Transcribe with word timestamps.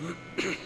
Mm-hmm. 0.00 0.50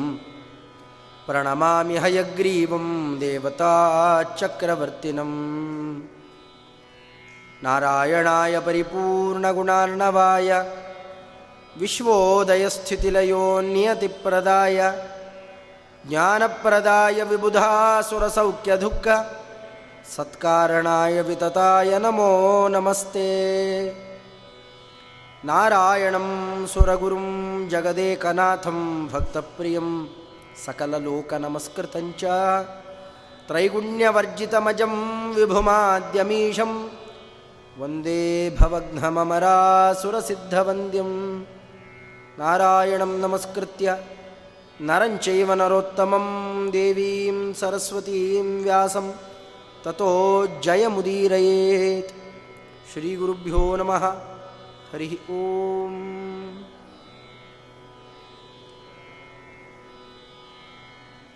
प्रणमामि 1.27 1.97
हयग्रीवं 2.05 2.86
देवताचक्रवर्तिनम् 3.22 5.36
नारायणाय 7.64 8.55
परिपूर्णगुणार्णवाय 8.67 10.50
विश्वोदयस्थितिलयोन्नियतिप्रदाय 11.80 14.78
ज्ञानप्रदाय 16.08 17.19
विबुधासुरसौख्यदुःख 17.30 19.06
सत्कारणाय 20.17 21.17
वितताय 21.29 21.90
नमो 22.05 22.33
नमस्ते 22.74 23.29
नारायणं 25.48 26.27
सुरगुरुं 26.73 27.27
जगदेकनाथं 27.73 28.79
भक्तप्रियं 29.12 29.89
सकललोकनमस्कृतञ्च 30.64 32.23
त्रैगुण्यवर्जितमजं 33.48 34.95
विभुमाद्यमीशं 35.36 36.73
वन्दे 37.80 38.20
भवघ्नममरासुरसिद्धवन्द्यं 38.58 41.11
नारायणं 42.40 43.12
नमस्कृत्य 43.24 43.86
नरञ्चैव 44.89 45.48
नरोत्तमं 45.61 46.27
देवीं 46.77 47.36
सरस्वतीं 47.61 48.46
व्यासं 48.64 49.07
ततो 49.85 50.11
जयमुदीरयेत् 50.64 52.12
श्रीगुरुभ्यो 52.92 53.62
नमः 53.80 54.05
ಹರಿ 54.94 55.20
ಓಂ. 55.30 55.95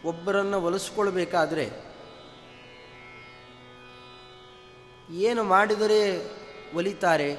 ಒಬ್ಬರನ್ನು 0.05 0.61
ಒಲಿಸ್ಕೊಳ್ಬೇಕಾದ್ರೆ 0.61 1.71
ಏನು 5.09 5.43
ಮಾಡಿದರೆ 5.43 5.99
ಒಲಿತಾರೆ? 6.75 7.31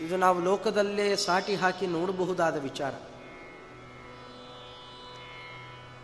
ಇದು 0.00 0.16
ನಾವು 0.16 0.40
ಲೋಕದಲ್ಲೇ 0.40 1.16
ಸಾಟಿ 1.16 1.54
ಹಾಕಿ 1.54 1.86
ನೋಡಬಹುದಾದ 1.86 2.62
ವಿಚಾರ. 2.62 2.92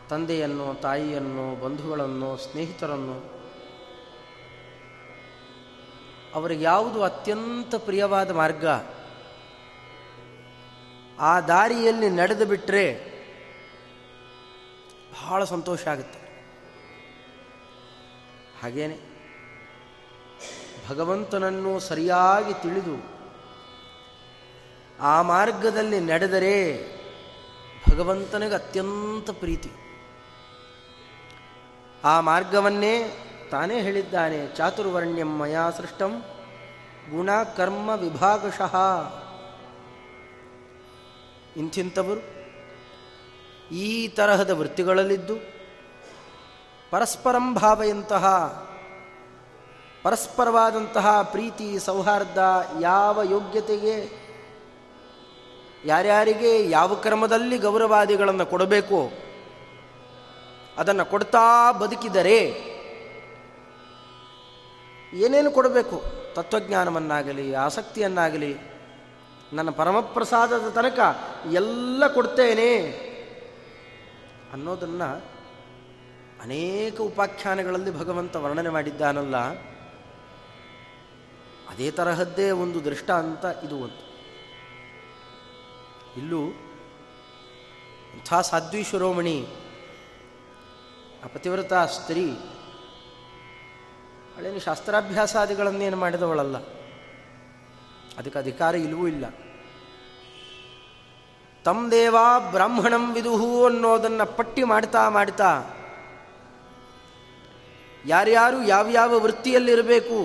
ತಂದೆಯನ್ನು, 0.09 0.75
ತಾಯಿಯನ್ನು, 0.75 1.65
ಬಂಧುಗಳನ್ನು, 1.65 2.37
ಸ್ನೇಹಿತರನ್ನು 2.37 3.44
ಅವರಿಗೆ 6.35 6.65
ಯಾವುದು 6.65 7.03
ಅತ್ಯಂತ 7.03 7.75
ಪ್ರಿಯವಾದ 7.75 8.31
ಮಾರ್ಗ? 8.31 8.67
ಆ 11.19 11.41
ದಾರಿಯಲ್ಲಿ 11.41 12.11
ನಡೆದು 12.11 12.47
ಬಿಟ್ಟರೆ 12.47 13.15
ಬಹಳ 15.13 15.45
ಸಂತೋಷ 15.45 15.89
ಆಗುತ್ತೆ. 15.89 16.19
ಹಾಗೇನೆ 18.63 18.99
ಭಗವಂತನನ್ನು 20.89 21.81
ಸರಿಯಾಗಿ 21.81 22.63
ತಿಳಿದು 22.63 23.15
ಆ 25.01 25.23
ಮಾರ್ಗದಲ್ಲಿ 25.23 26.01
ನಡೆದರೆ 26.01 26.55
ಭಗವಂತನಿಗೆ 27.91 28.55
ಅತ್ಯಂತ 28.55 29.31
ಪ್ರೀತಿ. 29.31 29.71
ಆ 32.05 32.21
ಮಾರ್ಗವನ್ನೇ 32.21 32.97
ತಾನೇ 33.51 33.81
ಹೇಳಿದ್ದಾನೆ, 33.81 34.47
ಚಾತುರ್ವರ್ಣ್ಯಂ 34.57 35.31
ಮಯಾ 35.39 35.71
ಸೃಷ್ಟಂ 35.71 36.23
ಗುಣ 37.11 37.31
ಕರ್ಮ 37.57 37.91
ವಿಭಾಗಶಃ. 37.91 38.75
ಇಂಥಿಂಥವರು 41.57 42.23
ಈ 43.75 44.09
ತರಹದ 44.09 44.51
ವೃತ್ತಿಗಳಲ್ಲಿದ್ದು 44.51 45.37
ಪರಸ್ಪರಂ 46.91 47.55
ಭಾವೆಯಂತಹ, 47.55 48.25
ಪರಸ್ಪರವಾದಂತಹ 50.03 51.23
ಪ್ರೀತಿ, 51.23 51.79
ಸೌಹಾರ್ದ 51.79 52.39
ಯಾವ 52.81 53.23
ಯೋಗ್ಯತೆಗೆ, 53.31 53.97
ಯಾರ್ಯಾರಿಗೆ 55.85 56.71
ಯಾವ 56.71 56.95
ಕ್ರಮದಲ್ಲಿ 56.95 57.59
ಗೌರವಾದಿಗಳನ್ನು 57.59 58.47
ಕೊಡಬೇಕು 58.47 59.13
ಅದನ್ನು 60.79 61.05
ಕೊಡ್ತಾ 61.05 61.73
ಬದುಕಿದರೆ 61.73 62.39
ಏನೇನು 65.15 65.51
ಕೊಡಬೇಕು? 65.51 66.05
ತತ್ವಜ್ಞಾನವನ್ನಾಗಲಿ, 66.35 67.55
ಆಸಕ್ತಿಯನ್ನಾಗಲಿ, 67.55 68.57
ನನ್ನ 69.53 69.71
ಪರಮಪ್ರಸಾದದ 69.71 70.69
ತನಕ 70.69 70.99
ಎಲ್ಲ 71.53 72.07
ಕೊಡ್ತೇನೆ 72.07 72.77
ಅನ್ನೋದನ್ನು 74.53 75.25
ಅನೇಕ 76.43 77.01
ಉಪಾಖ್ಯಾನಗಳಲ್ಲಿ 77.01 77.99
ಭಗವಂತ 77.99 78.37
ವರ್ಣನೆ 78.37 78.69
ಮಾಡಿದ್ದಾನಲ್ಲ. 78.69 79.37
ಅದೇ 81.69 81.91
ತರಹದ್ದೇ 81.91 82.51
ಒಂದು 82.51 82.85
ದೃಷ್ಟ 82.85 83.11
ಅಂತ 83.11 83.45
ಇದು 83.45 83.77
ಒಂದು. 83.77 84.05
ಇಲ್ಲೂ 86.17 86.41
ಇಂಥ 88.15 88.35
ಸಾಧ್ವಿ 88.35 88.83
ಶಿರೋಮಣಿ 88.83 89.47
ಆ 91.25 91.27
ಪತಿವ್ರತ 91.35 91.73
ಸ್ತ್ರೀ 91.73 92.31
ಅವಳೇನು 94.37 94.61
ಶಾಸ್ತ್ರಾಭ್ಯಾಸಾದಿಗಳನ್ನೇನು 94.61 95.97
ಮಾಡಿದವಳಲ್ಲ. 95.97 96.57
ಅದಕ್ಕೆ 98.19 98.39
ಅಧಿಕಾರ 98.39 98.75
ಇಲ್ಲವೂ 98.75 99.07
ಇಲ್ಲ. 99.07 99.25
ತಮ್ 101.65 101.85
ದೇವ 101.91 102.17
ಬ್ರಾಹ್ಮಣಂ 102.51 103.05
ವಿದುಹು 103.15 103.51
ಅನ್ನೋದನ್ನು 103.65 104.27
ಪಟ್ಟಿ 104.37 104.63
ಮಾಡ್ತಾ 104.63 105.03
ಮಾಡ್ತಾ 105.09 105.51
ಯಾರ್ಯಾರು 108.05 108.59
ಯಾವ್ಯಾವ 108.63 109.19
ವೃತ್ತಿಯಲ್ಲಿರಬೇಕು, 109.19 110.19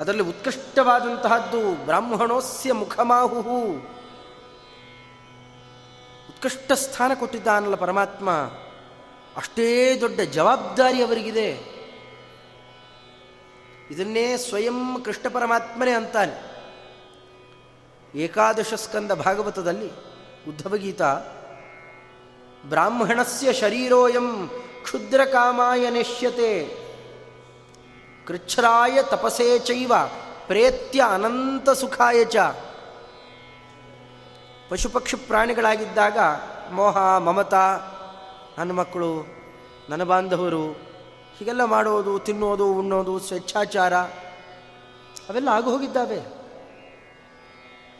ಅದರಲ್ಲಿ 0.00 0.22
ಉತ್ಕೃಷ್ಟವಾದಂತಹದ್ದು 0.22 1.60
ಬ್ರಾಹ್ಮಣೋಸ್ಯ 1.84 2.72
ಮುಖಮಾಹು 2.72 3.42
ಉತ್ಕೃಷ್ಟ 6.30 6.72
ಸ್ಥಾನ 6.72 7.10
ಕೊಟ್ಟಿದ್ದಾನಲ್ಲ 7.14 7.74
ಪರಮಾತ್ಮ. 7.74 8.28
ಅಷ್ಟೇ 9.38 9.66
ದೊಡ್ಡ 10.00 10.20
ಜವಾಬ್ದಾರಿ 10.20 11.02
ಅವರಿಗಿದೆ. 11.02 11.48
ಇದನ್ನೇ 13.90 14.36
ಸ್ವಯಂ 14.36 15.02
ಕೃಷ್ಣ 15.04 15.28
ಪರಮಾತ್ಮನೇ 15.28 15.90
ಅಂತಾನೆ. 15.90 16.36
ಏಕಾದಶ 18.18 18.74
ಸ್ಕಂದ 18.74 19.12
ಭಾಗವತದಲ್ಲಿ 19.12 19.90
ಉದ್ಧವಗೀತಾ, 20.48 21.10
ಬ್ರಾಹ್ಮಣಸ್ಯ 22.68 23.52
ಶರೀರೋಯಂ 23.52 24.48
ಕ್ಷುದ್ರಕಾಮಾಯ 24.82 25.90
ನೆಶ್ಯತೆ 25.90 26.52
ಕೃಚ್ಛ್ರಾಯ 28.26 29.02
ತಪಸೇ 29.02 29.58
ಚೈವ 29.58 29.92
ಪ್ರೇತ್ಯ 30.46 31.00
ಅನಂತ 31.02 31.70
ಸುಖಾಯ 31.70 32.24
ಚ. 32.24 32.36
ಪಶುಪಕ್ಷಿ 34.68 35.16
ಪ್ರಾಣಿಗಳಾಗಿದ್ದಾಗ 35.16 36.18
ಮೋಹ, 36.72 36.96
ಮಮತಾ 37.18 37.64
ನನ್ನ 38.58 38.72
ಮಕ್ಕಳು, 38.72 39.26
ನನ್ನ 39.88 40.04
ಬಾಂಧವರು, 40.04 40.72
ಹೀಗೆಲ್ಲ 41.36 41.64
ಮಾಡೋದು, 41.64 42.18
ತಿನ್ನೋದು, 42.18 42.74
ಉಣ್ಣೋದು, 42.74 43.18
ಸ್ವೇಚ್ಛಾಚಾರ, 43.18 43.94
ಅವೆಲ್ಲ 45.28 45.48
ಆಗು 45.48 45.70
ಹೋಗಿದ್ದಾವೆ. 45.70 46.20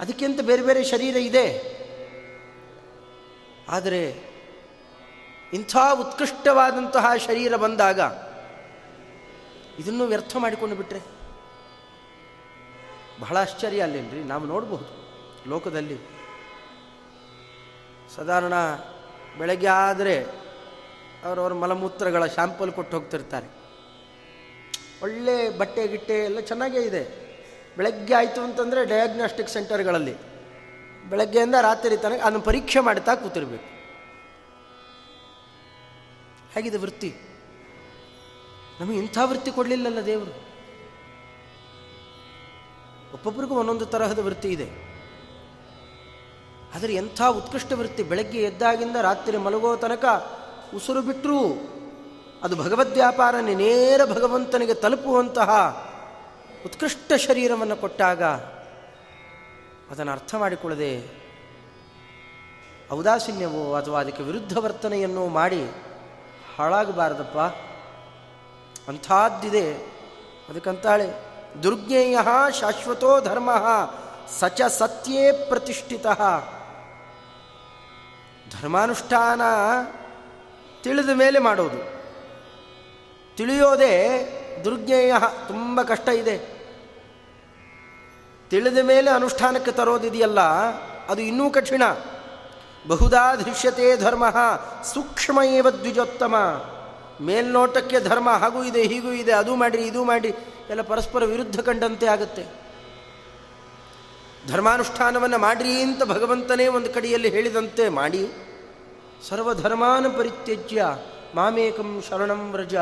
ಅದಕ್ಕಿಂತ 0.01 0.41
ಬೇರೆ 0.41 0.63
ಬೇರೆ 0.63 0.85
ಶರೀರ 0.85 1.17
ಇದೆ. 1.17 1.79
ಆದರೆ 3.69 4.29
ಇಂಥ 5.53 5.77
ಉತ್ಕೃಷ್ಟವಾದಂತಹ 6.01 7.17
ಶರೀರ 7.17 7.57
ಬಂದಾಗ 7.57 8.01
ಇದನ್ನು 9.79 10.05
ವ್ಯರ್ಥ 10.05 10.37
ಮಾಡಿಕೊಂಡು 10.37 10.77
ಬಿಟ್ಟರೆ 10.77 11.01
ಬಹಳ 13.21 13.37
ಆಶ್ಚರ್ಯ 13.37 13.83
ಅಲ್ಲೇನ್ರಿ? 13.83 14.25
ನಾವು 14.25 14.45
ನೋಡಬಹುದು 14.45 14.85
ಲೋಕದಲ್ಲಿ. 15.51 15.99
ಸಾಧಾರಣ 18.17 18.53
ಬೆಳಗ್ಗೆ 19.39 19.67
ಆದರೆ 19.67 20.48
ಅವರವ್ರ 21.25 21.53
ಮಲಮೂತ್ರಗಳ 21.53 22.27
ಶಾಂಪಲ್ 22.27 22.73
ಕೊಟ್ಟು 22.73 22.99
ಹೋಗ್ತಿರ್ತಾರೆ. 22.99 23.47
ಒಳ್ಳೆ 25.03 25.59
ಬಟ್ಟೆ, 25.59 25.89
ಗಿಟ್ಟೆ 25.89 26.25
ಎಲ್ಲ 26.25 26.41
ಚೆನ್ನಾಗೇ 26.41 26.81
ಇದೆ. 26.81 27.29
ಬೆಳಗ್ಗೆ 27.77 28.15
ಆಯಿತು 28.15 28.41
ಅಂತಂದರೆ 28.41 28.85
ಡಯಾಗ್ನಾಸ್ಟಿಕ್ 28.85 29.49
ಸೆಂಟರ್ಗಳಲ್ಲಿ 29.49 30.17
ಬೆಳಗ್ಗೆಯಿಂದ 31.11 31.55
ರಾತ್ರಿ 31.61 31.97
ತನಕ 31.97 32.21
ಅದನ್ನು 32.21 32.41
ಪರೀಕ್ಷೆ 32.41 32.81
ಮಾಡ್ತಾ 32.81 33.15
ಕೂತಿರ್ಬೇಕು. 33.15 33.65
ಹೇಗಿದೆ 36.53 36.77
ವೃತ್ತಿ? 36.77 37.15
ನಮಗೆ 38.81 38.99
ಇಂಥ 38.99 39.19
ವೃತ್ತಿ 39.25 39.51
ಕೊಡಲಿಲ್ಲಲ್ಲ 39.51 40.07
ದೇವರು. 40.07 40.49
ಒಬ್ಬೊಬ್ಬರಿಗೂ 43.13 43.55
ಒಂದೊಂದು 43.55 43.87
ತರಹದ 43.87 44.19
ವೃತ್ತಿ 44.19 44.49
ಇದೆ. 44.49 44.89
ಆದರೆ 46.75 46.95
ಎಂಥ 46.95 47.23
ಉತ್ಕೃಷ್ಟ 47.23 47.73
ವೃತ್ತಿ. 47.73 48.03
ಬೆಳಗ್ಗೆ 48.03 48.43
ಎದ್ದಾಗಿಂದ 48.43 48.97
ರಾತ್ರಿ 48.97 49.37
ಮಲಗೋ 49.37 49.77
ತನಕ 49.77 50.05
ಉಸಿರು 50.75 51.03
ಬಿಟ್ಟರೂ 51.03 51.39
ಅದು 52.43 52.57
ಭಗವದ್ವ್ಯಾಪಾರ 52.57 53.35
ನೇರ 53.41 54.01
ಭಗವಂತನಿಗೆ 54.05 54.75
ತಲುಪುವಂತಹ 54.75 55.51
ಉತ್ಕೃಷ್ಟ 56.67 57.13
ಶರೀರವನ್ನು 57.13 57.77
ಕೊಟ್ಟಾಗ 57.77 58.23
ಅದನ್ನು 59.91 60.13
ಅರ್ಥ 60.13 60.35
ಮಾಡಿಕೊಳ್ಳದೆ 60.35 61.19
ಔದಾಸೀನ್ಯವೋ 62.93 63.75
ಅಥವಾ 63.75 64.01
ಅದಕ್ಕೆ 64.01 64.23
ವಿರುದ್ಧ 64.23 64.59
ವರ್ತನೆಯನ್ನು 64.59 65.29
ಮಾಡಿ 65.29 65.65
ಹಾಳಾಗಬಾರದಪ್ಪ. 66.59 67.39
ಅಂಥದ್ದಿದೆ. 68.89 69.73
ಅದಕ್ಕಂತಾಳೆ, 70.49 71.13
ದುರ್ಜ್ಞೇಯ 71.63 72.19
ಶಾಶ್ವತೋ 72.61 73.21
ಧರ್ಮ 73.21 73.51
ಸಚ 74.39 74.63
ಸತ್ಯೇ 74.63 75.33
ಪ್ರತಿಷ್ಠಿತ. 75.33 76.07
ಧರ್ಮಾನುಷ್ಠಾನ 78.61 79.41
ತಿಳಿದ 80.83 81.09
ಮೇಲೆ 81.09 81.39
ಮಾಡೋದು 81.39 81.99
ತಿಳಿಯೋದೇ 83.37 83.95
ದುರ್ಜ್ಞೇಯ, 84.65 85.15
ತುಂಬ 85.49 85.83
ಕಷ್ಟ 85.83 86.09
ಇದೆ. 86.09 86.39
ತಿಳಿದ 88.51 88.79
ಮೇಲೆ 88.79 89.11
ಅನುಷ್ಠಾನಕ್ಕೆ 89.11 89.71
ತರೋದಿದೆಯಲ್ಲ, 89.71 90.41
ಅದು 91.09 91.23
ಇನ್ನೂ 91.23 91.51
ಕಠಿಣ. 91.51 91.83
ಬಹುದಾ 92.87 93.35
ದೃಶ್ಯತೆ 93.35 93.97
ಧರ್ಮ 93.97 94.25
ಸೂಕ್ಷ್ಮ 94.85 95.43
ಏವ 95.43 95.71
ದ್ವಿಜೋತ್ತಮ. 95.71 96.37
ಮೇಲ್ನೋಟಕ್ಕೆ 97.21 98.01
ಧರ್ಮ 98.01 98.31
ಹಾಗೂ 98.31 98.65
ಇದೆ, 98.65 98.83
ಹೀಗೂ 98.83 99.13
ಇದೆ, 99.13 99.33
ಅದು 99.33 99.57
ಮಾಡಿ, 99.57 99.79
ಇದು 99.79 100.05
ಮಾಡಿ, 100.05 100.35
ಎಲ್ಲ 100.71 100.83
ಪರಸ್ಪರ 100.83 101.25
ವಿರುದ್ಧ 101.25 101.61
ಕಂಡಂತೆ 101.61 102.07
ಆಗುತ್ತೆ. 102.07 102.47
ಧರ್ಮಾನುಷ್ಠಾನವನ್ನು 104.49 105.39
ಮಾಡ್ರಿ 105.39 105.83
ಅಂತ 105.83 106.03
ಭಗವಂತನೇ 106.03 106.67
ಒಂದು 106.67 106.91
ಕಡೆಯಲ್ಲಿ 106.93 107.29
ಹೇಳಿದಂತೆ 107.29 107.89
ಮಾಡಿ. 107.89 108.29
ಸರ್ವಧರ್ಮಾನ 109.23 110.07
ಪರಿತ್ಯಜ್ಯ, 110.17 110.87
ಮಾಮೇಕಂ 111.35 112.03
ಶರಣಂ 112.09 112.53
ವ್ರಜ. 112.53 112.75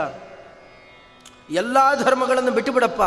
ಎಲ್ಲ 1.50 2.03
ಧರ್ಮಗಳನ್ನು 2.05 2.50
ಬಿಟ್ಟುಬಿಡಪ್ಪ. 2.50 3.03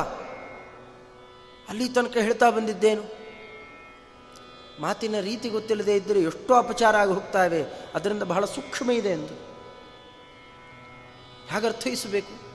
ಅಲ್ಲಿ 1.70 1.90
ತನಕ 1.90 2.18
ಹೇಳ್ತಾ 2.18 2.50
ಬಂದಿದ್ದೇನು? 2.50 3.04
ಮಾತಿನ 4.82 5.20
ರೀತಿ 5.20 5.50
ಗೊತ್ತಿಲ್ಲದೆ 5.50 5.96
ಇದ್ದರೆ 5.96 6.22
ಎಷ್ಟೋ 6.22 6.54
ಅಪಚಾರ 6.54 6.96
ಆಗಿ 6.96 7.12
ಹೋಗ್ತಾವೆ. 7.12 7.66
ಅದರಿಂದ 7.96 8.24
ಬಹಳ 8.24 8.46
ಸೂಕ್ಷ್ಮ 8.46 8.92
ಇದೆ 8.92 9.10
ಎಂದು. 9.10 9.34
ಹೇಗೆ 11.48 11.68
ಅರ್ಥೈಸಬೇಕು? 11.68 12.50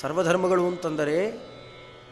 ಸರ್ವಧರ್ಮಗಳು 0.00 0.66
ಅಂತಂದರೆ 0.66 1.30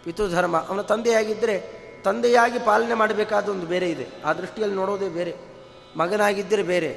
ಪಿತೃಧರ್ಮ. 0.05 0.57
ಅವನ 0.57 0.81
ತಂದೆಯಾಗಿದ್ದರೆ 0.81 1.81
ತಂದೆಯಾಗಿ 2.05 2.59
ಪಾಲನೆ 2.59 2.95
ಮಾಡಬೇಕಾದ 2.95 3.49
ಒಂದು 3.49 3.67
ಬೇರೆ 3.67 3.91
ಇದೆ. 3.91 4.09
ಆ 4.25 4.33
ದೃಷ್ಟಿಯಲ್ಲಿ 4.33 4.77
ನೋಡೋದೇ 4.77 5.09
ಬೇರೆ. 5.09 5.50
ಮಗನಾಗಿದ್ದರೆ 5.97 6.63
ಬೇರೆ. 6.63 6.91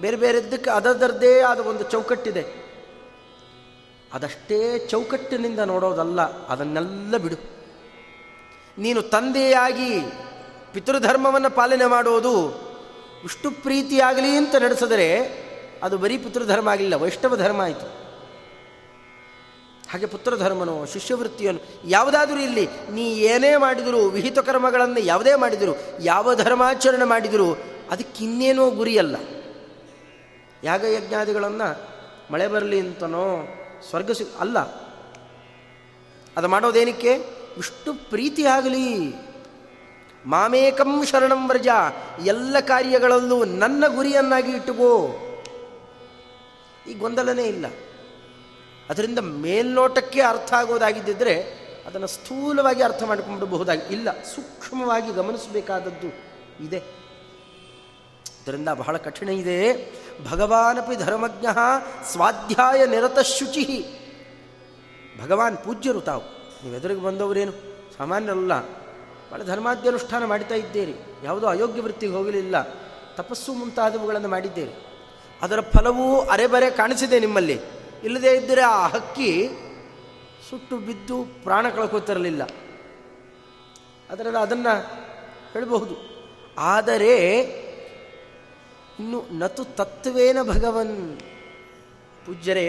ಬೇರೆ 0.00 0.16
ಬೇರೆ 0.16 0.38
ಇದ್ದಕ್ಕೆ 0.38 0.70
ಅದರದ್ದೇ 0.70 1.40
ಆದ 1.40 1.58
ಒಂದು 1.58 1.84
ಚೌಕಟ್ಟಿದೆ. 1.84 2.42
ಅದಷ್ಟೇ 4.12 4.78
ಚೌಕಟ್ಟಿನಿಂದ 4.88 5.58
ನೋಡೋದಲ್ಲ, 5.58 6.46
ಅದನ್ನೆಲ್ಲ 6.46 7.16
ಬಿಡು. 7.16 7.36
ನೀನು 8.78 9.02
ತಂದೆಯಾಗಿ 9.02 9.90
ಪಿತೃಧರ್ಮವನ್ನು 10.72 11.50
ಪಾಲನೆ 11.50 11.86
ಮಾಡೋದು 11.86 12.34
ಇಷ್ಟು 13.24 13.50
ಪ್ರೀತಿಯಾಗಲಿ 13.50 14.30
ಅಂತ 14.36 14.54
ನಡೆಸಿದರೆ 14.56 15.08
ಅದು 15.82 15.98
ಬರೀ 15.98 16.18
ಪಿತೃಧರ್ಮ 16.18 16.68
ಆಗಲಿಲ್ಲ 16.68 16.94
ವೈಷ್ಣವ 16.94 17.36
ಧರ್ಮ 17.36 17.60
ಆಯಿತು. 17.60 17.86
ಹಾಗೆ 19.90 20.06
ಪುತ್ರಧರ್ಮನೋ 20.06 20.84
ಶಿಷ್ಯವೃತ್ತಿಯನ್ನು 20.84 21.62
ಯಾವುದಾದರೂ 21.88 22.38
ಇಲ್ಲಿ 22.38 22.68
ನೀ 22.90 23.04
ಏನೇ 23.12 23.56
ಮಾಡಿದರೂ 23.56 23.98
ವಿಹಿತ 24.08 24.38
ಕರ್ಮಗಳನ್ನು 24.38 25.00
ಯಾವುದೇ 25.00 25.34
ಮಾಡಿದರೂ, 25.34 25.74
ಯಾವ 26.00 26.34
ಧರ್ಮಾಚರಣೆ 26.34 27.04
ಮಾಡಿದರೂ 27.04 27.48
ಅದಕ್ಕಿನ್ನೇನೋ 27.90 28.70
ಗುರಿಯಲ್ಲ. 28.70 29.16
ಯಾಗಯಜ್ಞಾದಿಗಳನ್ನು 30.64 31.96
ಮಳೆ 32.32 32.48
ಬರಲಿ 32.48 32.80
ಅಂತನೋ 32.80 33.48
ಸ್ವರ್ಗ 33.90 34.10
ಸಿ 34.10 34.24
ಅಲ್ಲ. 34.40 34.58
ಅದು 36.36 36.48
ಮಾಡೋದೇನಕ್ಕೆ? 36.48 37.18
ವಿಷ್ಣು 37.56 38.10
ಪ್ರೀತಿ 38.10 38.44
ಆಗಲಿ. 38.44 39.14
ಮಾಮೇಕಂ 40.26 41.04
ಶರಣಂ 41.04 41.48
ವ್ರಜ. 41.48 41.68
ಎಲ್ಲ 42.24 42.60
ಕಾರ್ಯಗಳಲ್ಲೂ 42.60 43.44
ನನ್ನ 43.44 43.84
ಗುರಿಯನ್ನಾಗಿ 43.86 44.52
ಇಟ್ಟುಕೋ. 44.52 45.14
ಈ 46.90 46.94
ಗೊಂದಲನೇ 46.94 47.44
ಇಲ್ಲ. 47.44 47.66
ಅದರಿಂದ 48.90 49.18
ಮೇಲ್ನೋಟಕ್ಕೆ 49.18 50.20
ಅರ್ಥ 50.20 50.52
ಆಗೋದಾಗಿದ್ದರೆ 50.52 51.66
ಅದನ್ನು 51.86 52.06
ಸ್ಥೂಲವಾಗಿ 52.06 52.82
ಅರ್ಥ 52.82 53.02
ಮಾಡಿಕೊಂಡ್ಬಿಡಬಹುದಾಗಿ 53.02 53.94
ಇಲ್ಲ. 53.94 54.12
ಸೂಕ್ಷ್ಮವಾಗಿ 54.12 55.12
ಗಮನಿಸಬೇಕಾದದ್ದು 55.12 56.08
ಇದೆ. 56.64 57.05
ಇದರಿಂದ 58.46 58.68
ಬಹಳ 58.68 58.96
ಕಠಿಣ 58.96 59.28
ಇದೆ. 59.28 59.92
ಭಗವಾನಪಿ 60.30 60.96
ಧರ್ಮಜ್ಞ 60.96 61.46
ಸ್ವಾಧ್ಯಾಯ 62.04 62.86
ನಿರತ 62.86 63.18
ಶುಚಿ. 63.18 63.84
ಭಗವಾನ್ 65.22 65.56
ಪೂಜ್ಯರು 65.56 66.00
ತಾವು. 66.00 66.22
ನೀವು 66.64 66.76
ಎದುರಿಗೆ 66.76 67.00
ಬಂದವರೇನು? 67.00 67.52
ಸಾಮಾನ್ಯರಲ್ಲ. 67.98 68.60
ಭಾಳ 69.30 69.42
ಧರ್ಮಾದ್ಯನುಷ್ಠಾನ 69.42 70.24
ಮಾಡ್ತಾ 70.24 70.54
ಇದ್ದೀರಿ. 70.54 70.94
ಯಾವುದೋ 71.24 71.46
ಅಯೋಗ್ಯ 71.46 71.80
ವೃತ್ತಿಗೆ 71.80 72.12
ಹೋಗಲಿಲ್ಲ. 72.12 72.62
ತಪಸ್ಸು 73.16 73.52
ಮುಂತಾದವುಗಳನ್ನು 73.52 74.28
ಮಾಡಿದ್ದೀರಿ. 74.28 74.86
ಅದರ 75.42 75.60
ಫಲವೂ 75.60 76.20
ಅರೆಬರೆ 76.20 76.70
ಕಾಣಿಸಿದೆ 76.70 77.20
ನಿಮ್ಮಲ್ಲಿ. 77.20 77.60
ಇಲ್ಲದೇ 78.04 78.32
ಇದ್ದರೆ 78.32 78.62
ಆ 78.62 78.86
ಹಕ್ಕಿ 78.86 79.48
ಸುಟ್ಟು 80.50 80.76
ಬಿದ್ದು 80.76 81.42
ಪ್ರಾಣ 81.42 81.68
ಕಳ್ಕೋತಿರಲಿಲ್ಲ 81.68 82.42
ಅದರಲ್ಲಿ 84.10 84.42
ಅದನ್ನು 84.42 84.78
ಹೇಳಬಹುದು. 85.52 85.94
ಆದರೆ 86.58 87.65
ಇನ್ನು 89.00 89.38
ನತು 89.38 89.64
ತತ್ವೇನ 89.64 90.38
ಭಗವನ್? 90.42 91.18
ಪೂಜ್ಯರೇ, 92.26 92.68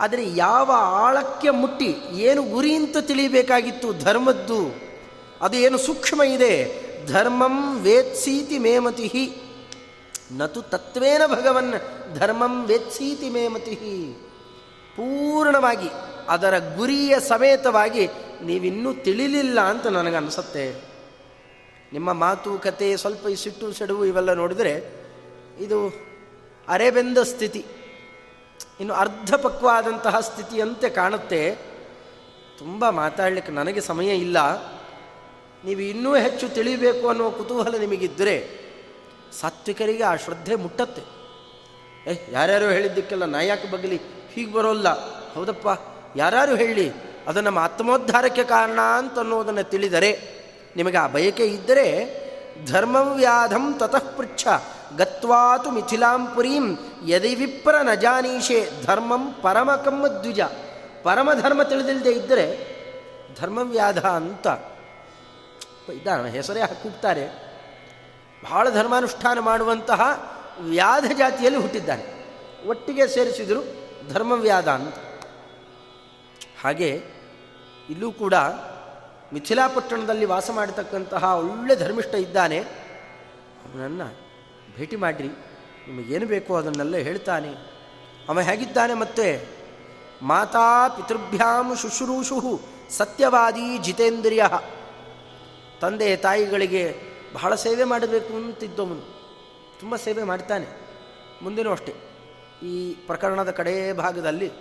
ಆದರೆ 0.00 0.34
ಯಾವ 0.34 0.72
ಆಳಕ್ಕೆ 0.74 1.50
ಮುಟ್ಟಿ, 1.50 1.96
ಏನು 2.12 2.42
ಗುರಿ 2.42 2.74
ಅಂತ 2.74 2.96
ತಿಳಿಯಬೇಕಾಗಿತ್ತು 2.98 3.92
ಧರ್ಮದ್ದು? 3.92 4.60
ಅದು 5.40 5.56
ಏನು 5.56 5.78
ಸೂಕ್ಷ್ಮ 5.78 6.22
ಇದೆ? 6.22 6.54
ಧರ್ಮಂ 7.06 7.80
ವೇತ್ಸೀತಿ 7.80 8.58
ಮೇಮತಿ 8.58 9.34
ನತು 10.32 10.62
ತತ್ವೇನ 10.62 11.22
ಭಗವನ್, 11.26 11.74
ಧರ್ಮಂ 12.14 12.66
ವೇತ್ಸೀತಿ 12.66 13.28
ಮೇಮತಿ 13.28 13.74
ಪೂರ್ಣವಾಗಿ 14.96 15.88
ಅದರ 16.28 16.58
ಗುರಿಯ 16.76 17.20
ಸಮೇತವಾಗಿ 17.20 18.06
ನೀವಿನ್ನೂ 18.42 18.94
ತಿಳಿಲಿಲ್ಲ 18.94 19.60
ಅಂತ 19.60 19.86
ನನಗನ್ಸುತ್ತೆ. 19.86 20.93
ನಿಮ್ಮ 21.94 22.12
ಮಾತು, 22.12 22.58
ಕತೆ 22.58 22.96
ಸ್ವಲ್ಪ 22.96 23.26
ಈ 23.26 23.34
ಸಿಟ್ಟು, 23.34 23.72
ಸೆಡುವು 23.72 24.04
ಇವೆಲ್ಲ 24.04 24.32
ನೋಡಿದರೆ 24.32 24.84
ಇದು 25.58 25.92
ಅರೆಬೆಂದ 26.68 27.18
ಸ್ಥಿತಿ. 27.18 27.64
ಇನ್ನು 28.80 28.94
ಅರ್ಧಪಕ್ವಾದಂತಹ 28.94 30.20
ಸ್ಥಿತಿಯಂತೆ 30.20 30.88
ಕಾಣುತ್ತೆ. 30.90 31.54
ತುಂಬ 32.58 32.90
ಮಾತಾಡಲಿಕ್ಕೆ 32.90 33.52
ನನಗೆ 33.52 33.80
ಸಮಯ 33.80 34.16
ಇಲ್ಲ. 34.16 34.64
ನೀವು 35.64 35.80
ಇನ್ನೂ 35.80 36.16
ಹೆಚ್ಚು 36.16 36.48
ತಿಳಿಬೇಕು 36.48 37.08
ಅನ್ನುವ 37.08 37.30
ಕುತೂಹಲ 37.30 37.76
ನಿಮಗಿದ್ದರೆ 37.76 38.48
ಸಾತ್ವಿಕರಿಗೆ 39.40 40.02
ಆ 40.02 40.14
ಶ್ರದ್ಧೆ 40.14 40.54
ಮುಟ್ಟತ್ತೆ. 40.54 41.02
ಏ, 42.10 42.14
ಯಾರ್ಯಾರು 42.30 42.64
ಹೇಳಿದ್ದಕ್ಕೆಲ್ಲ 42.64 43.24
ನಾ 43.24 43.40
ಯಾಕೆ 43.40 43.70
ಬಗಲಿ? 43.70 44.00
ಹೀಗೆ 44.32 44.52
ಬರೋಲ್ಲ. 44.52 44.88
ಹೌದಪ್ಪ 45.32 45.68
ಯಾರು 46.16 46.56
ಹೇಳಿ, 46.56 46.92
ಅದು 47.26 47.40
ನಮ್ಮ 47.40 47.58
ಆತ್ಮೋದ್ಧಾರಕ್ಕೆ 47.58 48.44
ಕಾರಣ 48.44 48.80
ಅಂತ 48.80 49.18
ಅನ್ನೋದನ್ನು 49.18 49.70
ತಿಳಿದರೆ 49.70 50.43
ನಿಮಗೆ 50.76 50.96
ಆ 50.96 51.06
ಬಯಕೆ 51.06 51.46
ಇದ್ದರೆ 51.46 52.24
ಧರ್ಮವ್ಯಾಧಂ 52.66 53.74
ತತಃ 53.74 54.16
ಪೃಚ್ಛ. 54.16 54.46
ಗತ್ವಾತು 54.96 55.70
ಮಿಥಿಲಾಂಪುರೀಂ 55.70 56.78
ಯದಿ 57.06 57.34
ವಿಪ್ರ 57.34 57.74
ನ 57.82 57.94
ಜಾನೀಷೆ 57.94 58.70
ಧರ್ಮಂ 58.84 59.32
ಪರಮಕಮ್ಮ 59.42 60.06
ದ್ವಿಜ. 60.08 60.40
ಪರಮಧರ್ಮ 61.02 61.62
ತಿಳಿದಿಲ್ಲದೆ 61.62 62.12
ಇದ್ದರೆ 62.12 62.74
ಧರ್ಮವ್ಯಾಧ 63.40 64.06
ಅಂತ. 64.06 64.46
ಇದ್ದಾನೆ 65.90 66.30
ಹೆಸರೇ 66.30 66.60
ಕೂಗ್ತಾರೆ. 66.82 67.54
ಬಹಳ 68.44 68.70
ಧರ್ಮಾನುಷ್ಠಾನ 68.70 69.38
ಮಾಡುವಂತಹ 69.38 70.00
ವ್ಯಾಧ 70.60 71.04
ಜಾತಿಯಲ್ಲಿ 71.18 71.60
ಹುಟ್ಟಿದ್ದಾನೆ. 71.60 72.24
ಒಟ್ಟಿಗೆ 72.68 73.08
ಸೇರಿಸಿದರು 73.08 73.64
ಧರ್ಮವ್ಯಾಧ 74.08 74.68
ಅಂತ. 74.68 74.94
ಹಾಗೆ 76.62 77.02
ಇಲ್ಲೂ 77.90 78.12
ಕೂಡ 78.12 78.34
ಮಿಥಿಲಾಪಟ್ಟಣದಲ್ಲಿ 79.32 80.24
ವಾಸ 80.24 80.50
ಮಾಡತಕ್ಕಂತಹ 80.50 81.24
ಒಳ್ಳೆ 81.24 81.76
ಧರ್ಮಿಷ್ಠ 81.76 82.14
ಇದ್ದಾನೆ. 82.14 82.58
ಅವನನ್ನು 82.58 84.16
ಭೇಟಿ 84.76 84.96
ಮಾಡಿರಿ. 84.96 85.28
ನಿಮಗೇನು 85.28 86.26
ಬೇಕೋ 86.26 86.56
ಅದನ್ನೆಲ್ಲ 86.56 86.96
ಹೇಳ್ತಾನೆ. 86.96 87.48
ಅವ 88.28 88.40
ಹೇಗಿದ್ದಾನೆ 88.40 88.94
ಮತ್ತೆ? 88.94 89.48
ಮಾತಾ 90.22 90.88
ಪಿತೃಭ್ಯಾಂ 90.88 91.76
ಶುಶ್ರೂಷು 91.76 92.60
ಸತ್ಯವಾದಿ 92.90 93.78
ಜಿತೇಂದ್ರಿಯ. 93.78 94.44
ತಂದೆ 95.80 96.16
ತಾಯಿಗಳಿಗೆ 96.16 97.00
ಬಹಳ 97.34 97.54
ಸೇವೆ 97.54 97.84
ಮಾಡಬೇಕು 97.84 98.34
ಅಂತಿದ್ದವನು. 98.34 99.14
ತುಂಬ 99.80 99.96
ಸೇವೆ 99.96 100.22
ಮಾಡ್ತಾನೆ. 100.22 100.66
ಮುಂದಿನೂ 101.42 101.70
ಅಷ್ಟೇ. 101.70 101.94
ಈ 102.62 102.94
ಪ್ರಕರಣದ 102.94 103.50
ಕಡೇ 103.50 103.92
ಭಾಗದಲ್ಲಿ 103.92 104.52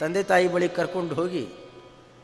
ತಂದೆ 0.00 0.22
ತಾಯಿ 0.22 0.48
ಬಳಿ 0.48 0.68
ಕರ್ಕೊಂಡು 0.68 1.14
ಹೋಗಿ 1.14 1.48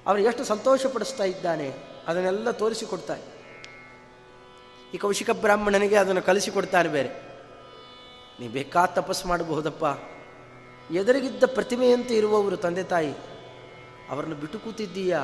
ಅವನು 0.08 0.22
ಎಷ್ಟು 0.22 0.44
ಸಂತೋಷಪಡಿಸ್ತಾ 0.44 1.24
ಇದ್ದಾನೆ, 1.24 1.66
ಅದನ್ನೆಲ್ಲ 2.08 2.50
ತೋರಿಸಿಕೊಡ್ತಾನೆ. 2.50 3.24
ಈ 4.94 4.98
ಕೌಶಿಕ 4.98 5.30
ಬ್ರಾಹ್ಮಣನಿಗೆ 5.30 5.96
ಅದನ್ನು 5.96 6.22
ಕಲಿಸಿಕೊಡ್ತಾನೆ 6.22 6.88
ಬೇರೆ. 6.88 7.10
ನೀ 8.40 8.48
ಬೇಕಾ 8.48 8.86
ತಪಸ್ಸು 8.86 9.28
ಮಾಡಬಹುದಪ್ಪ? 9.28 9.84
ಎದುರಿಗಿದ್ದ 10.92 11.44
ಪ್ರತಿಮೆಯಂತೆ 11.46 12.14
ಇರುವವರು 12.14 12.56
ತಂದೆ 12.56 12.82
ತಾಯಿ, 12.82 13.12
ಅವರನ್ನು 14.10 14.36
ಬಿಟ್ಟು 14.36 14.58
ಕೂತಿದ್ದೀಯಾ? 14.58 15.22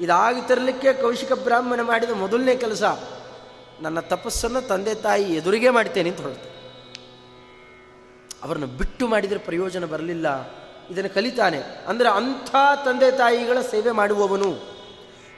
ಇದಾಗಿ 0.00 0.40
ತರಲಿಕ್ಕೆ 0.48 0.92
ಕೌಶಿಕ 0.92 1.32
ಬ್ರಾಹ್ಮಣ 1.32 1.80
ಮಾಡಿದ 1.82 2.10
ಮೊದಲನೇ 2.10 2.56
ಕೆಲಸ, 2.56 2.84
ನನ್ನ 3.80 4.00
ತಪಸ್ಸನ್ನು 4.00 4.60
ತಂದೆ 4.68 4.94
ತಾಯಿ 4.94 5.26
ಎದುರಿಗೆ 5.34 5.70
ಮಾಡ್ತೇನೆ 5.70 6.10
ಅಂತ 6.10 6.20
ಹೊರಡ್ತೇನೆ 6.20 6.54
ಅವರನ್ನು 8.44 8.68
ಬಿಟ್ಟು 8.78 9.04
ಮಾಡಿದರೆ 9.08 9.38
ಪ್ರಯೋಜನ 9.38 9.84
ಬರಲಿಲ್ಲ. 9.84 10.28
ಇದನ್ನು 10.90 11.14
ಕಲಿತಾನೆ. 11.14 11.58
ಅಂದರೆ 11.58 12.08
ಅಂಥ 12.08 12.50
ತಂದೆ 12.84 13.10
ತಾಯಿಗಳ 13.10 13.60
ಸೇವೆ 13.60 13.90
ಮಾಡುವವನು. 13.90 14.76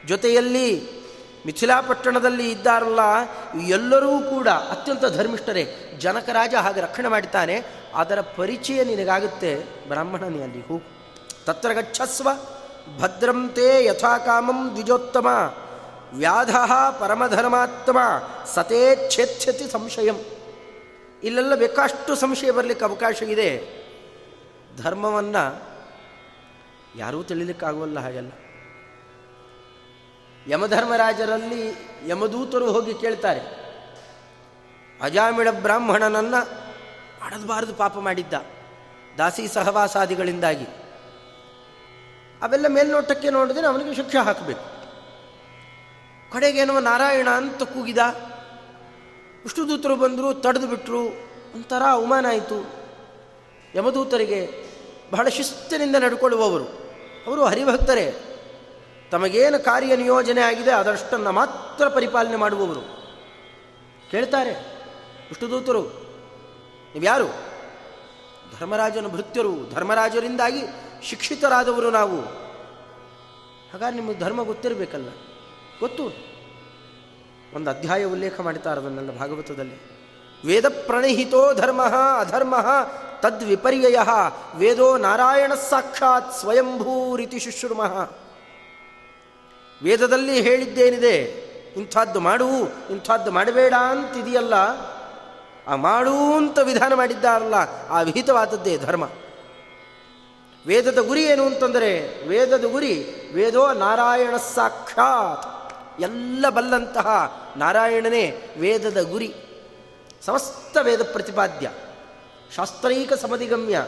ಜೊತೆಯಲ್ಲಿ 0.07 0.99
ಮಿಥಿಲಾಪಟ್ಟಣದಲ್ಲಿ 1.47 2.51
ಇದ್ದಾರಲ್ಲ, 2.51 3.01
ಎಲ್ಲರೂ 3.67 4.19
ಕೂಡ 4.21 4.49
ಅತ್ಯಂತ 4.49 5.05
ಧರ್ಮಿಷ್ಠರೇ. 5.05 5.97
ಜನಕರಾಜ 5.99 6.55
ಹಾಗೆ 6.55 6.81
ರಕ್ಷಣೆ 6.81 7.09
ಮಾಡುತ್ತಾನೆ 7.09 7.65
ಅದರ 7.95 8.21
ಪರಿಚಯ 8.21 8.85
ನಿನಗಾಗುತ್ತೆ. 8.85 9.65
ಬ್ರಾಹ್ಮಣನೇ 9.89 10.43
ಅಲ್ಲಿ 10.43 10.61
ಹೂ 10.61 10.83
ತತ್ರ 11.45 11.73
ಗಚ್ಚಸ್ವ 11.73 12.29
ಭದ್ರಂತೆ 12.99 13.85
ಯಥಾಕಾಮಂ 13.85 14.73
ದ್ವಿಜೋತ್ತಮ. 14.73 15.29
ವ್ಯಾಧ 16.13 16.57
ಪರಮಧರ್ಮಾತ್ಮ 17.01 17.99
ಸತೇಚ್ಛೇಚ್ಛತಿ 18.55 19.73
ಸಂಶಯಂ. 19.73 20.17
ಇಲ್ಲೆಲ್ಲ 21.23 21.55
ಬೇಕಷ್ಟು 21.55 22.15
ಸಂಶಯ 22.15 22.51
ಬರಲಿಕ್ಕೆ 22.51 22.85
ಅವಕಾಶ 22.85 23.23
ಇದೆ. 23.23 23.78
ಧರ್ಮವನ್ನು 24.83 25.45
ಯಾರೂ 26.97 27.23
ತಿಳಿಲಿಕ್ಕಾಗುವಲ್ಲ 27.23 27.99
ಹಾಗೆಲ್ಲ. 28.01 28.31
ಯಮಧರ್ಮರಾಜರಲ್ಲಿ 30.47 31.75
ಯಮದೂತರು 32.07 32.73
ಹೋಗಿ 32.73 32.95
ಕೇಳ್ತಾರೆ 32.95 33.41
ಅಜಾಮಿಡ 35.03 35.49
ಬ್ರಾಹ್ಮಣನನ್ನ 35.49 36.35
ಮಾಡಬಾರದು 37.21 37.75
ಪಾಪ 37.75 37.99
ಮಾಡಿದ್ದ, 37.99 38.35
ದಾಸಿ 39.19 39.49
ಸಹವಾಸಾದಿಗಳಿಂದಾಗಿ. 39.49 40.65
ಅವೆಲ್ಲ 42.43 42.67
ಮೇಲ್ನೋಟಕ್ಕೆ 42.69 43.31
ನೋಡಿದ್ರೆ 43.31 43.67
ಅವನಿಗೆ 43.67 43.95
ಶಿಕ್ಷೆ 43.95 44.19
ಹಾಕಬೇಕು. 44.19 44.65
ಕಡೆಗೇನೋ 46.33 46.81
ನಾರಾಯಣ 46.81 47.29
ಅಂತ 47.29 47.63
ಕೂಗಿದ 47.63 47.99
ವಿಷ್ಣುದೂತರು 49.43 49.83
ದೂತರು 49.83 49.97
ಬಂದರು, 49.97 50.35
ತಡೆದು 50.35 50.67
ಬಿಟ್ಟರು 50.67 51.03
ಒಂಥರ 51.55 51.83
ಅವಮಾನ 51.91 52.27
ಆಯಿತು. 52.29 52.59
ಯಮದೂತರಿಗೆ 53.75 54.68
ಬಹಳ 55.11 55.29
ಶಿಸ್ತಿನಿಂದ 55.29 55.97
ನಡ್ಕೊಳ್ಳುವವರು. 55.97 56.65
ಅವರು 57.27 57.45
ಹರಿಭಕ್ತರೇ, 57.45 58.15
ತಮಗೇನು 59.11 59.65
ಕಾರ್ಯ 59.65 59.97
ನಿಯೋಜನೆ 59.97 60.41
ಆಗಿದೆ 60.41 60.71
ಅದಷ್ಟನ್ನು 60.71 61.33
ಮಾತ್ರ 61.33 61.89
ಪರಿಪಾಲನೆ 61.89 62.37
ಮಾಡುವವರು. 62.37 62.81
ಕೇಳ್ತಾರೆ 64.11 64.79
ದೂತರು. 65.51 65.83
ನೀವ್ಯಾರು? 66.95 67.27
ಧರ್ಮರಾಜನ 68.61 69.07
ಭೃತ್ಯರು. 69.07 69.75
ಧರ್ಮರಾಜರಿಂದಾಗಿ 69.75 70.63
ಶಿಕ್ಷಿತರಾದವರು 71.03 71.91
ನಾವು. 71.91 72.21
ಹಾಗಾದ್ರೆ 73.73 74.01
ನಿಮ್ಮ 74.01 74.19
ಧರ್ಮ 74.19 74.43
ಗೊತ್ತಿರಬೇಕಲ್ಲ? 74.43 75.09
ಗೊತ್ತು. 75.81 76.05
ಒಂದು 77.55 77.71
ಅಧ್ಯಾಯ 77.71 78.05
ಉಲ್ಲೇಖ 78.05 78.41
ಮಾಡ್ತಾರೆ 78.41 78.81
ಅದನ್ನೆಲ್ಲ 78.81 79.19
ಭಾಗವತದಲ್ಲಿ. 79.19 79.99
ವೇದ 80.47 80.69
ಪ್ರಣಿಹಿತೋ 80.69 81.55
ಧರ್ಮ 81.55 81.83
ಅಧರ್ಮ 82.21 82.55
ತದ್ವಿಪರ್ಯಯ 83.21 83.99
ವೇದೋ 84.57 84.97
ನಾರಾಯಣ 84.97 85.55
ಸಾಕ್ಷಾತ್ 85.55 86.35
ಸ್ವಯಂಭೂ 86.35 87.17
ರೀತಿ 87.17 87.39
ಶುಶ್ರುಮಃ. 87.39 88.11
ವೇದದಲ್ಲಿ 89.83 90.41
ಹೇಳಿದ್ದೇನಿದೆ, 90.41 91.17
ಇಂಥದ್ದು 91.77 92.21
ಮಾಡು, 92.21 92.49
ಇಂಥದ್ದು 92.91 93.31
ಮಾಡಬೇಡ 93.31 93.75
ಅಂತಿದೆಯಲ್ಲ, 93.75 94.55
ಆ 95.67 95.77
ಮಾಡು 95.77 96.35
ಅಂತ 96.35 96.59
ವಿಧಾನ 96.59 96.95
ಮಾಡಿದ್ದಾರಲ್ಲ, 96.95 97.55
ಆ 97.91 98.01
ವಿಹಿತವಾದದ್ದೇ 98.01 98.77
ಧರ್ಮ. 98.77 99.05
ವೇದದ 100.67 100.99
ಗುರಿ 100.99 101.25
ಏನು 101.25 101.47
ಅಂತಂದರೆ, 101.47 102.23
ವೇದದ 102.29 102.65
ಗುರಿ 102.65 102.95
ವೇದೋ 103.35 103.73
ನಾರಾಯಣ 103.73 104.37
ಸಾಕ್ಷಾತ್, 104.37 105.75
ಎಲ್ಲ 106.01 106.49
ಬಲ್ಲಂತಹ 106.49 107.09
ನಾರಾಯಣನೇ 107.57 108.55
ವೇದದ 108.61 109.01
ಗುರಿ, 109.01 109.35
ಸಮಸ್ತ 110.27 110.77
ವೇದ 110.77 111.03
ಪ್ರತಿಪಾದ್ಯ. 111.03 111.71
ಶಾಸ್ತ್ರೀಕ 112.57 113.13
ಸಮಧಿಗಮ್ಯ. 113.13 113.87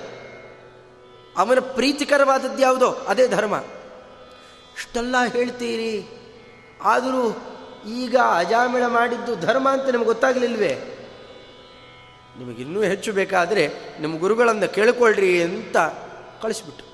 ಅವನ 1.37 1.59
ಪ್ರೀತಿಕರವಾದದ್ದು 1.59 2.63
ಯಾವುದೋ? 2.63 2.91
ಅದೇ 2.91 3.29
ಧರ್ಮ. 3.29 3.55
ಇಷ್ಟೆಲ್ಲ 4.77 5.17
ಹೇಳ್ತೀರಿ. 5.33 6.07
ಆದರೂ 6.83 7.37
ಈಗ 7.89 8.17
ಅಜಾಮಿಳ 8.17 8.87
ಮಾಡಿದ್ದು 8.87 9.37
ಧರ್ಮ 9.37 9.71
ಅಂತ 9.71 9.83
ನಿಮ್ಗೆ 9.83 10.05
ಗೊತ್ತಾಗಲಿಲ್ವೇ? 10.05 10.97
ನಿಮಗಿನ್ನೂ 12.39 12.83
ಹೆಚ್ಚು 12.83 13.13
ಬೇಕಾದರೆ 13.13 13.69
ನಿಮ್ಮ 14.01 14.19
ಗುರುಗಳನ್ನು 14.19 14.75
ಕೇಳಿಕೊಳ್ಳ್ರಿ 14.75 15.43
ಅಂತ 15.43 15.77
ಕಳಿಸ್ಬಿಟ್ಟು. 16.43 16.85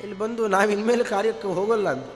ಇಲ್ಲಿ 0.00 0.18
ಬಂದು 0.18 0.48
ನಾವು 0.48 0.70
ಇನ್ಮೇಲೆ 0.70 1.04
ಕಾರ್ಯಕ್ಕೆ 1.04 1.48
ಹೋಗಲ್ಲ 1.48 1.88
ಅಂತ 1.88 2.06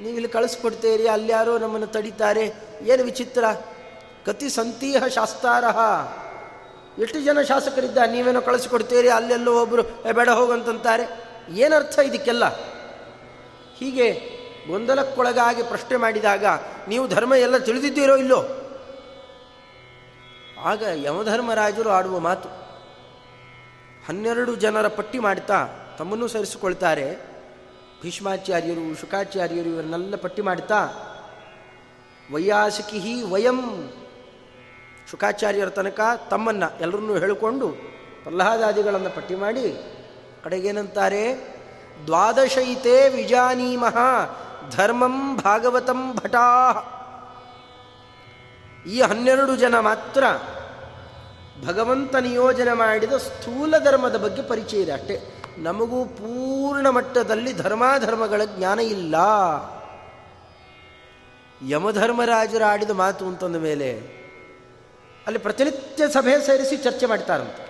ನೀವು 0.00 0.14
ಇಲ್ಲಿ 0.14 0.28
ಕಳಿಸ್ಕೊಡ್ತೀರಿ, 0.28 1.08
ಅಲ್ಲಿ 1.08 1.32
ಯಾರೋ 1.32 1.58
ನಮ್ಮನ್ನು 1.58 1.86
ತಡೀತಾರೆ, 1.86 2.44
ಏನು 2.82 3.04
ವಿಚಿತ್ರ? 3.04 3.44
ಕತಿ 4.28 4.48
ಸಂತೀಹ 4.48 5.06
ಶಾಸ್ತಾರಹ. 5.06 5.78
ಎಷ್ಟು 6.98 7.20
ಜನ 7.20 7.40
ಶಾಸಕರಿದ್ದ 7.42 7.98
ನೀವೇನೋ 8.06 8.40
ಕಳಿಸಿಕೊಡ್ತೀರಿ? 8.40 9.08
ಅಲ್ಲೆಲ್ಲೋ 9.08 9.62
ಒಬ್ಬರು 9.62 9.82
ಬೇಡ 10.12 10.28
ಹೋಗಂತಂತಾರೆ 10.28 11.04
ಏನರ್ಥ 11.50 11.98
ಇದಕ್ಕೆಲ್ಲ? 11.98 12.44
ಹೀಗೆ 13.76 14.08
ಗೊಂದಲಕ್ಕೊಳಗಾಗಿ 14.68 15.62
ಪ್ರಶ್ನೆ 15.62 15.96
ಮಾಡಿದಾಗ 15.96 16.44
ನೀವು 16.88 17.08
ಧರ್ಮ 17.08 17.34
ಎಲ್ಲ 17.34 17.58
ತಿಳಿದಿದ್ದೀರೋ 17.58 18.16
ಇಲ್ಲೋ? 18.16 18.40
ಆಗ 20.64 20.82
ಯಮಧರ್ಮರಾಜರು 20.94 21.90
ಆಡುವ 21.90 22.18
ಮಾತು. 22.18 22.48
ಹನ್ನೆರಡು 24.08 24.56
ಜನರ 24.56 24.88
ಪಟ್ಟಿ 24.88 25.18
ಮಾಡ್ತಾ 25.18 25.66
ತಮ್ಮನ್ನು 25.98 26.28
ಸೇರಿಸಿಕೊಳ್ತಾರೆ. 26.28 27.06
ಭೀಷ್ಮಾಚಾರ್ಯರು, 28.02 29.00
ಶುಕಾಚಾರ್ಯರು 29.00 29.68
ಇವರನ್ನೆಲ್ಲ 29.68 30.16
ಪಟ್ಟಿ 30.16 30.42
ಮಾಡ್ತಾ, 30.42 30.80
ವೈಯಾಸಿಕಿ 32.32 33.22
ವಯಂ 33.22 33.92
ಶುಕಾಚಾರ್ಯರ 35.10 35.68
ತನಕ 35.68 36.00
ತಮ್ಮನ್ನು 36.30 36.80
ಎಲ್ಲರನ್ನೂ 36.80 37.18
ಹೇಳಿಕೊಂಡು 37.18 37.68
ಪ್ರಹ್ಲಾದಾದಿಗಳನ್ನು 38.22 39.16
ಪಟ್ಟಿ 39.16 39.34
ಮಾಡಿ 39.34 39.94
ಕಡೆಗೇನಂತಾರೆ? 40.44 41.34
ದ್ವಾದಶೈತೆ 42.06 43.08
ವಿಜಾನೀಮಃ 43.08 43.96
ಧರ್ಮಂ 44.70 45.36
ಭಾಗವತಂ 45.36 46.14
ಭಟಾ. 46.14 46.46
ಈ 48.86 49.00
ಹನ್ನೆರಡು 49.00 49.56
ಜನ 49.56 49.78
ಮಾತ್ರ 49.78 50.24
ಭಗವಂತ 51.66 52.16
ನಿಯೋಜನೆ 52.16 52.72
ಮಾಡಿದ 52.72 53.12
ಸ್ಥೂಲ 53.12 53.78
ಧರ್ಮದ 53.78 54.16
ಬಗ್ಗೆ 54.16 54.42
ಪರಿಚಯ 54.42 54.78
ಇದೆ 54.78 54.92
ಅಷ್ಟೇ. 54.92 55.34
ನಮಗೂ 55.58 56.04
ಪೂರ್ಣ 56.04 56.88
ಮಟ್ಟದಲ್ಲಿ 56.88 57.52
ಧರ್ಮಾಧರ್ಮಗಳ 57.52 58.42
ಜ್ಞಾನ 58.44 58.80
ಇಲ್ಲ. 58.80 59.14
ಯಮಧರ್ಮರಾಜರು 61.68 62.64
ಆಡಿದ 62.64 62.90
ಮಾತು 62.90 63.26
ಅಂತಂದ 63.26 63.56
ಮೇಲೆ 63.56 64.17
ಅಲ್ಲಿ 65.28 65.42
ಪ್ರತಿನಿತ್ಯ 65.42 66.08
ಸಭೆ 66.08 66.46
ಸೇರಿಸಿ 66.46 66.76
ಚರ್ಚೆ 66.76 67.06
ಮಾಡ್ತಾರಂತೆ. 67.06 67.68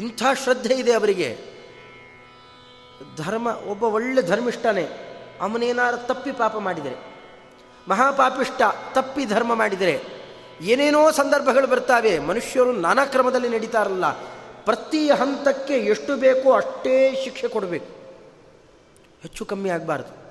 ಇಂಥ 0.00 0.22
ಶ್ರದ್ಧೆ 0.44 0.74
ಇದೆ 0.74 0.92
ಅವರಿಗೆ. 0.92 1.38
ಧರ್ಮ, 3.16 3.46
ಒಬ್ಬ 3.46 3.82
ಒಳ್ಳೆ 3.82 4.22
ಧರ್ಮಿಷ್ಠನೇ, 4.22 4.88
ಅವನೇನಾರು 5.40 6.06
ತಪ್ಪಿ 6.06 6.32
ಪಾಪ 6.32 6.56
ಮಾಡಿದರೆ 6.56 6.96
ಮಹಾಪಾಪಿಷ್ಟ 7.88 8.62
ತಪ್ಪಿ 8.92 9.24
ಧರ್ಮ 9.24 9.54
ಮಾಡಿದರೆ, 9.54 10.02
ಏನೇನೋ 10.60 11.10
ಸಂದರ್ಭಗಳು 11.10 11.66
ಬರ್ತಾವೆ, 11.66 12.18
ಮನುಷ್ಯರು 12.18 12.72
ನಾನಾ 12.72 13.04
ಕ್ರಮದಲ್ಲಿ 13.04 13.48
ನಡೀತಾರಲ್ಲ, 13.48 14.10
ಪ್ರತಿ 14.64 15.10
ಹಂತಕ್ಕೆ 15.10 15.74
ಎಷ್ಟು 15.74 16.16
ಬೇಕೋ 16.16 16.52
ಅಷ್ಟೇ 16.52 17.20
ಶಿಕ್ಷೆ 17.24 17.48
ಕೊಡಬೇಕು. 17.48 17.86
ಹೆಚ್ಚು 19.22 19.44
ಕಮ್ಮಿ 19.44 19.70
ಆಗಬಾರ್ದು. 19.70 20.22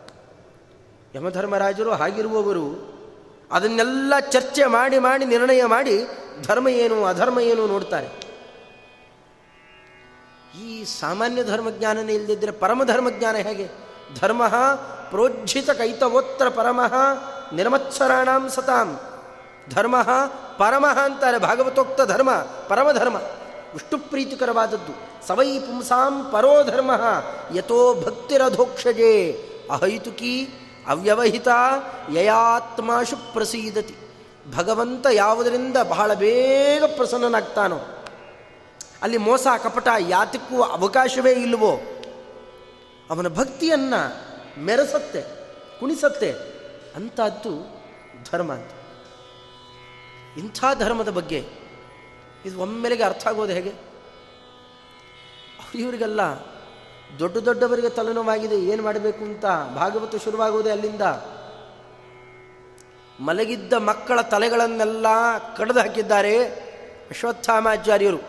ಯಮಧರ್ಮರಾಜರು 1.16 1.92
ಹಾಗಿರುವವರು 1.92 2.91
ಅದನ್ನೆಲ್ಲ 3.52 4.14
ಚರ್ಚೆ 4.20 4.66
ಮಾಡಿ 4.66 5.00
ಮಾಡಿ 5.00 5.26
ನಿರ್ಣಯ 5.26 5.66
ಮಾಡಿ 5.66 6.06
ಧರ್ಮ 6.48 6.68
ಏನು, 6.68 7.06
ಅಧರ್ಮ 7.06 7.40
ಏನು 7.40 7.68
ನೋಡ್ತಾರೆ. 7.68 8.08
ಈ 10.64 10.84
ಸಾಮಾನ್ಯ 10.84 11.44
ಧರ್ಮಜ್ಞಾನನೇ 11.44 12.14
ಇಲ್ಲದಿದ್ದರೆ 12.14 12.52
ಪರಮಧರ್ಮಜ್ಞಾನ 12.52 13.36
ಹೇಗೆ? 13.36 13.68
ಧರ್ಮ 14.22 14.48
ಪ್ರೋಜ್ಜಿತ 15.10 15.70
ಕೈತವೋತ್ತರ 15.70 16.50
ಪರಮಃ 16.50 16.94
ನಿರ್ಮತ್ಸರಾಣಾಂ 17.54 18.50
ಸತಾಂ. 18.50 19.00
ಧರ್ಮ 19.70 20.02
ಪರಮಃ 20.58 21.00
ಅಂತಾರೆ 21.00 21.38
ಭಾಗವತೋಕ್ತ 21.38 22.02
ಧರ್ಮ 22.02 22.32
ಪರಮಧರ್ಮ 22.68 23.16
ವಿಷ್ಣು 23.74 24.00
ಪ್ರೀತಿಕರವಾದದ್ದು. 24.00 25.28
ಸವೈ 25.28 25.60
ಪುಂಸಾಂ 25.60 26.30
ಪರೋ 26.32 26.64
ಧರ್ಮ 26.64 26.92
ಯಥೋ 27.56 27.94
ಭಕ್ತಿರಧೋಕ್ಷಜೆ. 28.02 29.32
ಅಹೈತುಕಿ 29.72 30.50
ಅವ್ಯವಹಿತ 30.88 31.48
ಯಯಾತ್ಮಾಶು 32.14 33.34
ಪ್ರಸೀದತಿ. 33.34 33.96
ಭಗವಂತ 34.56 35.08
ಯಾವುದರಿಂದ 35.14 35.78
ಬಹಳ 35.78 36.14
ಬೇಗ 36.14 36.84
ಪ್ರಸನ್ನನಾಗ್ತಾನೋ, 36.84 37.80
ಅಲ್ಲಿ 39.02 39.18
ಮೋಸ 39.18 39.48
ಕಪಟ 39.64 39.88
ಯಾತಕ್ಕೂ 40.00 40.62
ಅವಕಾಶವೇ 40.62 41.32
ಇಲ್ಲವೋ, 41.32 41.80
ಅವನ 43.10 43.28
ಭಕ್ತಿಯನ್ನು 43.28 44.32
ಮೆರೆಸತ್ತೆ, 44.62 45.22
ಕುಣಿಸತ್ತೆ, 45.80 46.32
ಅಂಥದ್ದು 46.96 47.82
ಧರ್ಮ 48.32 48.54
ಅಂತ. 48.54 48.72
ಇಂಥ 50.38 50.66
ಧರ್ಮದ 50.80 51.10
ಬಗ್ಗೆ 51.10 51.46
ಇದು 52.46 52.60
ಒಮ್ಮೆಲೆಗೆ 52.60 53.04
ಅರ್ಥ 53.04 53.28
ಆಗೋದು 53.28 53.54
ಹೇಗೆ? 53.54 53.74
ಇವರಿಗೆಲ್ಲ 55.76 56.51
ದೊಡ್ಡ 57.20 57.38
ದೊಡ್ಡವರಿಗೆ 57.38 57.90
ತಲೆನೋವಾಗಿದೆ, 57.90 58.58
ಏನು 58.62 58.84
ಮಾಡಬೇಕು 58.84 59.24
ಅಂತ 59.24 59.46
ಭಾಗವತ 59.76 60.16
ಶುರುವಾಗುವುದೇ 60.16 60.70
ಅಲ್ಲಿಂದ. 60.70 61.02
ಮಲಗಿದ್ದ 63.20 63.74
ಮಕ್ಕಳ 63.74 64.22
ತಲೆಗಳನ್ನೆಲ್ಲ 64.22 65.08
ಕಡಿದು 65.58 65.80
ಹಾಕಿದ್ದಾರೆ 65.80 66.46
ಅಶ್ವತ್ಥಾಮಾಚಾರ್ಯರು. 67.10 68.22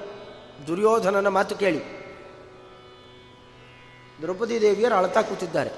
ದುರ್ಯೋಧನನ 0.67 1.29
ಮಾತು 1.29 1.57
ಕೇಳಿ. 1.57 1.83
ದ್ರೌಪದಿ 4.23 4.61
ದೇವಿಯರು 4.61 4.95
ಅಳತಾ 4.95 5.23
ಕೂತಿದ್ದಾರೆ. 5.23 5.71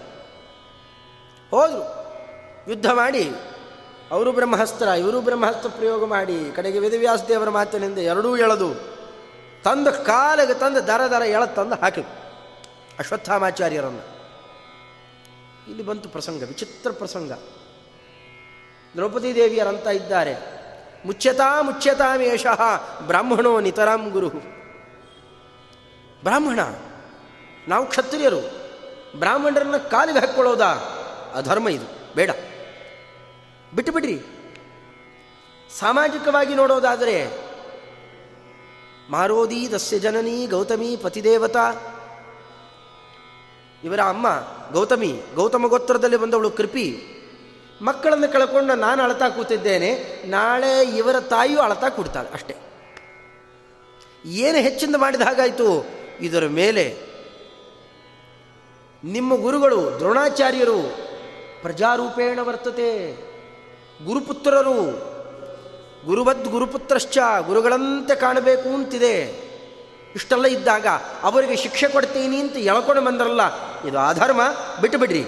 ಹೋದರು, 1.51 1.85
ಯುದ್ಧ 2.71 2.87
ಮಾಡಿ. 2.91 3.31
ಅವರು 4.11 4.33
ಬ್ರಹ್ಮಹಸ್ತ್ರ 4.33 4.89
ಇವರು 4.89 5.21
ಬ್ರಹ್ಮಹಸ್ತ್ರ 5.21 5.69
ಪ್ರಯೋಗ 5.69 6.05
ಮಾಡಿ. 6.05 6.53
ಕಡೆಗೆ 6.57 6.79
ವೇದವ್ಯಾಸ 6.79 7.23
ದೇವರ 7.25 7.49
ಮಾತಿನಿಂದ 7.49 7.99
ಎರಡೂ 7.99 8.37
ಎಳೆದು 8.37 8.75
ತಂದು 9.65 10.05
ಕಾಲಿಗೆ 10.05 10.55
ತಂದು 10.55 10.87
ದರ 10.87 11.03
ದರ 11.07 11.23
ಎಳ 11.23 11.45
ತಂದು 11.45 11.75
ಹಾಕಿದ್ರು. 11.75 12.24
ಅಶ್ವತ್ಥಾಮಾಚಾರ್ಯರನ್ನು. 12.99 14.15
ಇಲ್ಲಿ 15.69 15.83
ಬಂತು 15.83 16.09
ಪ್ರಸಂಗ, 16.09 16.43
ವಿಚಿತ್ರ 16.43 16.91
ಪ್ರಸಂಗ. 16.91 17.33
ದ್ರೌಪದಿ 18.97 19.35
ದೇವಿಯರಂತ 19.35 19.87
ಇದ್ದಾರೆ 19.87 20.35
ಮುಚ್ಚತಾ 21.07 21.63
ಮುಚ್ಯತಾಮೇಷಃ 21.63 22.61
ಬ್ರಾಹ್ಮಣೋ 23.07 23.61
ನಿತರಾಮ್ 23.61 24.13
ಗುರು. 24.13 24.29
ಬ್ರಾಹ್ಮಣ, 26.25 26.61
ನಾವು 27.69 27.87
ಕ್ಷತ್ರಿಯರು. 27.87 28.41
ಬ್ರಾಹ್ಮಣರನ್ನ 29.19 29.77
ಕಾಲಿಗೆ 29.77 30.19
ಹಾಕ್ಕೊಳ್ಳೋದಾ? 30.19 30.67
ಅಧರ್ಮ 31.35 31.69
ಇದು, 31.69 32.15
ಬೇಡ. 32.15 32.31
ಬಿಟ್ಟು 33.75 33.93
ಬಿಡ್ರಿ 33.93 34.21
ಸಾಮಾಜಿಕವಾಗಿ 35.79 36.55
ನೋಡೋದಾದರೆ, 36.55 37.31
ಮಾರೋದಿ 39.11 39.73
ದಸ್ಯ 39.73 39.99
ಜನನಿ 39.99 40.47
ಗೌತಮಿ 40.47 40.97
ಪತಿದೇವತಾ. 40.97 41.91
ಇವರ 43.85 44.01
ಅಮ್ಮ 44.01 44.27
ಗೌತಮಿ, 44.73 45.21
ಗೌತಮ 45.35 45.67
ಗೋತ್ರದಲ್ಲಿ 45.67 46.17
ಬಂದವಳು 46.17 46.51
ಕೃಪಿ. 46.51 47.01
ಮಕ್ಕಳನ್ನು 47.83 48.33
ಕಳ್ಕೊಂಡು 48.33 48.75
ನಾನು 48.75 49.03
ಅಳತಾ 49.03 49.29
ಕೂತಿದ್ದೇನೆ, 49.29 50.23
ನಾಳೆ 50.27 50.97
ಇವರ 50.97 51.21
ತಾಯಿಯು 51.21 51.61
ಅಳತಾ 51.61 51.89
ಕೊಡ್ತಾಳೆ 51.89 52.29
ಅಷ್ಟೇ. 52.35 52.57
ಏನು 54.25 54.59
ಹೆಚ್ಚಿಂದ 54.59 54.97
ಮಾಡಿದ 54.97 55.21
ಹಾಗಾಯಿತು? 55.21 55.87
ಇದರ 56.21 56.47
ಮೇಲೆ 56.47 56.97
ನಿಮ್ಮ 59.05 59.43
ಗುರುಗಳು 59.43 59.97
ದ್ರೋಣಾಚಾರ್ಯರು, 59.99 60.97
ಪ್ರಜಾರೂಪೇಣ 61.63 62.39
ವರ್ತತೆ, 62.43 63.13
ಗುರುಪುತ್ರರು, 64.07 65.15
ಗುರುವದ್ 66.07 66.49
ಗುರುಪುತ್ರಶ್ಚ 66.49 67.19
ಗುರುಗಳಂತೆ 67.47 68.15
ಕಾಣಬೇಕು 68.15 68.69
ಅಂತಿದೆ. 68.69 69.44
ಇಷ್ಟೆಲ್ಲ 70.15 70.47
ಇದ್ದಾಗ 70.47 70.87
ಅವರಿಗೆ 71.23 71.57
ಶಿಕ್ಷೆ 71.57 71.89
ಕೊಡ್ತೀನಿ 71.89 72.37
ಅಂತ 72.37 72.57
ಎಳ್ಕೊಂಡು 72.57 73.03
ಬಂದ್ರಲ್ಲ, 73.03 73.43
ಇದು 73.89 73.99
ಅಧರ್ಮ? 73.99 74.43
ಬಿಟ್ಟುಬಿಡ್ರಿ. 74.81 75.25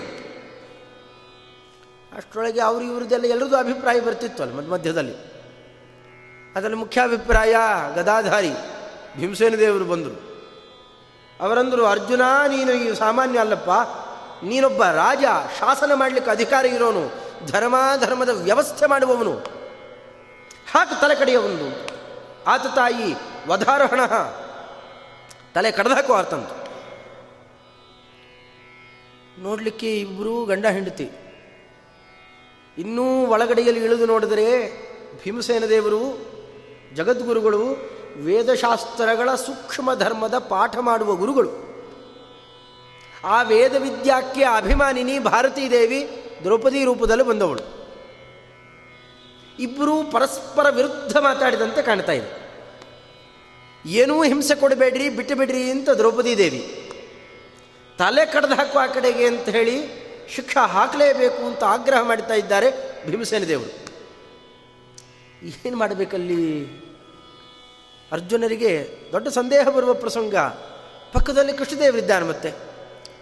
ಅಷ್ಟರೊಳಗೆ 2.17 2.61
ಅವರು 2.61 2.85
ಇವ್ರದ್ದೆಲ್ಲ 2.85 3.25
ಎಲ್ಲರದು 3.25 3.57
ಅಭಿಪ್ರಾಯ 3.57 4.01
ಬರ್ತಿತ್ತು 4.01 4.43
ಅಲ್ಲಿ 4.43 4.57
ಮಧ್ಯ 4.57 4.73
ಮಧ್ಯದಲ್ಲಿ. 4.73 5.17
ಅದರಲ್ಲಿ 6.57 6.79
ಮುಖ್ಯಾಭಿಪ್ರಾಯ 6.79 7.57
ಗದಾಧಾರಿ, 7.95 8.53
ಭೀಮಸೇನ 9.17 9.55
ದೇವರು 9.55 9.85
ಬಂದರು. 9.85 10.17
ಅವರಂದರು, 11.41 11.87
ಅರ್ಜುನ, 11.87 12.23
ನೀನು 12.49 12.73
ಈ 12.73 12.95
ಸಾಮಾನ್ಯ 12.95 13.39
ಅಲ್ಲಪ್ಪ, 13.39 13.71
ನೀನೊಬ್ಬ 14.45 14.85
ರಾಜ, 14.85 15.25
ಶಾಸನ 15.59 15.93
ಮಾಡಲಿಕ್ಕೆ 15.95 16.31
ಅಧಿಕಾರ 16.31 16.65
ಇರೋನು, 16.67 17.05
ಧರ್ಮಾಧರ್ಮದ 17.47 18.29
ವ್ಯವಸ್ಥೆ 18.29 18.87
ಮಾಡುವವನು. 18.87 19.35
ಹಾಕು 20.73 21.01
ತಲೆ 21.01 21.15
ಕಡೆಯವನು 21.15 21.69
ಆತ 22.47 22.67
ತಾಯಿ 22.75 23.09
ವಧಾರಹಣ. 23.49 24.01
ತಲೆ 25.57 25.71
ಕಡ್ದಾಕೋ 25.71 26.15
ಅರ್ಥಂತು 26.15 26.55
ನೋಡಲಿಕ್ಕೆ 29.43 30.01
ಇಬ್ಬರು 30.01 30.45
ಗಂಡ 30.45 30.67
ಹೆಂಡತಿ. 30.67 31.11
ಇನ್ನೂ 32.79 33.27
ಒಳಗಡೆಯಲ್ಲಿ 33.27 33.85
ಇಳಿದು 33.85 34.07
ನೋಡಿದರೆ 34.07 34.71
ಭೀಮಸೇನ 35.25 35.65
ದೇವರು, 35.65 36.19
ಜಗದ್ಗುರುಗಳು, 36.95 37.63
ವೇದಶಾಸ್ತ್ರಗಳ 38.17 39.35
ಸೂಕ್ಷ್ಮ 39.35 39.95
ಧರ್ಮದ 39.95 40.39
ಪಾಠ 40.39 40.77
ಮಾಡುವ 40.77 41.15
ಗುರುಗಳು. 41.15 41.51
ಆ 43.25 43.43
ವೇದ 43.43 43.77
ವಿದ್ಯಾಕ್ಕೆ 43.77 44.45
ಅಭಿಮಾನಿನಿ 44.45 45.19
ಭಾರತೀ 45.19 45.71
ದೇವಿ 45.71 46.23
ದ್ರೌಪದಿ 46.45 46.85
ರೂಪದಲ್ಲಿ 46.85 47.23
ಬಂದವಳು. 47.23 47.89
ಇಬ್ಬರೂ 49.59 50.03
ಪರಸ್ಪರ 50.03 50.71
ವಿರುದ್ಧ 50.71 51.17
ಮಾತಾಡಿದಂತೆ 51.17 51.83
ಕಾಣ್ತಾ 51.83 52.13
ಇದೆ. 52.13 52.46
ಏನೂ 53.87 54.25
ಹಿಂಸೆ 54.25 54.55
ಕೊಡಬೇಡ್ರಿ 54.55 55.09
ಬಿಟ್ಟು 55.09 55.35
ಬಿಡ್ರಿ 55.35 55.71
ಅಂತ 55.71 55.91
ದ್ರೌಪದಿ 55.91 56.39
ದೇವಿ 56.39 56.91
ತಲೆ 57.99 58.27
ಕಡ್ದು 58.27 58.55
ಹಾಕುವ 58.55 58.81
ಆ 58.81 58.87
ಕಡೆಗೆ 58.87 59.27
ಅಂತ 59.27 59.49
ಹೇಳಿ 59.49 60.07
ಶಿಕ್ಷಾ 60.35 60.67
ಹಾಕಲೇಬೇಕು 60.67 61.47
ಅಂತ 61.47 61.65
ಆಗ್ರಹ 61.65 62.03
ಮಾಡ್ತಾ 62.03 62.35
ಇದ್ದಾರೆ 62.35 62.73
ಭೀಮಸೇನ 63.07 63.45
ದೇವರು. 63.45 63.87
ಏನು 65.67 65.77
ಮಾಡಬೇಕಲ್ಲಿ? 65.77 66.67
ಅರ್ಜುನರಿಗೆ 68.13 68.89
ದೊಡ್ಡ 69.13 69.29
ಸಂದೇಹ 69.29 69.69
ಬರುವ 69.69 69.95
ಪ್ರಸಂಗ. 69.95 70.37
ಪಕ್ಕದಲ್ಲಿ 71.13 71.53
ಕೃಷ್ಣದೇವರಿದ್ದಾನೆ 71.53 72.27
ಮತ್ತೆ. 72.27 72.53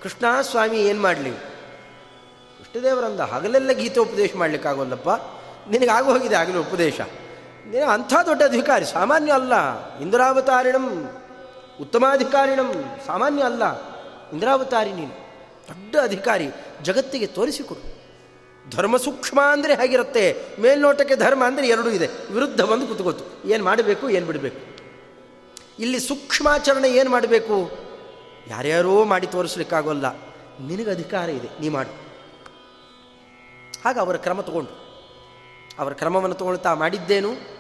ಕೃಷ್ಣ 0.03 0.40
ಸ್ವಾಮಿ 0.40 0.77
ಏನು 0.77 1.03
ಮಾಡಲಿ? 1.03 1.31
ಕೃಷ್ಣದೇವರಂದ 1.31 3.20
ಹಗಲೆಲ್ಲ 3.20 3.70
ಗೀತೆ 3.70 4.00
ಉಪದೇಶ 4.00 4.31
ಮಾಡಲಿಕ್ಕಾಗೋಲ್ಲಪ್ಪ? 4.37 5.09
ನಿನಗಾಗು 5.70 6.12
ಹೋಗಿದೆ 6.12 6.35
ಆಗಲಿ 6.35 6.59
ಉಪದೇಶ. 6.59 7.00
ಅಂಥ 7.94 8.14
ದೊಡ್ಡ 8.27 8.42
ಅಧಿಕಾರಿ, 8.42 8.85
ಸಾಮಾನ್ಯ 8.85 9.33
ಅಲ್ಲ. 9.33 9.55
ಇಂದ್ರಾವತಾರಿಣಂ, 10.00 10.87
ಉತ್ತಮಾಧಿಕಾರಿಣಂ, 11.81 12.70
ಸಾಮಾನ್ಯ 13.07 13.42
ಅಲ್ಲ. 13.42 13.64
ಇಂದ್ರಾವತಾರಿ 14.33 14.92
ನೀನು. 14.92 15.14
ದೊಡ್ಡ 15.68 15.96
ಅಧಿಕಾರಿ, 16.03 16.48
ಜಗತ್ತಿಗೆ 16.83 17.27
ತೋರಿಸಿಕೊಡು. 17.27 17.83
ಧರ್ಮ 18.70 18.96
ಸೂಕ್ಷ್ಮ 18.96 19.40
ಅಂದರೆ 19.40 19.74
ಹೇಗಿರುತ್ತೆ? 19.74 20.24
ಮೇಲ್ನೋಟಕ್ಕೆ 20.59 21.16
ಧರ್ಮ 21.16 21.44
ಅಂದರೆ 21.44 21.68
ಎರಡೂ 21.68 21.88
ಇದೆ. 21.88 22.09
ವಿರುದ್ಧ 22.33 22.61
ಬಂದು 22.62 22.87
ಕೂತ್ಕೋತು. 22.87 23.48
ಏನು 23.48 23.64
ಮಾಡಬೇಕು, 23.64 24.11
ಏನು 24.11 24.27
ಬಿಡಬೇಕು? 24.27 24.61
ಇಲ್ಲಿ 25.79 26.00
ಸೂಕ್ಷ್ಮಾಚರಣೆ 26.00 26.88
ಏನು 26.88 27.11
ಮಾಡಬೇಕು? 27.11 27.70
ಯಾರ್ಯಾರೋ 28.48 29.05
ಮಾಡಿ 29.05 29.27
ತೋರಿಸ್ಲಿಕ್ಕಾಗೋಲ್ಲ. 29.27 30.07
ನಿನಗೆ 30.61 30.90
ಅಧಿಕಾರ 30.90 31.29
ಇದೆ, 31.29 31.48
ನೀ 31.61 31.68
ಮಾಡು. 31.68 31.92
ಹಾಗೆ 33.85 34.00
ಅವರ 34.00 34.16
ಕ್ರಮ 34.16 34.40
ತಗೊಂಡು. 34.40 34.72
ಅವರ 35.79 35.92
ಕ್ರಮವನ್ನು 35.92 36.37
ತಗೊಳ್ತಾ 36.37 36.74
ಮಾಡಿದ್ದೇನು? 36.74 37.54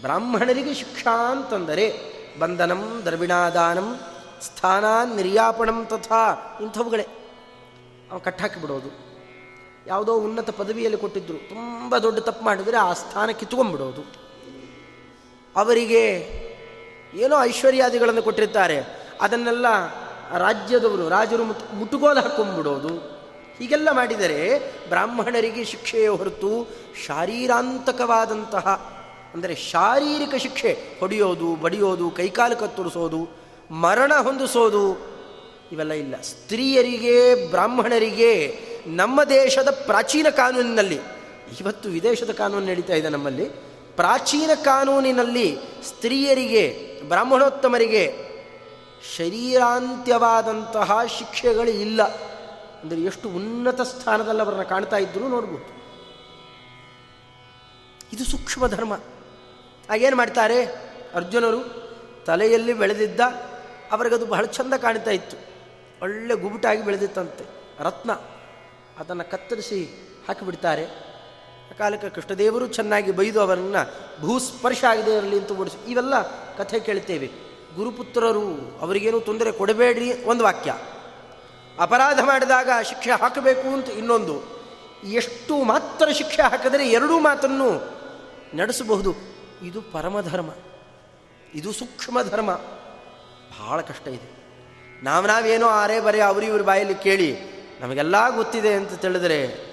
ಬ್ರಾಹ್ಮಣರಿಗೆ 0.00 0.74
ಶಿಕ್ಷಾ 0.74 1.30
ಅಂತಂದರೆ 1.30 1.86
ಬಂಧನಂ, 2.38 3.02
ದ್ರವಿಣಾದಾನಂ 3.04 4.00
ಸ್ಥಾನ 4.40 4.84
ನಿರ್ಯಾಪಣಂ 5.14 5.86
ತಥಾ 5.86 6.22
ಇಂಥವುಗಳೇ. 6.62 7.06
ಅವ 8.12 8.18
ಕಟ್ಟಾಕಿಬಿಡೋದು. 8.18 8.90
ಯಾವುದೋ 9.86 10.14
ಉನ್ನತ 10.14 10.50
ಪದವಿಯಲ್ಲಿ 10.50 10.98
ಕೊಟ್ಟಿದ್ದರು 11.00 11.48
ತುಂಬ 11.48 11.98
ದೊಡ್ಡ 11.98 12.18
ತಪ್ಪು 12.18 12.44
ಮಾಡಿದರೆ 12.44 12.76
ಆ 12.76 12.92
ಸ್ಥಾನ 12.92 13.30
ಕಿತ್ಕೊಂಡ್ಬಿಡೋದು 13.30 14.02
ಅವರಿಗೆ 15.56 16.02
ಏನೋ 17.14 17.42
ಐಶ್ವರ್ಯಾದಿಗಳನ್ನು 17.42 18.22
ಕೊಟ್ಟಿರ್ತಾರೆ, 18.22 18.78
ಅದನ್ನೆಲ್ಲ 19.20 19.66
ರಾಜ್ಯದವರು, 20.38 21.08
ರಾಜರು 21.08 21.44
ಮುಟ್, 21.44 21.74
ಮುಟ್ಟುಗೋಲು 21.74 22.20
ಹಾಕೊಂಡ್ಬಿಡೋದು 22.20 23.18
ಹೀಗೆಲ್ಲ 23.58 23.90
ಮಾಡಿದರೆ 23.90 24.38
ಬ್ರಾಹ್ಮಣರಿಗೆ 24.88 25.64
ಶಿಕ್ಷೆಯೇ 25.64 26.08
ಹೊರತು 26.08 26.70
ಶಾರೀರಾಂತಕವಾದಂತಹ 27.06 28.66
ಅಂದರೆ 29.34 29.54
ಶಾರೀರಿಕ 29.54 30.34
ಶಿಕ್ಷೆ, 30.34 30.96
ಹೊಡೆಯೋದು, 31.00 31.56
ಬಡಿಯೋದು, 31.56 32.10
ಕೈಕಾಲು 32.10 32.56
ಕತ್ತರಿಸೋದು, 32.56 33.28
ಮರಣ 33.70 34.12
ಹೊಂದಿಸೋದು, 34.22 34.84
ಇವೆಲ್ಲ 35.72 35.92
ಇಲ್ಲ. 35.92 36.20
ಸ್ತ್ರೀಯರಿಗೆ, 36.20 37.50
ಬ್ರಾಹ್ಮಣರಿಗೆ, 37.50 38.60
ನಮ್ಮ 38.86 39.24
ದೇಶದ 39.24 39.70
ಪ್ರಾಚೀನ 39.86 40.26
ಕಾನೂನಿನಲ್ಲಿ, 40.30 41.00
ಇವತ್ತು 41.60 41.88
ವಿದೇಶದ 41.88 42.30
ಕಾನೂನು 42.30 42.66
ನಡೀತಾ 42.66 42.94
ಇದೆ 42.94 43.08
ನಮ್ಮಲ್ಲಿ, 43.08 43.48
ಪ್ರಾಚೀನ 43.96 44.50
ಕಾನೂನಿನಲ್ಲಿ 44.64 45.58
ಸ್ತ್ರೀಯರಿಗೆ, 45.82 46.64
ಬ್ರಾಹ್ಮಣೋತ್ತಮರಿಗೆ 47.08 48.28
ಶರೀರಾಂತ್ಯವಾದಂತಹ 49.16 51.00
ಶಿಕ್ಷೆಗಳು 51.18 51.70
ಇಲ್ಲ. 51.70 52.02
ಅಂದರೆ 52.82 53.00
ಎಷ್ಟು 53.00 53.28
ಉನ್ನತ 53.28 53.80
ಸ್ಥಾನದಲ್ಲಿ 53.80 54.42
ಅವರನ್ನು 54.42 54.64
ಕಾಣ್ತಾ 54.64 54.96
ಇದ್ದರೂ 54.96 55.28
ನೋಡ್ಬೋದು. 55.28 55.78
ಇದು 58.12 58.24
ಸೂಕ್ಷ್ಮ 58.24 58.66
ಧರ್ಮ 58.66 58.94
ಆಗೇನು 59.90 60.16
ಮಾಡ್ತಾರೆ? 60.16 60.64
ಅರ್ಜುನರು 61.14 61.60
ತಲೆಯಲ್ಲಿ 62.26 62.72
ಬೆಳೆದಿದ್ದ 62.72 63.20
ಅವರಿಗದು 63.92 64.26
ಬಹಳ 64.26 64.44
ಚಂದ 64.44 64.74
ಕಾಣ್ತಾ 64.74 65.10
ಇತ್ತು. 65.10 65.36
ಒಳ್ಳೆ 66.02 66.34
ಗುಬುಟಾಗಿ 66.34 66.84
ಬೆಳೆದಿತ್ತಂತೆ, 66.84 67.44
ರತ್ನ. 67.80 68.12
ಅದನ್ನು 68.98 69.30
ಕತ್ತರಿಸಿ 69.30 69.80
ಹಾಕಿಬಿಡ್ತಾರೆ. 70.28 71.08
ಕಾಲಕ್ಕೆ 71.78 72.08
ಕೃಷ್ಣದೇವರು 72.08 72.66
ಚೆನ್ನಾಗಿ 72.66 73.12
ಬೈದು 73.12 73.40
ಅವರನ್ನು 73.40 73.82
ಭೂಸ್ಪರ್ಶ 74.20 74.84
ಆಗಿದೆ 74.84 75.16
ಇರಲಿ 75.16 75.38
ಅಂತ 75.38 75.52
ಓಡಿಸಿ 75.52 75.90
ಇವೆಲ್ಲ 75.90 76.14
ಕಥೆ 76.56 76.80
ಕೇಳ್ತೇವೆ. 76.80 77.30
ಗುರುಪುತ್ರರು 77.76 78.78
ಅವರಿಗೇನು 78.80 79.20
ತೊಂದರೆ 79.20 79.52
ಕೊಡಬೇಡ್ರಿ 79.52 80.24
ಒಂದು 80.24 80.44
ವಾಕ್ಯ. 80.44 80.74
ಅಪರಾಧ 81.80 82.20
ಮಾಡಿದಾಗ 82.20 82.70
ಶಿಕ್ಷೆ 82.82 83.10
ಹಾಕಬೇಕು 83.10 83.68
ಅಂತ 83.68 83.88
ಇನ್ನೊಂದು. 83.88 84.36
ಎಷ್ಟು 85.04 85.64
ಮಾತ್ರ 85.64 86.08
ಶಿಕ್ಷೆ 86.12 86.42
ಹಾಕಿದರೆ 86.42 86.90
ಎರಡೂ 86.90 87.18
ಮಾತನ್ನು 87.18 87.68
ನಡೆಸಬಹುದು. 88.56 89.37
ಇದು 89.62 89.82
ಪರಮಧರ್ಮ, 89.82 90.50
ಇದು 91.54 91.72
ಸೂಕ್ಷ್ಮ 91.72 92.22
ಧರ್ಮ 92.22 92.50
ಬಹಳ 93.60 93.80
ಕಷ್ಟ 93.80 94.08
ಇದೆ. 94.08 94.28
ನಾವು 95.02 95.26
ನಾವೇನೋ 95.26 95.66
ಆರೇ 95.66 96.00
ಬರೇ 96.00 96.20
ಅವರಿವ್ರ 96.20 96.62
ಬಾಯಲ್ಲಿ 96.62 96.94
ಕೇಳಿ 96.94 97.36
ನಮಗೆಲ್ಲ 97.80 98.36
ಗೊತ್ತಿದೆ 98.36 98.72
ಅಂತ 98.72 98.92
ತಿಳಿದರೆ 98.92 99.68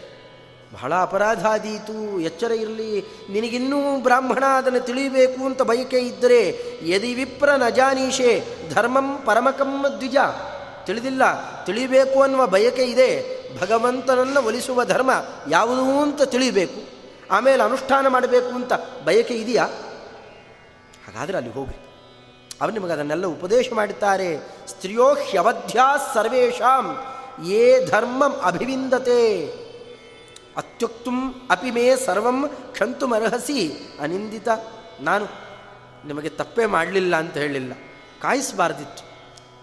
ಬಹಳ 0.73 0.95
ಅಪರಾಧ 0.95 1.45
ಆದೀತು. 1.45 2.19
ಎಚ್ಚರ 2.19 2.51
ಇರಲಿ, 2.51 3.01
ನಿನಗಿನ್ನೂ 3.29 3.99
ಬ್ರಾಹ್ಮಣ 3.99 4.45
ಅದನ್ನು 4.45 4.79
ತಿಳಿಯಬೇಕು 4.79 5.45
ಅಂತ 5.45 5.61
ಬಯಕೆ 5.61 5.97
ಇದ್ದರೆ 5.97 6.49
ಯದಿ 6.83 7.13
ವಿಪ್ರ 7.13 7.51
ನಜಾನೀಶೆ 7.51 8.45
ಧರ್ಮಂ 8.73 9.17
ಪರಮಕಂ 9.17 9.85
ದ್ವಿಜ. 9.97 10.17
ತಿಳಿದಿಲ್ಲ, 10.85 11.23
ತಿಳಿಬೇಕು 11.63 12.21
ಅನ್ನುವ 12.21 12.47
ಬಯಕೆ 12.47 12.83
ಇದೆ. 12.83 13.35
ಭಗವಂತನನ್ನು 13.61 14.41
ಒಲಿಸುವ 14.41 14.85
ಧರ್ಮ 14.85 15.11
ಯಾವುದು 15.49 16.01
ಅಂತ 16.01 16.21
ತಿಳಿಯಬೇಕು 16.21 16.95
ಆಮೇಲೆ 17.31 17.63
ಅನುಷ್ಠಾನ 17.63 18.07
ಮಾಡಬೇಕು 18.07 18.47
ಅಂತ 18.47 18.73
ಬಯಕೆ 19.05 19.33
ಇದೆಯಾ? 19.33 19.65
ಹಾಗಾದರೆ 21.05 21.37
ಅಲ್ಲಿ 21.37 21.51
ಹೋಗ್ರಿ. 21.51 21.75
ಅವರು 22.61 22.71
ನಿಮಗೆ 22.71 22.91
ಅದನ್ನೆಲ್ಲ 22.91 23.25
ಉಪದೇಶ 23.25 23.73
ಮಾಡುತ್ತಾರೆ 23.73 24.37
ಸ್ತ್ರೀಯೋ 24.67 25.13
ಹ್ಯವಧ್ಯಾ 25.13 25.97
ಸರ್ವೇಷಾಂ, 26.13 26.97
ಯೇ 27.45 27.85
ಧರ್ಮಂ 27.85 28.39
ಅಭಿವಿಂದತೆ. 28.39 29.45
ಅತ್ಯುಕ್ತುಂ 30.57 31.47
ಅಪಿ 31.49 31.71
ಮೇ 31.71 31.95
ಸರ್ವಂ 31.95 32.49
ಕ್ಷಂತುಮರ್ಹಸಿ 32.71 33.73
ಅನಿಂದಿತ. 34.01 34.47
ನಾನು 34.99 35.27
ನಿಮಗೆ 36.07 36.29
ತಪ್ಪೇ 36.29 36.65
ಮಾಡಲಿಲ್ಲ 36.65 37.15
ಅಂತ 37.15 37.37
ಹೇಳಿಲ್ಲ. 37.37 37.73
ಕಾಯಿಸಬಾರ್ದಿತ್ತು. 38.21 39.03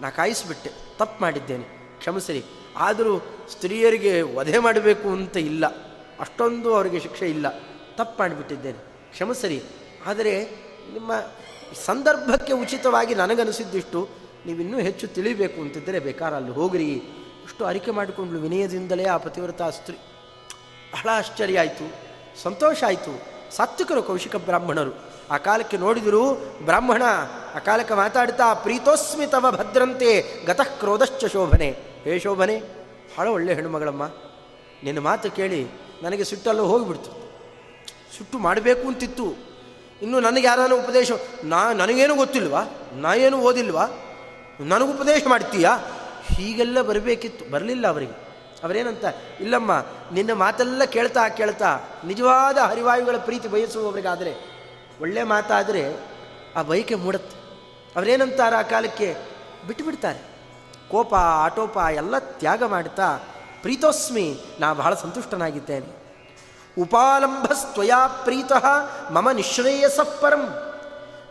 ನಾ 0.01 0.09
ಕಾಯಿಸಿಬಿಟ್ಟೆ. 0.09 0.71
ತಪ್ಪು 0.97 1.21
ಮಾಡಿದ್ದೇನೆ. 1.21 1.97
ಕ್ಷಮಿಸಿರಿ. 1.97 2.43
ಆದರೂ 2.77 3.19
ಸ್ತ್ರೀಯರಿಗೆ 3.51 4.21
ವಧೆ 4.21 4.57
ಮಾಡಬೇಕು 4.57 5.09
ಅಂತ 5.09 5.37
ಇಲ್ಲ. 5.37 5.92
ಅಷ್ಟೊಂದು 6.23 6.75
ಅವರಿಗೆ 6.75 6.99
ಶಿಕ್ಷೆ 6.99 7.29
ಇಲ್ಲ. 7.29 7.47
ತಪ್ಪು 7.95 8.19
ಮಾಡಿಬಿಟ್ಟಿದ್ದೇನೆ 8.19 8.79
ಕ್ಷಮಸರಿ 9.11 9.63
ಆದರೆ 10.05 10.33
ನಿಮ್ಮ 10.93 11.11
ಸಂದರ್ಭಕ್ಕೆ 11.85 12.53
ಉಚಿತವಾಗಿ 12.53 13.15
ನನಗನಿಸಿದ್ದಿಷ್ಟು 13.15 14.09
ನೀವಿನ್ನೂ 14.45 14.77
ಹೆಚ್ಚು 14.77 15.07
ತಿಳಿಬೇಕು 15.07 15.61
ಅಂತಿದ್ದರೆ 15.61 15.99
ಬೇಕಾರ 15.99 16.33
ಅಲ್ಲಿ 16.35 16.51
ಹೋಗ್ರಿ. 16.51 16.89
ಇಷ್ಟು 17.47 17.65
ಅರಿಕೆ 17.65 17.91
ಮಾಡಿಕೊಂಡ್ಲು 17.91 18.39
ವಿನಯದಿಂದಲೇ 18.39 19.05
ಆ 19.05 19.17
ಪತಿವ್ರತಾ 19.17 19.69
ಸ್ತ್ರೀ 19.69 19.95
ಬಹಳ 20.93 21.09
ಆಶ್ಚರ್ಯ 21.11 21.59
ಆಯಿತು. 21.59 21.85
ಸಂತೋಷ 22.41 22.83
ಆಯಿತು. 22.87 23.13
ಸಾತ್ವಿಕರು 23.55 24.03
ಕೌಶಿಕ 24.03 24.35
ಬ್ರಾಹ್ಮಣರು. 24.35 24.93
ಆ 25.31 25.37
ಕಾಲಕ್ಕೆ 25.37 25.77
ನೋಡಿದರು 25.77 26.23
ಬ್ರಾಹ್ಮಣ 26.65 27.03
ಆ 27.55 27.59
ಕಾಲಕ್ಕೆ 27.59 27.93
ಮಾತಾಡ್ತಾ 27.93 28.53
ಪ್ರೀತೋಸ್ಮಿ 28.53 29.25
ತವ 29.25 29.51
ಭದ್ರಂತೆ 29.51 30.11
ಗತಃ 30.45 30.69
ಕ್ರೋಧಶ್ಚ 30.79 31.25
ಶೋಭನೆ. 31.25 31.69
ಹೇ 32.03 32.19
ಶೋಭನೆ, 32.19 32.61
ಬಹಳ 33.17 33.27
ಒಳ್ಳೆ 33.27 33.53
ಹೆಣ್ಣುಮಗಳಮ್ಮ. 33.53 34.03
ನಿನ್ನ 34.83 34.99
ಮಾತು 34.99 35.31
ಕೇಳಿ 35.31 35.61
ನನಗೆ 36.03 36.23
ಸಿಟ್ಟಲ್ಲೂ 36.23 36.65
ಹೋಗಿಬಿಡ್ತು. 36.65 37.23
ಸುಟ್ಟು 38.17 38.39
ಮಾಡಬೇಕು 38.39 38.87
ಅಂತಿತ್ತು. 38.87 39.53
ಇನ್ನು 40.01 40.19
ನನಗೆ 40.19 40.47
ಯಾರಾನು 40.47 40.77
ಉಪದೇಶ, 40.77 41.11
ನಾ 41.43 41.73
ನನಗೇನು 41.73 42.15
ಗೊತ್ತಿಲ್ವಾ? 42.15 42.63
ನಾ 42.93 43.13
ಏನು 43.13 43.37
ಓದಿಲ್ವಾ? 43.37 43.87
ನನಗೆ 44.59 44.93
ಉಪದೇಶ 44.93 45.23
ಮಾಡ್ತೀಯಾ? 45.27 45.77
ಹೀಗೆಲ್ಲ 46.25 46.81
ಬರಬೇಕಿತ್ತು. 46.81 47.51
ಬರಲಿಲ್ಲ 47.51 47.87
ಅವರಿಗೆ. 47.87 48.23
ಅವರೇನಂತ, 48.63 49.05
ಇಲ್ಲಮ್ಮ, 49.39 49.85
ನಿನ್ನ 50.13 50.33
ಮಾತೆಲ್ಲ 50.33 50.83
ಕೇಳ್ತಾ 50.83 51.29
ಕೇಳ್ತಾ 51.29 51.79
ನಿಜವಾದ 52.05 52.57
ಹರಿವಾಯುಗಳ 52.57 53.17
ಪ್ರೀತಿ 53.17 53.47
ಬಯಸುವವರಿಗಾದರೆ, 53.47 54.33
ಒಳ್ಳೆ 55.01 55.23
ಮಾತಾದರೆ 55.23 55.97
ಆ 56.55 56.61
ಬೈಕೆ 56.61 56.95
ಮೂಡತ್ತೆ. 56.95 57.37
ಅವರೇನಂತಾರೆ 57.95 58.55
ಆ 58.55 58.61
ಕಾಲಕ್ಕೆ? 58.61 59.15
ಬಿಟ್ಟುಬಿಡ್ತಾರೆ 59.67 60.19
ಕೋಪ, 60.91 61.15
ಆಟೋಪ 61.15 61.77
ಎಲ್ಲ 61.77 62.17
ತ್ಯಾಗ 62.17 62.63
ಮಾಡ್ತಾ 62.63 63.19
ಪ್ರೀತೋಸ್ಮಿ, 63.63 64.39
ನಾ 64.59 64.73
ಬಹಳ 64.73 64.93
ಸಂತುಷ್ಟನಾಗಿದ್ದೇನೆ. 64.93 66.03
ಉಪಾಲಂಭಸ್ತ್ವಯಾ 66.81 68.07
ಪ್ರೀತಃ 68.07 68.65
ಮಮ 69.11 69.31
ನಿಶ್ರೇಯಸ 69.31 69.99
ಪರಂ. 69.99 70.73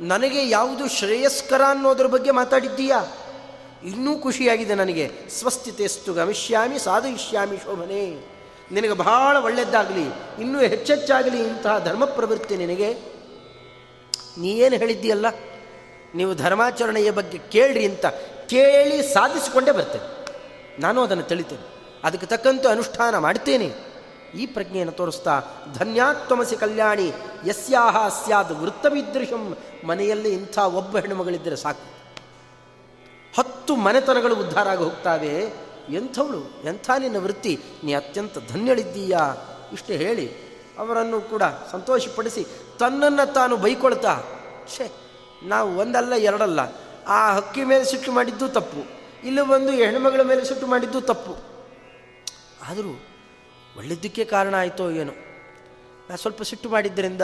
ನನಗೆ 0.00 0.48
ಯಾವುದು 0.48 0.88
ಶ್ರೇಯಸ್ಕರ 0.88 1.62
ಅನ್ನೋದ್ರ 1.68 2.06
ಬಗ್ಗೆ 2.06 2.30
ಮಾತಾಡಿದ್ದೀಯಾ? 2.30 3.04
ಇನ್ನೂ 3.84 4.18
ಖುಷಿಯಾಗಿದೆ 4.18 4.74
ನನಗೆ. 4.74 5.10
ಸ್ವಸ್ಥಿತೆಸ್ತು 5.28 6.12
ಗಮಿಷ್ಯಾಮಿ, 6.12 6.78
ಸಾಧಯಿಷ್ಯಾಮಿ 6.78 7.56
ಶೋಭನೆ. 7.56 8.28
ನಿನಗೆ 8.72 8.92
ಬಹಳ 8.92 9.36
ಒಳ್ಳೆಯದ್ದಾಗಲಿ 9.36 10.02
ಇನ್ನೂ 10.42 10.60
ಹೆಚ್ಚೆಚ್ಚಾಗಲಿ 10.60 11.42
ಇಂತಹ 11.42 11.84
ಧರ್ಮ 11.84 12.04
ಪ್ರವೃತ್ತಿ 12.04 12.56
ನಿನಗೆ. 12.56 12.94
ನೀ 14.38 14.48
ಏನು 14.48 14.76
ಹೇಳಿದ್ದೀಯಲ್ಲ? 14.76 15.26
ನೀವು 16.14 16.34
ಧರ್ಮಾಚರಣೆಯ 16.34 17.10
ಬಗ್ಗೆ 17.10 17.38
ಕೇಳ್ರಿ 17.38 17.86
ಅಂತ 17.86 18.06
ಕೇಳಿ 18.46 19.02
ಸಾಧಿಸಿಕೊಂಡೇ 19.02 19.70
ಬರ್ತೇನೆ. 19.70 20.26
ನಾನು 20.80 21.02
ಅದನ್ನು 21.02 21.22
ತಿಳಿತೇನೆ. 21.22 21.81
ಅದಕ್ಕೆ 22.04 22.26
ತಕ್ಕಂತೆ 22.26 22.68
ಅನುಷ್ಠಾನ 22.68 23.18
ಮಾಡ್ತೇನೆ. 23.18 23.92
ಈ 24.34 24.46
ಪ್ರಜ್ಞೆಯನ್ನು 24.46 24.92
ತೋರಿಸ್ತಾ 24.92 25.42
ಧನ್ಯಾತ್ಮಸಿ 25.78 26.56
ಕಲ್ಯಾಣಿ, 26.56 27.12
ಯಸ್ಯಾಹ 27.46 28.08
ಸ್ಯಾದ್ 28.08 28.52
ವೃತ್ತವಿದೃಶಂ 28.52 29.56
ಮನೆಯಲ್ಲಿ 29.86 30.32
ಇಂಥ 30.32 30.58
ಒಬ್ಬ 30.58 30.98
ಹೆಣ್ಣುಮಗಳಿದ್ದರೆ 30.98 31.56
ಸಾಕು. 31.56 31.92
ಹತ್ತು 33.38 33.76
ಮನೆತನಗಳು 33.76 34.34
ಉದ್ಧಾರ 34.34 34.68
ಆಗಿ 34.68 34.82
ಹೋಗ್ತಾವೆ. 34.82 35.52
ಎಂಥವಳು, 35.88 36.62
ಎಂಥ 36.64 36.90
ನಿನ್ನ 36.98 37.16
ವೃತ್ತಿ? 37.18 37.60
ನೀ 37.84 37.92
ಅತ್ಯಂತ 37.92 38.38
ಧನ್ಯಳಿದ್ದೀಯಾ? 38.52 39.36
ಇಷ್ಟು 39.72 39.92
ಹೇಳಿ, 39.92 40.32
ಅವರನ್ನು 40.78 41.20
ಕೂಡ 41.20 41.42
ಸಂತೋಷಪಡಿಸಿ, 41.72 42.46
ತನ್ನನ್ನು 42.78 43.32
ತಾನು 43.32 43.56
ಬೈಕೊಳ್ತಾ, 43.56 44.22
ಛೇ, 44.76 44.92
ನಾವು 45.42 45.78
ಒಂದಲ್ಲ, 45.78 46.14
ಎರಡಲ್ಲ, 46.14 46.60
ಆ 47.08 47.32
ಹಕ್ಕಿ 47.32 47.64
ಮೇಲೆ 47.64 47.84
ಸಿಟ್ಟು 47.84 48.12
ಮಾಡಿದ್ದು 48.12 48.48
ತಪ್ಪು. 48.48 49.02
ಇಲ್ಲಿ 49.26 49.42
ಬಂದು 49.42 49.70
ಹೆಣ್ಮಗಳ 49.70 50.20
ಮೇಲೆ 50.22 50.44
ಸಿಟ್ಟು 50.44 50.66
ಮಾಡಿದ್ದು 50.66 51.00
ತಪ್ಪು. 51.00 51.51
ಆದರೂ 52.68 53.02
ಒಳ್ಳೆಯದಕ್ಕೆ 53.76 54.24
ಕಾರಣ 54.24 54.54
ಆಯಿತೋ 54.54 54.90
ಏನೋ. 54.90 55.12
ನಾನು 56.08 56.16
ಸ್ವಲ್ಪ 56.16 56.42
ಸಿಟ್ಟು 56.42 56.68
ಮಾಡಿದ್ದರಿಂದ 56.68 57.22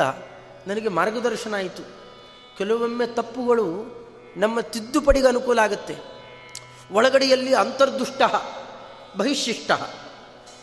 ನನಗೆ 0.66 0.88
ಮಾರ್ಗದರ್ಶನ 0.88 1.55
ಆಯಿತು. 1.55 1.83
ಕೆಲವೊಮ್ಮೆ 2.59 3.07
ತಪ್ಪುಗಳು 3.07 3.98
ನಮ್ಮ 4.37 4.61
ತಿದ್ದುಪಡಿಗೆ 4.61 5.27
ಅನುಕೂಲ 5.27 5.59
ಆಗುತ್ತೆ. 5.59 5.96
ಒಳಗಡೆಯಲ್ಲಿ 6.92 7.55
ಅಂತರ್ದುಷ್ಟ, 7.55 8.22
ಬಹಿಶಿಷ್ಟ, 9.16 9.70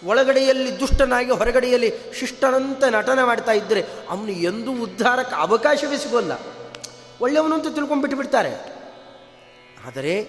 ಒಳಗಡೆಯಲ್ಲಿ 0.05 0.79
ದುಷ್ಟನಾಗಿ 0.79 1.31
ಹೊರಗಡೆಯಲ್ಲಿ 1.31 1.93
ಶಿಷ್ಟನಂತ 2.19 2.83
ನಟನೆ 2.83 3.23
ಮಾಡ್ತಾ 3.23 3.51
ಇದ್ದರೆ 3.51 3.83
ಅವನು 4.09 4.31
ಎಂದೂ 4.31 4.71
ಉದ್ಧಾರಕ್ಕೆ 4.71 5.35
ಅವಕಾಶವೇ 5.35 5.97
ಸಿಗೋಲ್ಲ. 5.97 6.31
ಒಳ್ಳೆಯವನು 7.21 7.55
ಅಂತ 7.55 7.67
ತಿಳ್ಕೊಂಡ್ಬಿಟ್ಟು 7.67 8.17
ಬಿಡ್ತಾರೆ. 8.17 8.75
ಆದರೆ 9.87 10.23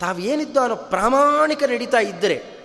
ತಾವೇನಿದ್ದು 0.00 0.60
ಅವನು 0.60 0.76
ಪ್ರಾಮಾಣಿಕ 0.76 1.64
ನಡೀತಾ 1.64 1.98
ಇದ್ದರೆ 1.98 2.59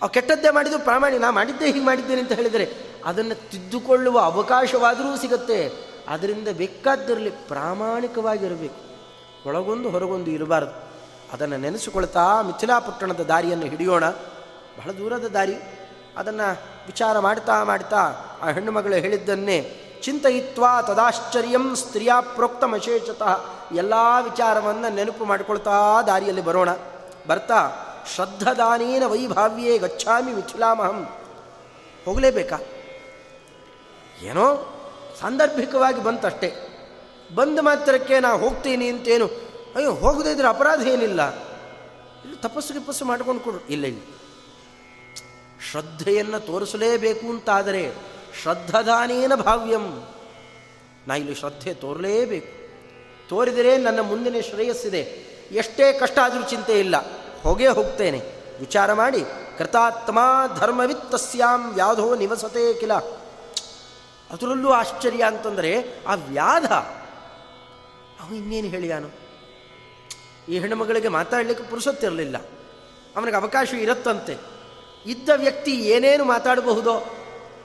ಅವು 0.00 0.10
ಕೆಟ್ಟದ್ದೇ 0.10 0.50
ಮಾಡಿದ್ದು 0.50 0.78
ಪ್ರಾಮಾಣಿಕ 0.78 1.20
ನಾ 1.20 1.30
ಮಾಡಿದ್ದೆ 1.30 1.66
ಹೀಗೆ 1.66 1.84
ಮಾಡಿದ್ದೇನೆ 1.84 2.20
ಅಂತ 2.20 2.32
ಹೇಳಿದರೆ 2.32 2.74
ಅದನ್ನು 3.04 3.50
ತಿದ್ದುಕೊಳ್ಳುವ 3.50 4.18
ಅವಕಾಶವಾದರೂ 4.18 5.16
ಸಿಗುತ್ತೆ. 5.16 5.72
ಅದರಿಂದ 6.08 6.48
ಬೇಕಾದ್ದರಲ್ಲಿ 6.48 7.30
ಪ್ರಾಮಾಣಿಕವಾಗಿರಬೇಕು. 7.30 8.90
ಒಳಗೊಂದು 9.48 9.90
ಹೊರಗೊಂದು 9.90 10.30
ಇರಬಾರದು. 10.30 10.90
ಅದನ್ನು 11.32 11.56
ನೆನೆಸಿಕೊಳ್ತಾ 11.56 12.42
ಮಿಥಿಲಾಪಟ್ಟಣದ 12.42 13.20
ದಾರಿಯನ್ನು 13.20 13.66
ಹಿಡಿಯೋಣ. 13.66 14.08
ಬಹಳ 14.78 14.90
ದೂರದ 14.90 15.24
ದಾರಿ. 15.24 15.54
ಅದನ್ನು 16.16 16.52
ವಿಚಾರ 16.86 17.18
ಮಾಡ್ತಾ 17.18 17.64
ಮಾಡ್ತಾ 17.64 17.98
ಆ 18.42 18.50
ಹೆಣ್ಣು 18.50 18.72
ಮಗಳು 18.72 18.94
ಹೇಳಿದ್ದನ್ನೇ 18.94 19.86
ಚಿಂತಯಿತ್ವಾ 20.02 20.82
ತದಾಶ್ಚರ್ಯಂ 20.82 21.76
ಸ್ತ್ರೀಯ 21.76 22.10
ಪ್ರೋಕ್ತಮಶೇಷತಃ 22.34 23.40
ಎಲ್ಲ 23.72 23.94
ವಿಚಾರವನ್ನು 24.22 24.94
ನೆನಪು 24.94 25.24
ಮಾಡಿಕೊಳ್ತಾ 25.24 26.02
ದಾರಿಯಲ್ಲಿ 26.02 26.42
ಬರೋಣ. 26.42 26.68
ಬರ್ತಾ 27.26 27.86
ಶ್ರದ್ಧದಾನೇನ 28.14 29.06
ವೈಭಾವ್ಯೇ 29.06 29.78
ಗಚ್ಚಾಮಿ 29.78 30.32
ಮಿಥಿಲಾಮಹಂ. 30.32 31.08
ಹೋಗಲೇಬೇಕಾ? 32.04 32.58
ಏನೋ 34.22 34.76
ಸಾಂದರ್ಭಿಕವಾಗಿ 35.20 36.04
ಬಂತಷ್ಟೇ. 36.04 36.52
ಬಂದ 37.34 37.58
ಮಾತ್ರಕ್ಕೆ 37.62 38.20
ನಾ 38.20 38.32
ಹೋಗ್ತೀನಿ 38.32 38.88
ಅಂತೇನು. 38.88 39.26
ಅಯ್ಯೋ, 39.76 39.94
ಹೋಗದೇ 39.94 40.32
ಇದ್ರೆ 40.32 40.48
ಅಪರಾಧ 40.48 40.88
ಏನಿಲ್ಲ. 40.88 41.34
ಇಲ್ಲಿ 42.24 42.42
ತಪಸ್ಸು 42.42 42.72
ಗಿಪಸ್ಸು 42.74 43.04
ಮಾಡ್ಕೊಂಡು 43.04 43.40
ಕೊಡು. 43.40 43.68
ಇಲ್ಲ, 43.68 43.84
ಇಲ್ಲಿ. 43.84 44.20
ಶ್ರದ್ಧೆಯನ್ನು 45.70 46.40
ತೋರಿಸಲೇಬೇಕು 46.40 47.26
ಅಂತಾದರೆ 47.26 47.92
ಶ್ರದ್ಧದಾನೇನ 48.42 49.34
ಭಾವ್ಯಂ. 49.34 50.08
ನಾ 51.06 51.14
ಇಲ್ಲಿ 51.14 51.34
ಶ್ರದ್ಧೆ 51.34 51.74
ತೋರಲೇಬೇಕು. 51.74 52.60
ತೋರಿದರೆ 53.28 53.76
ನನ್ನ 53.76 54.00
ಮುಂದಿನ 54.00 54.34
ಶ್ರೇಯಸ್ಸಿದೆ. 54.40 55.00
ಎಷ್ಟೇ 55.52 55.92
ಕಷ್ಟ 55.92 56.18
ಆದರೂ 56.18 56.42
ಚಿಂತೆ 56.42 56.80
ಇಲ್ಲ. 56.80 57.19
ಹೋಗೇ 57.42 57.66
ಹೋಗ್ತೇನೆ. 57.66 58.40
ವಿಚಾರ 58.58 58.92
ಮಾಡಿ, 58.92 59.24
ಕೃತಾತ್ಮ 59.58 60.18
ಧರ್ಮವಿತ್ತಸ್ಯಾಂ 60.58 61.74
ವ್ಯಾಧೋ 61.74 62.14
ನಿವಸತೆ 62.14 62.74
ಕಿಲ. 62.74 62.94
ಅದರಲ್ಲೂ 64.30 64.70
ಆಶ್ಚರ್ಯ 64.70 65.24
ಅಂತಂದರೆ, 65.24 66.04
ಆ 66.06 66.14
ವ್ಯಾಧ 66.14 66.72
ಅವನು 68.22 68.34
ಇನ್ನೇನು 68.34 68.68
ಹೇಳಿಯಾನು 68.68 69.08
ಈ 70.48 70.58
ಹೆಣ್ಣುಮಗಳಿಗೆ 70.58 71.08
ಮಾತಾಡಲಿಕ್ಕೆ 71.08 71.64
ಪುರುಸತ್ತಿರಲಿಲ್ಲ 71.64 72.36
ಅವನಿಗೆ 73.16 73.36
ಅವಕಾಶ 73.36 73.72
ಇರುತ್ತಂತೆ. 73.72 74.36
ಇದ್ದ 75.06 75.28
ವ್ಯಕ್ತಿ 75.36 75.72
ಏನೇನು 75.72 76.24
ಮಾತಾಡಬಹುದೋ, 76.24 77.06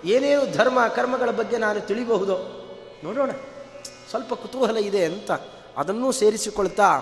ಏನೇನು 0.05 0.53
ಧರ್ಮ, 0.53 0.87
ಕರ್ಮಗಳ 0.87 1.31
ಬಗ್ಗೆ 1.31 1.57
ನಾನು 1.57 1.79
ತಿಳಿಬಹುದೋ, 1.79 2.37
ನೋಡೋಣ. 3.03 3.31
ಸ್ವಲ್ಪ 4.09 4.33
ಕುತೂಹಲ 4.33 4.77
ಇದೆ 4.77 5.05
ಅಂತ 5.05 5.31
ಅದನ್ನೂ 5.77 6.11
ಸೇರಿಸಿಕೊಳ್ತಾ 6.11 7.01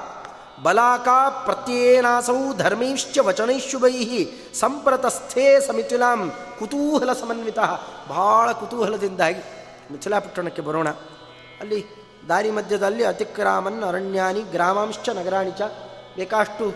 ಬಲಾಕ 0.62 1.08
ಪ್ರತ್ಯೇನಾಸೌ 1.44 2.54
ಧರ್ಮೈಶ್ಚ 2.58 3.18
ವಚನೈಶುಭೈ 3.18 4.26
ಸಂಪ್ರತಸ್ಥೇ 4.54 5.60
ಸಮಿಥಿಲಾಂ 5.60 6.34
ಕುತೂಹಲ 6.60 7.14
ಸಮನ್ವಿತ. 7.14 7.60
ಬಹಳ 8.08 8.52
ಕುತೂಹಲದಿಂದಾಗಿ 8.52 9.40
ಮಿಥಿಲಾಪಟ್ಟಣಕ್ಕೆ 9.92 10.62
ಬರೋಣ. 10.62 10.90
ಅಲ್ಲಿ 11.60 11.86
ದಾರಿ 12.30 12.52
ಮಧ್ಯದಲ್ಲಿ 12.52 13.04
ಅತಿಕ್ರಾಮನ್ 13.04 13.84
ಅರಣ್ಯಾನಿ 13.84 14.42
ಗ್ರಾಮಾಂಶ್ಚ 14.42 15.10
ನಗರಾಣಿಚ 15.10 15.62
ಬೇಕಾಷ್ಟು 16.16 16.74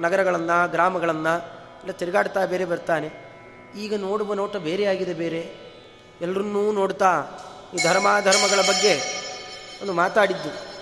ನಗರಗಳನ್ನು, 0.00 0.70
ಗ್ರಾಮಗಳನ್ನು 0.70 1.38
ಇಲ್ಲ 1.80 1.90
ತಿರುಗಾಡ್ತಾ 1.90 2.44
ಬೇರೆ 2.44 2.64
ಬರ್ತಾನೆ. 2.64 3.08
ಈಗ 3.76 3.94
ನೋಡುವ 3.94 4.34
ನೋಟ 4.34 4.56
ಬೇರೆ 4.56 4.84
ಆಗಿದೆ 4.84 5.14
ಬೇರೆ. 5.14 5.66
ಎಲ್ಲರನ್ನೂ 6.20 6.72
ನೋಡ್ತಾ 6.72 7.24
ಈ 7.74 7.82
ಧರ್ಮಾಧರ್ಮಗಳ 7.82 8.60
ಬಗ್ಗೆ 8.68 8.94
ಒಂದು 9.82 9.92
ಮಾತಾಡಿದ್ದು. 9.92 10.75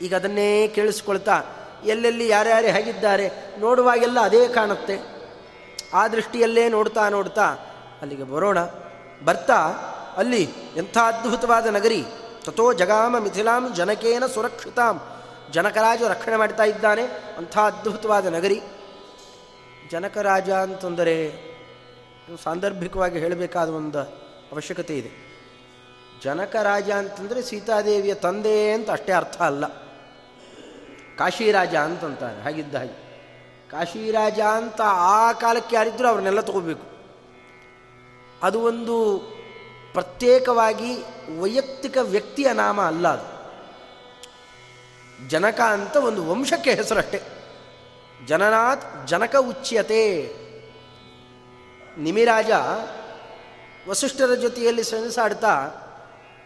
ಈಗ 0.00 0.14
ಅದನ್ನೇ 0.14 0.68
ಕೇಳಿಸ್ಕೊಳ್ತಾ 0.68 1.42
ಎಲ್ಲೆಲ್ಲಿ 1.84 2.28
ಯಾರ್ಯಾರು 2.28 2.66
ಹೇಗಿದ್ದಾರೆ 2.66 3.30
ನೋಡುವಾಗೆಲ್ಲ 3.58 4.20
ಅದೇ 4.20 4.48
ಕಾಣುತ್ತೆ. 4.48 5.00
ಆ 5.94 6.08
ದೃಷ್ಟಿಯಲ್ಲೇ 6.08 6.68
ನೋಡ್ತಾ 6.68 7.08
ನೋಡ್ತಾ 7.08 7.46
ಅಲ್ಲಿಗೆ 8.00 8.24
ಬರೋಣ. 8.24 8.58
ಬರ್ತಾ 9.24 9.58
ಅಲ್ಲಿ 10.16 10.42
ಎಂಥ 10.76 10.98
ಅದ್ಭುತವಾದ 10.98 11.66
ನಗರಿ. 11.66 12.04
ತಥೋ 12.44 12.72
ಜಗಾಮ 12.72 13.18
ಮಿಥಿಲಾಂ 13.18 13.74
ಜನಕೇನ 13.74 14.26
ಸುರಕ್ಷಿತಾಂ. 14.26 15.00
ಜನಕರಾಜ 15.50 16.02
ರಕ್ಷಣೆ 16.02 16.36
ಮಾಡ್ತಾ 16.36 16.64
ಇದ್ದಾನೆ. 16.64 17.02
ಅಂಥ 17.38 17.58
ಅದ್ಭುತವಾದ 17.58 18.26
ನಗರಿ. 18.26 18.60
ಜನಕರಾಜ 19.90 20.50
ಅಂತಂದರೆ 20.50 21.32
ಸಾಂದರ್ಭಿಕವಾಗಿ 22.44 23.18
ಹೇಳಬೇಕಾದ 23.18 23.68
ಒಂದು 23.68 23.98
ಅವಶ್ಯಕತೆ 24.52 24.98
ಇದೆ. 24.98 25.32
ಜನಕರಾಜ 26.24 26.90
ಅಂತಂದರೆ 26.90 27.42
ಸೀತಾದೇವಿಯ 27.42 28.14
ತಂದೆ 28.14 28.72
ಅಂತ 28.72 28.90
ಅಷ್ಟೇ 28.90 29.12
ಅರ್ಥ 29.12 29.42
ಅಲ್ಲ. 29.42 29.81
ಕಾಶಿರಾಜ 31.18 31.74
ಅಂತಂತಾರೆ, 31.74 32.42
ಹಾಗಿದ್ದ 32.42 32.74
ಹಾಗೆ. 32.74 33.12
ಕಾಶಿರಾಜ 33.70 34.40
ಅಂತ 34.40 34.80
ಆ 34.84 35.32
ಕಾಲಕ್ಕೆ 35.32 35.76
ಯಾರಿದ್ದರೂ 35.76 36.08
ಅವ್ರನ್ನೆಲ್ಲ 36.08 36.40
ತಗೋಬೇಕು. 36.40 36.92
ಅದು 38.42 38.60
ಒಂದು 38.60 39.18
ಪ್ರತ್ಯೇಕವಾಗಿ 39.92 40.96
ವೈಯಕ್ತಿಕ 41.40 41.96
ವ್ಯಕ್ತಿಯ 42.00 42.52
ನಾಮ 42.52 42.80
ಅಲ್ಲ 42.80 43.08
ಅದು. 43.08 43.32
ಜನಕ 45.28 45.60
ಅಂತ 45.60 45.96
ಒಂದು 45.96 46.30
ವಂಶಕ್ಕೆ 46.30 46.74
ಹೆಸರಷ್ಟೇ. 46.74 47.22
ಜನನಾಥ್, 48.26 49.08
ಜನಕ 49.08 49.36
ಉಚ್ಯತೆ. 49.36 50.42
ನಿಮಿರಾಜ 51.98 52.50
ವಸಿಷ್ಠರ 53.88 54.34
ಜೊತೆಯಲ್ಲಿ 54.34 54.84
ಸೆಣಸಾಡ್ತಾ 54.84 55.70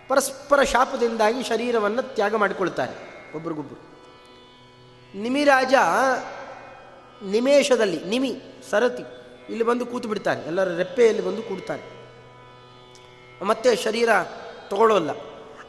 ಪರಸ್ಪರ 0.08 0.62
ಶಾಪದಿಂದಾಗಿ 0.62 1.42
ಶರೀರವನ್ನು 1.42 2.02
ತ್ಯಾಗ 2.02 2.34
ಮಾಡಿಕೊಳ್ತಾರೆ 2.34 2.94
ಒಬ್ರಿಗೊಬ್ಬರು 3.36 3.95
ನಿಮಿರಾಜ 5.14 5.74
ನಿಮೇಶದಲ್ಲಿ 7.22 8.04
ನಿಮಿ, 8.04 8.40
ಸರತಿ, 8.70 9.02
ಇಲ್ಲಿ 9.48 9.64
ಬಂದು 9.64 9.86
ಕೂತು 9.86 10.08
ಬಿಡ್ತಾರೆ. 10.08 10.40
ಎಲ್ಲರ 10.40 10.76
ರೆಪ್ಪೆಯಲ್ಲಿ 10.76 11.24
ಬಂದು 11.24 11.42
ಕೂಡ್ತಾರೆ. 11.42 11.96
ಮತ್ತೆ 13.44 13.76
ಶರೀರ 13.76 14.08
ತಗೊಳ್ಳೋಲ್ಲ. 14.68 15.10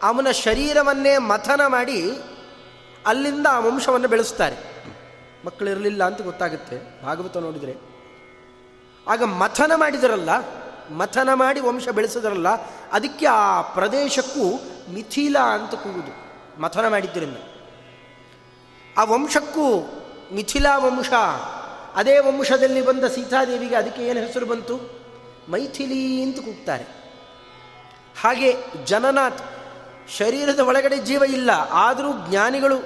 ಅವನ 0.03 0.31
ಶರೀರವನ್ನೇ 0.31 1.17
ಮಥನ 1.17 1.61
ಮಾಡಿ 1.67 2.11
ಅಲ್ಲಿಂದ 3.05 3.47
ಆ 3.51 3.59
ವಂಶವನ್ನು 3.59 4.07
ಬೆಳೆಸ್ತಾರೆ. 4.07 4.55
ಮಕ್ಕಳಿರಲಿಲ್ಲ 5.45 6.03
ಅಂತ 6.03 6.21
ಗೊತ್ತಾಗುತ್ತೆ, 6.21 7.03
ಭಾಗವತ 7.03 7.37
ನೋಡಿದರೆ. 7.37 7.75
ಆಗ 9.07 9.23
ಮಥನ 9.23 9.71
ಮಾಡಿದರಲ್ಲ, 9.75 10.29
ಮಥನ 10.91 11.29
ಮಾಡಿ 11.33 11.59
ವಂಶ 11.59 11.89
ಬೆಳೆಸಿದ್ರಲ್ಲ, 11.89 12.49
ಅದಕ್ಕೆ 12.91 13.25
ಆ 13.25 13.61
ಪ್ರದೇಶಕ್ಕೂ 13.61 14.59
ಮಿಥಿಲ 14.93 15.39
ಅಂತ 15.39 15.75
ಕೂಗುದು 15.75 16.13
ಮಥನ 16.61 16.87
ಮಾಡಿದ್ದರಿಂದ. 16.87 17.37
ಆ 18.97 19.03
ವಂಶಕ್ಕೂ 19.03 19.65
ಮಿಥಿಲಾ 20.33 20.77
ವಂಶ, 20.77 21.09
ಅದೇ 21.95 22.19
ವಂಶದಲ್ಲಿ 22.19 22.81
ಬಂದ 22.85 23.03
ಸೀತಾದೇವಿಗೆ 23.03 23.75
ಅದಕ್ಕೆ 23.75 24.01
ಏನು 24.03 24.19
ಹೆಸರು 24.19 24.45
ಬಂತು? 24.45 24.75
ಮೈಥಿಲಿ 25.49 26.23
ಅಂತ 26.23 26.39
ಕೂಗ್ತಾರೆ. 26.39 26.85
ಹಾಗೆ 28.21 28.55
ಜನನಾಥ್ 28.85 29.41
ಶರೀರದ 30.17 30.59
ಒಳಗಡೆ 30.59 30.97
ಜೀವ 30.97 31.23
ಇಲ್ಲ, 31.23 31.51
ಆದರೂ 31.71 32.29
ಜ್ಞಾನಿಗಳು 32.29 32.77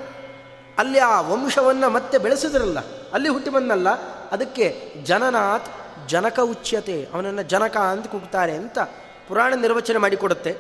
ಅಲ್ಲಿ 0.78 1.00
ಆ 1.00 1.22
ವಂಶವನ್ನು 1.22 1.90
ಮತ್ತೆ 1.90 2.18
ಬೆಳೆಸಿದ್ರಲ್ಲ, 2.18 2.80
ಅಲ್ಲಿ 3.14 3.30
ಹುಟ್ಟಿ 3.30 3.50
ಬಂದಲ್ಲ, 3.50 3.90
ಅದಕ್ಕೆ 4.30 4.94
ಜನನಾಥ್ 5.04 5.70
ಜನಕ 6.10 6.40
ಉಚ್ಯತೆ, 6.40 7.08
ಅವನನ್ನು 7.14 7.44
ಜನಕ 7.44 7.78
ಅಂತ 7.78 8.08
ಕೂಗ್ತಾರೆ 8.08 8.56
ಅಂತ 8.56 8.80
ಪುರಾಣ 9.28 9.54
ನಿರ್ವಚನೆ 9.54 9.98
ಮಾಡಿಕೊಡುತ್ತೆ. 9.98 10.52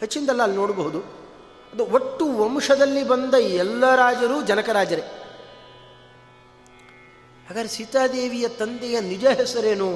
ಹೆಚ್ಚಿಂದಲ್ಲ 0.00 0.42
ಅಲ್ಲಿ 0.42 0.56
ನೋಡಬಹುದು. 0.56 1.19
ಅದು 1.72 1.86
ಒಟ್ಟು 1.86 2.26
ವಂಶದಲ್ಲಿ 2.26 3.02
ಬಂದ 3.02 3.34
ಎಲ್ಲ 3.34 3.94
ರಾಜರು 3.94 4.42
ಜನಕರಾಜರೇ. 4.42 5.00
ಹಾಗಾದ್ರೆ 7.48 7.68
ಸೀತಾದೇವಿಯ 7.68 8.48
ತಂದೆಯ 8.48 9.00
ನಿಜ 9.00 9.26
ಹೆಸರೇನು? 9.26 9.94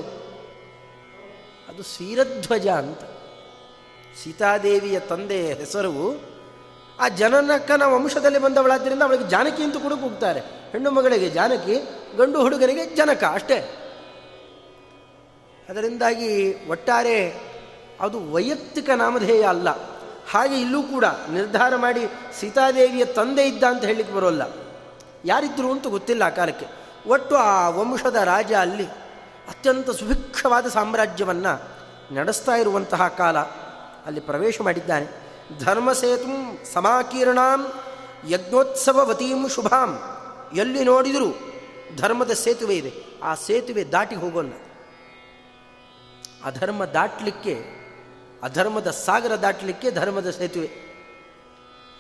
ಅದು 1.69 1.83
ಸೀರಧ್ವಜ 1.83 2.69
ಅಂತ. 2.69 2.99
ಸೀತಾದೇವಿಯ 4.25 5.01
ತಂದೆಯ 5.01 5.55
ಹೆಸರು 5.55 6.23
ಆ 7.01 7.09
ಜನನಕ್ಕನ 7.09 7.83
ವಂಶದಲ್ಲಿ 7.83 8.39
ಬಂದವಳಾದ್ದರಿಂದ 8.39 9.03
ಅವಳಿಗೆ 9.03 9.29
ಜಾನಕಿ 9.29 9.63
ಅಂತ 9.63 9.77
ಕೂಡ 9.77 9.93
ಕೂಗ್ತಾರೆ. 9.93 10.41
ಹೆಣ್ಣು 10.41 10.91
ಮಗಳಿಗೆ 10.91 11.31
ಜಾನಕಿ, 11.31 11.75
ಗಂಡು 12.17 12.41
ಹುಡುಗನಿಗೆ 12.41 12.95
ಜನಕ 12.95 13.25
ಅಷ್ಟೇ. 13.25 13.81
ಅದರಿಂದಾಗಿ 15.69 16.55
ಒಟ್ಟಾರೆ 16.69 17.35
ಅದು 18.01 18.33
ವೈಯಕ್ತಿಕ 18.33 18.91
ನಾಮಧೇಯ 18.91 19.43
ಅಲ್ಲ. 19.43 19.94
ಹಾಗೆ 20.31 20.61
ಇಲ್ಲೂ 20.61 20.83
ಕೂಡ 20.83 21.05
ನಿರ್ಧಾರ 21.05 21.77
ಮಾಡಿ 21.77 22.01
ಸೀತಾದೇವಿಯ 22.41 23.05
ತಂದೆ 23.05 23.49
ಇದ್ದ 23.49 23.65
ಅಂತ 23.65 23.85
ಹೇಳಲಿಕ್ಕೆ 23.85 24.15
ಬರೋಲ್ಲ. 24.15 24.43
ಯಾರಿದ್ರು 25.25 25.73
ಅಂತ 25.73 25.87
ಗೊತ್ತಿಲ್ಲ 25.87 26.23
ಆ 26.23 26.29
ಕಾಲಕ್ಕೆ. 26.29 26.67
ಒಟ್ಟು 27.07 27.37
ಆ 27.37 27.69
ವಂಶದ 27.69 28.15
ರಾಜ 28.15 28.53
ಅಲ್ಲಿ 28.53 28.87
ಅತ್ಯಂತ 29.49 29.91
ಸುಭಿಕ್ಷವಾದ 29.91 30.67
ಸಾಮ್ರಾಜ್ಯವನ್ನು 30.69 31.63
ನಡೆಸ್ತಾ 32.15 32.53
ಇರುವಂತಹ 32.53 33.09
ಕಾಲ 33.09 33.39
ಅಲ್ಲಿ 34.07 34.21
ಪ್ರವೇಶ 34.21 34.61
ಮಾಡಿದ್ದಾನೆ. 34.61 35.07
ಧರ್ಮಸೇತು 35.61 36.73
ಸಮಾಕೀರ್ಣಾಂ 36.73 37.73
ಯಜ್ಞೋತ್ಸವವತೀಂ 38.29 39.49
ಶುಭಾಂ. 39.49 39.99
ಎಲ್ಲಿ 40.55 40.85
ನೋಡಿದರೂ 40.85 41.35
ಧರ್ಮದ 41.97 42.31
ಸೇತುವೆ 42.31 42.77
ಇದೆ. 42.77 42.93
ಆ 43.23 43.35
ಸೇತುವೆ 43.35 43.93
ದಾಟಿ 43.93 44.17
ಹೋಗೋಲ್ಲ 44.17 44.53
ಅಧರ್ಮ 46.45 46.85
ದಾಟಲಿಕ್ಕೆ 46.85 47.84
ಅಧರ್ಮದ 48.45 48.91
ಸಾಗರ 48.91 49.35
ದಾಟಲಿಕ್ಕೆ 49.35 49.91
ಧರ್ಮದ 49.91 50.31
ಸೇತುವೆ. 50.31 50.71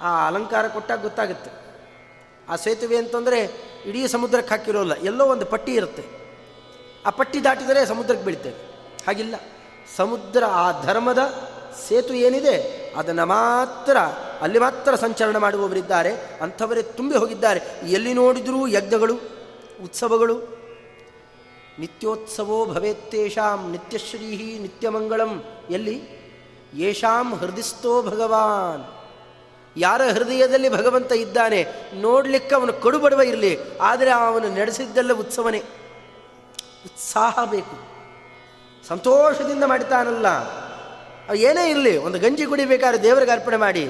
ಆ 0.00 0.26
ಅಲಂಕಾರ 0.26 0.68
ಕೊಟ್ಟಾಗ 0.68 1.02
ಗೊತ್ತಾಗುತ್ತೆ. 1.02 1.50
ಆ 2.48 2.56
ಸೇತುವೆ 2.56 2.96
ಅಂತಂದರೆ 2.96 3.40
ಇಡೀ 3.86 4.06
ಸಮುದ್ರಕ್ಕೆ 4.06 4.50
ಹಾಕಿರೋಲ್ಲ, 4.50 4.94
ಎಲ್ಲೋ 4.94 5.26
ಒಂದು 5.26 5.46
ಪಟ್ಟಿ 5.46 5.72
ಇರುತ್ತೆ. 5.74 6.04
ಆ 7.06 7.10
ಪಟ್ಟಿ 7.10 7.44
ದಾಟಿದರೆ 7.44 7.86
ಸಮುದ್ರಕ್ಕೆ 7.86 8.24
ಬೀಳ್ತೇವೆ. 8.26 8.56
ಹಾಗಿಲ್ಲ. 9.06 9.34
ಸಮುದ್ರ 9.96 10.44
ಆ 10.44 10.82
ಧರ್ಮದ 10.82 11.18
ಸೇತು 11.88 12.14
ಏನಿದೆ, 12.14 12.56
ಅದನ್ನು 12.96 13.26
ಮಾತ್ರ, 13.26 13.98
ಅಲ್ಲಿ 14.40 14.58
ಮಾತ್ರ 14.58 14.94
ಸಂಚರಣ 14.94 15.36
ಮಾಡುವವರಿದ್ದಾರೆ, 15.36 16.12
ಅಂಥವರೇ 16.40 16.82
ತುಂಬಿ 16.82 17.16
ಹೋಗಿದ್ದಾರೆ. 17.16 17.60
ಎಲ್ಲಿ 17.88 18.14
ನೋಡಿದರೂ 18.14 18.66
ಯಜ್ಞಗಳು, 18.66 19.14
ಉತ್ಸವಗಳು. 19.82 20.36
ನಿತ್ಯೋತ್ಸವೋ 21.78 22.66
ಭವೇತ್ತೇಷಾಂ 22.66 23.70
ನಿತ್ಯಶ್ರೀಹಿ 23.70 24.58
ನಿತ್ಯಮಂಗಳಂ. 24.58 25.44
ಎಲ್ಲಿ? 25.70 26.23
ಯೇಷಾಂ 26.74 27.34
ಹೃದಯಸ್ಥೋ 27.34 28.02
ಭಗವಾನ್. 28.02 28.84
ಯಾರ 29.76 30.02
ಹೃದಯದಲ್ಲಿ 30.02 30.68
ಭಗವಂತ 30.68 31.12
ಇದ್ದಾನೆ, 31.12 31.66
ನೋಡ್ಲಿಕ್ಕೆ 31.94 32.54
ಅವನು 32.54 32.72
ಕಡುಬಡವ 32.72 33.20
ಇರಲಿ, 33.20 33.78
ಆದರೆ 33.78 34.10
ಅವನು 34.10 34.54
ನಡೆಸಿದ್ದೆಲ್ಲ 34.54 35.12
ಉತ್ಸವನೇ. 35.12 35.58
ಉತ್ಸಾಹ 36.84 37.44
ಬೇಕು. 37.44 37.76
ಸಂತೋಷದಿಂದ 38.88 39.64
ಮಾಡ್ತಾನಲ್ಲ 39.64 40.26
ಏನೇ 41.34 41.70
ಇರಲಿ, 41.70 41.96
ಒಂದು 41.96 42.18
ಗಂಜಿ 42.18 42.46
ಕುಡಿಬೇಕಾದ್ರೆ 42.46 43.02
ದೇವರಿಗೆ 43.02 43.30
ಅರ್ಪಣೆ 43.30 43.56
ಮಾಡಿ, 43.56 43.84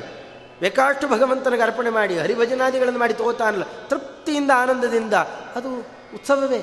ಬೇಕಾಷ್ಟು 0.61 1.09
ಭಗವಂತನಿಗೆ 1.09 1.63
ಅರ್ಪಣೆ 1.63 1.91
ಮಾಡಿ, 1.91 2.19
ಹರಿಭಜನಾದಿಗಳನ್ನು 2.19 2.99
ಮಾಡಿ 2.99 3.15
ತಗೋತಾನಲ್ಲ, 3.15 3.63
ತೃಪ್ತಿಯಿಂದ, 3.89 4.51
ಆನಂದದಿಂದ, 4.55 5.15
ಅದು 5.55 5.81
ಉತ್ಸವವೇ. 6.15 6.61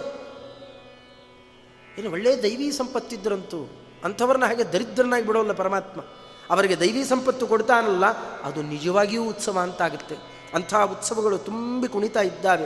ಏನು 1.97 2.11
ಒಳ್ಳೆಯ 2.11 2.35
ದೈವೀ 2.41 2.71
ಸಂಪತ್ತಿದ್ರಂತೂ 2.71 3.80
ಅಂಥವ್ರನ್ನ 4.03 4.45
ಹಾಗೆ 4.45 4.63
ದರಿದ್ರನಾಗಿ 4.63 5.25
ಬಿಡೋಲ್ಲ 5.25 5.53
ಪರಮಾತ್ಮ. 5.53 6.01
ಅವರಿಗೆ 6.49 6.79
ದೈವಿ 6.79 7.03
ಸಂಪತ್ತು 7.03 7.47
ಕೊಡ್ತಾನಲ್ಲ, 7.47 8.05
ಅದು 8.43 8.61
ನಿಜವಾಗಿಯೂ 8.61 9.23
ಉತ್ಸವ 9.23 9.59
ಅಂತಾಗುತ್ತೆ. 9.59 10.15
ಅಂಥ 10.53 10.75
ಉತ್ಸವಗಳು 10.75 11.37
ತುಂಬಿ 11.37 11.87
ಕುಣಿತಾ 11.87 12.21
ಇದ್ದಾವೆ. 12.21 12.65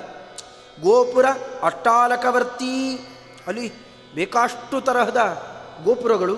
ಗೋಪುರ 0.82 1.26
ಅಟ್ಟಾಲಕವರ್ತಿ. 1.64 2.96
ಅಲ್ಲಿ 3.48 3.74
ಬೇಕಾಷ್ಟು 4.16 4.82
ತರಹದ 4.82 5.44
ಗೋಪುರಗಳು, 5.84 6.36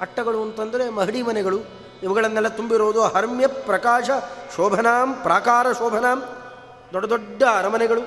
ಅಟ್ಟಗಳು 0.00 0.42
ಅಂತಂದರೆ 0.42 0.90
ಮಹಡಿ 0.90 1.22
ಮನೆಗಳು, 1.22 1.58
ಇವುಗಳನ್ನೆಲ್ಲ 2.02 2.48
ತುಂಬಿರೋದು 2.48 3.02
ಹರ್ಮ್ಯ 3.02 3.46
ಪ್ರಕಾಶ 3.46 4.10
ಶೋಭನಾಂ, 4.56 5.14
ಪ್ರಾಕಾರ 5.14 5.72
ಶೋಭನಾಂ. 5.72 6.22
ದೊಡ್ಡ 6.92 7.08
ದೊಡ್ಡ 7.08 7.42
ಅರಮನೆಗಳು, 7.42 8.00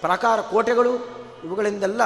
ಪ್ರಾಕಾರ 0.00 0.40
ಕೋಟೆಗಳು, 0.40 0.92
ಇವುಗಳಿಂದೆಲ್ಲ 1.44 2.02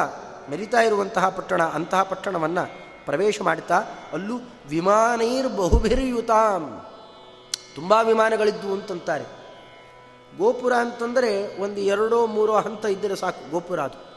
ಮೆರಿತಾ 0.50 0.80
ಇರುವಂತಹ 0.80 1.28
ಪಟ್ಟಣ, 1.28 1.62
ಅಂತಹ 1.62 2.02
ಪಟ್ಟಣವನ್ನು 2.02 2.91
ಪ್ರವೇಶ 3.04 3.42
ಮಾಡ್ತಾ 3.42 3.78
ಅಲ್ಲೂ 4.12 4.36
ವಿಮಾನೈರ್ 4.68 5.48
ಬಹುಭಿರಿಯುತಾಂ. 5.48 6.86
ತುಂಬ 7.74 7.94
ವಿಮಾನಗಳಿದ್ದು 8.02 8.72
ಅಂತಂತಾರೆ. 8.72 9.24
ಗೋಪುರ 10.38 10.72
ಅಂತಂದರೆ 10.72 11.60
ಒಂದು 11.62 11.80
ಎರಡೋ 11.80 12.26
ಮೂರೋ 12.26 12.52
ಹಂತ 12.52 12.84
ಇದ್ದರೆ 12.84 13.16
ಸಾಕು 13.16 13.50
ಗೋಪುರ 13.50 13.80
ಅದು. 13.80 14.12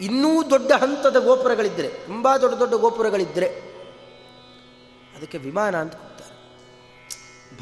ಇನ್ನೂ 0.00 0.50
ದೊಡ್ಡ 0.50 0.72
ಹಂತದ 0.72 1.16
ಗೋಪುರಗಳಿದ್ದರೆ 1.16 1.88
ತುಂಬ 1.88 2.36
ದೊಡ್ಡ 2.36 2.54
ದೊಡ್ಡ 2.54 2.74
ಗೋಪುರಗಳಿದ್ದರೆ 2.74 3.48
ಅದಕ್ಕೆ 5.16 5.38
ವಿಮಾನ 5.38 5.76
ಅಂತ 5.76 5.94
ಕೂಗ್ತಾರೆ 5.94 6.34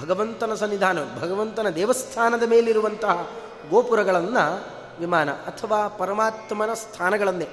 ಭಗವಂತನ 0.00 0.54
ಸನ್ನಿಧಾನ, 0.54 0.98
ಭಗವಂತನ 1.20 1.68
ದೇವಸ್ಥಾನದ 1.68 2.42
ಮೇಲಿರುವಂತಹ 2.42 3.30
ಗೋಪುರಗಳನ್ನು 3.70 4.66
ವಿಮಾನ 5.00 5.30
ಅಥವಾ 5.30 5.88
ಪರಮಾತ್ಮನ 5.88 6.74
ಸ್ಥಾನಗಳನ್ನೇ. 6.74 7.48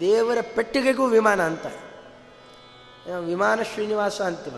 ದೇವರ 0.00 0.38
ಪೆಟ್ಟಿಗೆಗೂ 0.54 1.06
ವಿಮಾನ 1.06 1.42
ಅಂತಾರೆ 1.42 1.91
ವಿಮಾನ 3.10 3.62
ಶ್ರೀನಿವಾಸ 3.62 4.20
ಅಂತೀವ 4.20 4.56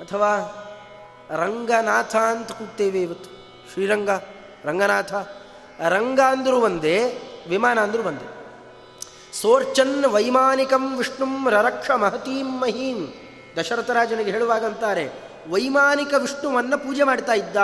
ಅಥವಾ 0.00 0.58
ರಂಗನಾಥ 1.30 2.16
ಅಂತ 2.16 2.52
ಕೂಗ್ತೇವೆ 2.52 3.02
ಇವತ್ತು. 3.02 3.30
ಶ್ರೀರಂಗ, 3.72 4.10
ರಂಗನಾಥ. 4.64 5.14
ರಂಗ 5.88 6.20
ಅಂದರೂ 6.20 6.56
ಒಂದೇ, 6.56 7.22
ವಿಮಾನ 7.48 7.80
ಅಂದರೂ 7.80 8.02
ಒಂದೇ. 8.02 8.28
ಸೋರ್ಚನ್ 9.32 10.04
ವೈಮಾನಿಕಂ 10.04 10.96
ವಿಷ್ಣುಂ 10.96 11.50
ರರಕ್ಷ 11.50 11.90
ಮಹತೀಂ 11.90 12.60
ಮಹೀಂ. 12.60 13.14
ದಶರಥರಾಜನಿಗೆ 13.60 14.30
ಹೇಳುವಾಗಂತಾರೆ 14.30 15.08
ವೈಮಾನಿಕ 15.50 16.14
ವಿಷ್ಣುವನ್ನು 16.18 16.78
ಪೂಜೆ 16.78 17.02
ಮಾಡ್ತಾ 17.02 17.32
ಇದ್ದ. 17.32 17.56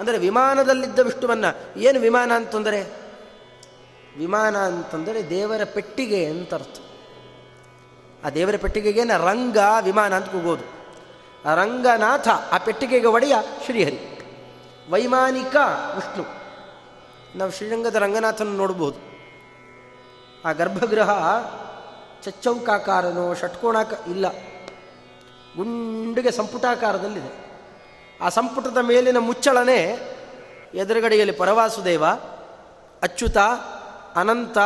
ಅಂದರೆ 0.00 0.18
ವಿಮಾನದಲ್ಲಿದ್ದ 0.18 0.98
ವಿಷ್ಣುವನ್ನ 0.98 1.44
ಏನು 1.76 2.00
ವಿಮಾನ 2.00 2.32
ಅಂತಂದರೆ? 2.32 2.96
ವಿಮಾನ 4.18 4.56
ಅಂತಂದರೆ 4.56 5.30
ದೇವರ 5.30 5.60
ಪೆಟ್ಟಿಗೆ 5.64 6.26
ಅಂತ 6.26 6.54
ಅರ್ಥ. 6.54 6.91
ಆ 8.24 8.30
ದೇವರ 8.30 8.54
ಪೆಟ್ಟಿಗೆಗೇನ 8.56 9.16
ರಂಗ 9.16 9.58
ವಿಮಾನ 9.80 10.16
ಅಂತ 10.16 10.26
ಕೂಗೋದು. 10.26 10.62
ರಂಗನಾಥ 11.54 12.28
ಆ 12.28 12.58
ಪೆಟ್ಟಿಗೆಗೆ 12.58 13.06
ಒಡೆಯ 13.06 13.34
ಶ್ರೀಹರಿ. 13.64 14.18
ವೈಮಾನಿಕ 14.90 15.56
ವಿಷ್ಣು. 15.94 16.24
ನಾವು 17.38 17.50
ಶ್ರೀರಂಗದ 17.50 17.94
ರಂಗನಾಥನ 17.94 18.48
ನೋಡ್ಬೋದು. 18.48 18.98
ಆ 20.44 20.52
ಗರ್ಭಗೃಹ 20.52 21.10
ಚಚ್ಚೌಕಾಕಾರನೋ 22.22 23.34
ಷಟ್ಕೋಣಾಕ 23.34 23.92
ಇಲ್ಲ. 24.08 24.32
ಗುಂಡಿಗೆ 25.56 26.30
ಸಂಪುಟಾಕಾರದಲ್ಲಿದೆ. 26.30 27.52
ಆ 28.20 28.28
ಸಂಪುಟದ 28.28 28.76
ಮೇಲಿನ 28.76 29.16
ಮುಚ್ಚಳನೆ 29.18 29.98
ಎದುರುಗಡೆಯಲ್ಲಿ 30.74 31.34
ಪರವಾಸುದೇವ, 31.34 32.04
ಅಚ್ಯುತ, 33.02 33.38
ಅನಂತ, 34.14 34.58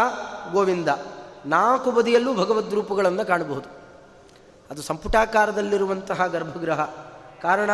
ಗೋವಿಂದ. 0.53 0.89
ನಾಲ್ಕು 1.47 1.91
ಬದಿಯಲ್ಲೂ 1.91 2.35
ಭಗವದ್ 2.35 2.75
ರೂಪಗಳನ್ನು 2.75 3.25
ಕಾಣಬಹುದು. 3.25 3.69
ಅದು 4.71 4.83
ಸಂಪುಟಾಕಾರದಲ್ಲಿರುವಂತಹ 4.83 6.27
ಗರ್ಭಗೃಹ. 6.27 6.81
ಕಾರಣ, 7.43 7.71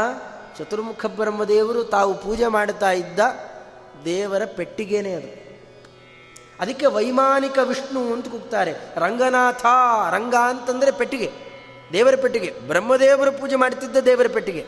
ಚತುರ್ಮುಖ 0.59 1.07
ಬ್ರಹ್ಮದೇವರು 1.07 1.85
ತಾವು 1.85 2.15
ಪೂಜೆ 2.15 2.47
ಮಾಡುತ್ತಾ 2.47 2.91
ಇದ್ದ 2.91 3.19
ದೇವರ 4.05 4.43
ಪೆಟ್ಟಿಗೆನೇ 4.57 5.15
ಅದು. 5.15 5.43
ಅದಕ್ಕೆ 6.61 6.87
ವೈಮಾನಿಕ 6.87 7.59
ವಿಷ್ಣು 7.65 8.13
ಅಂತ 8.13 8.29
ಕೂಗ್ತಾರೆ. 8.29 8.73
ರಂಗನಾಥ, 8.73 9.67
ರಂಗ 10.11 10.35
ಅಂತಂದರೆ 10.35 10.91
ಪೆಟ್ಟಿಗೆ. 10.91 11.33
ದೇವರ 11.93 12.15
ಪೆಟ್ಟಿಗೆ. 12.23 12.55
ಬ್ರಹ್ಮದೇವರು 12.67 13.33
ಪೂಜೆ 13.33 13.57
ಮಾಡುತ್ತಿದ್ದ 13.57 13.97
ದೇವರ 13.97 14.27
ಪೆಟ್ಟಿಗೆ. 14.35 14.67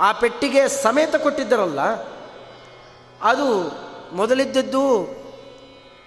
ಆ 0.00 0.12
ಪೆಟ್ಟಿಗೆ 0.12 0.68
ಸಮೇತ 0.68 1.16
ಕೊಟ್ಟಿದ್ದರಲ್ಲ, 1.16 1.80
ಅದು 3.22 3.72
ಮೊದಲಿದ್ದದ್ದು 4.16 5.02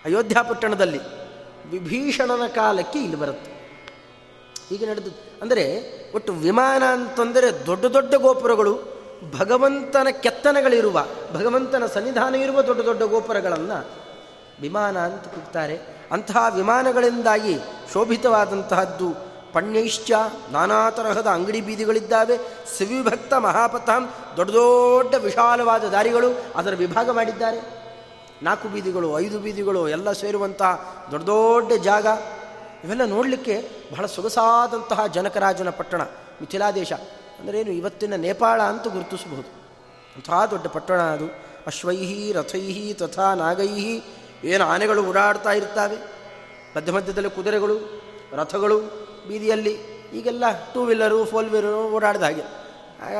ಅಯೋಧ್ಯಾ 0.06 0.44
ಪಟ್ಟಣದಲ್ಲಿ. 0.44 1.27
ವಿಭೀಷಣನ 1.72 2.46
ಕಾಲಕ್ಕೆ 2.56 3.00
ಇಲ್ಲಿ 3.00 3.18
ಬರುತ್ತೆ. 3.18 3.52
ಹೀಗೆ 4.70 4.86
ನಡೆದು, 4.86 5.12
ಅಂದರೆ 5.42 5.66
ಒಟ್ಟು 6.16 6.32
ವಿಮಾನ 6.34 6.84
ಅಂತಂದರೆ 6.92 7.48
ದೊಡ್ಡ 7.66 7.86
ದೊಡ್ಡ 7.86 8.16
ಗೋಪುರಗಳು, 8.16 8.74
ಭಗವಂತನ 9.40 10.08
ಕೆತ್ತನೆಗಳಿರುವ, 10.24 10.98
ಭಗವಂತನ 11.34 11.86
ಸನ್ನಿಧಾನ 11.86 12.36
ಇರುವ 12.36 12.62
ದೊಡ್ಡ 12.62 12.82
ದೊಡ್ಡ 12.82 13.04
ಗೋಪುರಗಳನ್ನು 13.04 13.78
ವಿಮಾನ 14.62 14.98
ಅಂತ 14.98 15.26
ಕೂಗ್ತಾರೆ. 15.28 15.78
ಅಂತಹ 16.12 16.44
ವಿಮಾನಗಳಿಂದಾಗಿ 16.56 17.56
ಶೋಭಿತವಾದಂತಹದ್ದು 17.94 19.10
ಪಣ್ಯೈಶ್ಚ, 19.54 20.12
ನಾನಾ 20.52 20.80
ತರಹದ 20.90 21.28
ಅಂಗಡಿ 21.28 21.62
ಬೀದಿಗಳಿದ್ದಾವೆ, 21.62 22.36
ಸಿವಿಭಕ್ತ 22.78 23.34
ಮಹಾಪಥಾಮ್ 23.34 24.06
ದೊಡ್ಡ 24.38 24.52
ದೊಡ್ಡ 24.52 25.16
ವಿಶಾಲವಾದ 25.24 25.84
ದಾರಿಗಳು 25.84 26.30
ಅದರ 26.56 26.74
ವಿಭಾಗ 26.74 27.10
ಮಾಡಿದ್ದಾರೆ. 27.10 27.60
ನಾಲ್ಕು 28.43 28.67
ಬೀದಿಗಳು, 28.67 29.19
ಐದು 29.19 29.39
ಬೀದಿಗಳು, 29.39 29.89
ಎಲ್ಲ 29.89 30.12
ಸೇರುವಂತಹ 30.12 31.08
ದೊಡ್ಡ 31.12 31.26
ದೊಡ್ಡ 31.26 31.73
ಜಾಗ. 31.73 32.08
ಇವೆಲ್ಲ 32.84 33.06
ನೋಡಲಿಕ್ಕೆ 33.06 33.69
ಬಹಳ 33.91 34.06
ಸೊಗಸಾದಂತಹ 34.06 35.08
ಜನಕರಾಜನ 35.08 35.69
ಪಟ್ಟಣ, 35.69 36.02
ಮಿಥಿಲಾದೇಶ. 36.41 36.93
ಏನು, 37.56 37.71
ಇವತ್ತಿನ 37.71 38.15
ನೇಪಾಳ 38.15 38.62
ಅಂತ 38.62 38.84
ಗುರುತಿಸಬಹುದು. 38.84 39.50
ಅಂತಹ 40.15 40.45
ದೊಡ್ಡ 40.45 40.67
ಪಟ್ಟಣ 40.67 41.02
ಅದು. 41.02 41.26
ಅಶ್ವೈಹಿ, 41.67 42.32
ರಥೈಹಿ, 42.32 42.93
ತಥಾ 42.93 43.34
ನಾಗೈಹಿ, 43.34 44.04
ಏನು 44.43 44.65
ಆನೆಗಳು 44.65 45.06
ಓಡಾಡ್ತಾ 45.06 45.52
ಇರ್ತಾವೆ 45.52 45.95
ಮಧ್ಯ 46.78 46.91
ಮಧ್ಯದಲ್ಲಿ 46.91 47.30
ಕುದುರೆಗಳು, 47.30 48.02
ರಥಗಳು 48.34 48.80
ಬೀದಿಯಲ್ಲಿ. 49.28 49.97
ಈಗೆಲ್ಲ 50.13 50.43
ಟೂ 50.73 50.86
ವೀಲರು 50.86 51.26
ಫೋರ್ 51.26 51.45
ವೀಲರು 51.45 51.91
ಓಡಾಡಿದ 51.91 52.21
ಹಾಗೆ. 52.21 52.41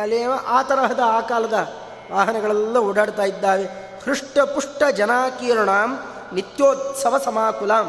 ಅಲ್ಲಿ 0.02 0.24
ಆ 0.24 0.64
ತರಹದ, 0.64 1.00
ಆ 1.06 1.22
ಕಾಲದ 1.22 1.74
ವಾಹನಗಳೆಲ್ಲ 2.12 2.78
ಓಡಾಡ್ತಾ 2.78 3.24
ಇದ್ದಾವೆ. 3.24 3.87
ಹೃಷ್ಟಪುಷ್ಟ 4.08 4.84
ಜನಾಕೀರ್ಣಾಂ 4.84 6.00
ನಿತ್ಯೋತ್ಸವ 6.34 7.18
ಸಮಾಕುಲಾಂ. 7.18 7.86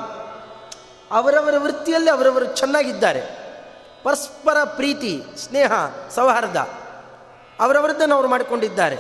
ಅವರವರ 1.11 1.55
ವೃತ್ತಿಯಲ್ಲಿ 1.59 2.11
ಅವರವರು 2.11 2.45
ಚೆನ್ನಾಗಿದ್ದಾರೆ. 2.45 3.21
ಪರಸ್ಪರ 4.03 4.57
ಪ್ರೀತಿ, 4.65 5.23
ಸ್ನೇಹ, 5.37 5.73
ಸೌಹಾರ್ದ 6.15 6.57
ಅವರವರದ್ದನ್ನು 7.61 8.15
ಅವರು 8.15 8.29
ಮಾಡಿಕೊಂಡಿದ್ದಾರೆ. 8.29 8.97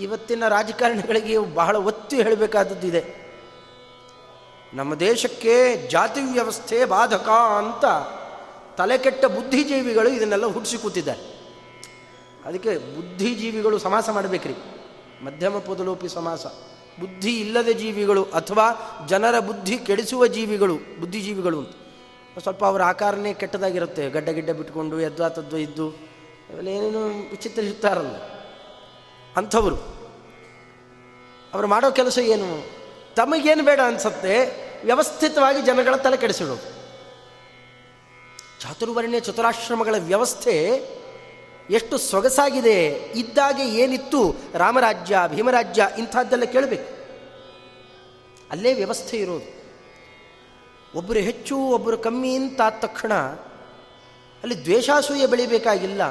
ಇವತ್ತಿನ 0.00 0.48
ರಾಜಕಾರಣಿಗಳಿಗೆ 0.48 1.38
ಬಹಳ 1.38 1.76
ಒತ್ತು 1.76 2.16
ಹೇಳಬೇಕಾದದ್ದು 2.16 2.86
ಇದೆ. 2.86 3.30
ನಮ್ಮ 4.74 4.94
ದೇಶಕ್ಕೆ 4.94 5.76
ಜಾತಿ 5.88 6.20
ವ್ಯವಸ್ಥೆ 6.20 6.84
ಬಾಧಕ 6.84 7.28
ಅಂತ 7.58 7.84
ತಲೆಕೆಟ್ಟ 8.78 9.24
ಬುದ್ಧಿಜೀವಿಗಳು 9.24 10.08
ಇದನ್ನೆಲ್ಲ 10.08 10.46
ಹುಟ್ಟಿಸಿ 10.46 10.78
ಕೂತಿದ್ದಾರೆ. 10.78 11.40
ಅದಕ್ಕೆ 12.44 12.78
ಬುದ್ಧಿಜೀವಿಗಳು 12.78 13.78
ಸಮಾಸ 13.78 14.10
ಮಾಡಬೇಕ್ರಿ. 14.10 14.54
ಮಧ್ಯಮ 15.24 15.58
ಪೊದಲೋಪಿ 15.58 16.08
ಸಮಾಸ. 16.08 16.46
ಬುದ್ಧಿ 17.00 17.40
ಇಲ್ಲದ 17.40 17.68
ಜೀವಿಗಳು 17.68 18.24
ಅಥವಾ 18.24 18.70
ಜನರ 19.08 19.38
ಬುದ್ಧಿ 19.38 19.78
ಕೆಡಿಸುವ 19.78 20.26
ಜೀವಿಗಳು, 20.26 20.74
ಬುದ್ಧಿಜೀವಿಗಳು 21.00 21.58
ಅಂತ. 21.58 21.70
ಸ್ವಲ್ಪ 22.38 22.64
ಅವರ 22.64 22.82
ಆಕಾರನೇ 22.82 23.34
ಕೆಟ್ಟದಾಗಿರುತ್ತೆ. 23.34 24.10
ಗಡ್ಡ 24.10 24.28
ಗಿಡ್ಡ 24.28 24.50
ಬಿಟ್ಕೊಂಡು 24.50 25.00
ಎದ್ದು 25.00 25.28
ತದ್ವ 25.28 25.56
ಇದ್ದು 25.56 25.90
ಅವೆಲ್ಲ 25.90 26.68
ಏನೇನು 26.68 27.30
ವಿಚಿತ್ರಿಸುತ್ತಾರಲ್ಲ 27.30 28.16
ಅಂಥವರು. 29.36 29.76
ಅವರು 31.54 31.66
ಮಾಡೋ 31.66 31.90
ಕೆಲಸ 31.90 32.18
ಏನು? 32.18 32.70
ತಮಗೇನು 33.14 33.64
ಬೇಡ 33.64 33.80
ಅನ್ಸತ್ತೆ? 33.86 34.36
ವ್ಯವಸ್ಥಿತವಾಗಿ 34.84 35.62
ಜನಗಳ 35.62 35.96
ತಲೆ 35.96 36.16
ಕೆಡಿಸಿಡೋದು. 36.16 36.80
ಚಾತುರ್ವರ್ಣ್ಯ 38.60 39.20
ಚತುರಾಶ್ರಮಗಳ 39.20 39.94
ವ್ಯವಸ್ಥೆ 39.98 40.80
ಎಷ್ಟು 41.70 41.98
ಸೊಗಸಾಗಿದೆ, 41.98 42.86
ಇದ್ದಾಗೆ 43.14 43.68
ಏನಿತ್ತು, 43.68 44.34
ರಾಮರಾಜ್ಯ, 44.54 45.18
ಭೀಮರಾಜ್ಯ, 45.28 45.88
ಇಂಥದ್ದೆಲ್ಲ 45.98 46.44
ಕೇಳಬೇಕು. 46.44 47.00
ಅಲ್ಲೇ 48.50 48.74
ವ್ಯವಸ್ಥೆ 48.74 49.16
ಇರೋದು. 49.16 49.60
ಒಬ್ಬರು 50.98 51.18
ಹೆಚ್ಚು 51.18 51.56
ಒಬ್ಬರು 51.56 51.98
ಕಮ್ಮಿ 51.98 52.34
ಅಂತ 52.34 52.60
ಆದ 52.60 52.72
ತಕ್ಷಣ 52.80 53.14
ಅಲ್ಲಿ 54.42 54.64
ದ್ವೇಷಾಸೂಯೆ 54.64 55.26
ಬೆಳಿಬೇಕಾಗಿಲ್ಲ. 55.26 56.10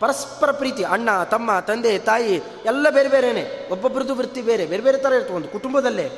ಪರಸ್ಪರ 0.00 0.50
ಪ್ರೀತಿ, 0.50 0.84
ಅಣ್ಣ, 0.84 1.24
ತಮ್ಮ, 1.24 1.60
ತಂದೆ, 1.60 1.98
ತಾಯಿ, 1.98 2.36
ಎಲ್ಲ 2.64 2.90
ಬೇರೆ 2.90 3.08
ಬೇರೆನೆ 3.08 3.70
ಒಬ್ಬೊಬ್ಬರದ್ದು 3.70 4.14
ವೃತ್ತಿ 4.14 4.42
ಬೇರೆ 4.42 4.66
ಬೇರೆ 4.66 4.82
ಬೇರೆ 4.82 4.98
ಥರ 4.98 5.12
ಇರ್ತವೆ 5.12 5.36
ಒಂದು 5.36 5.48
ಕುಟುಂಬದಲ್ಲೇ. 5.48 6.08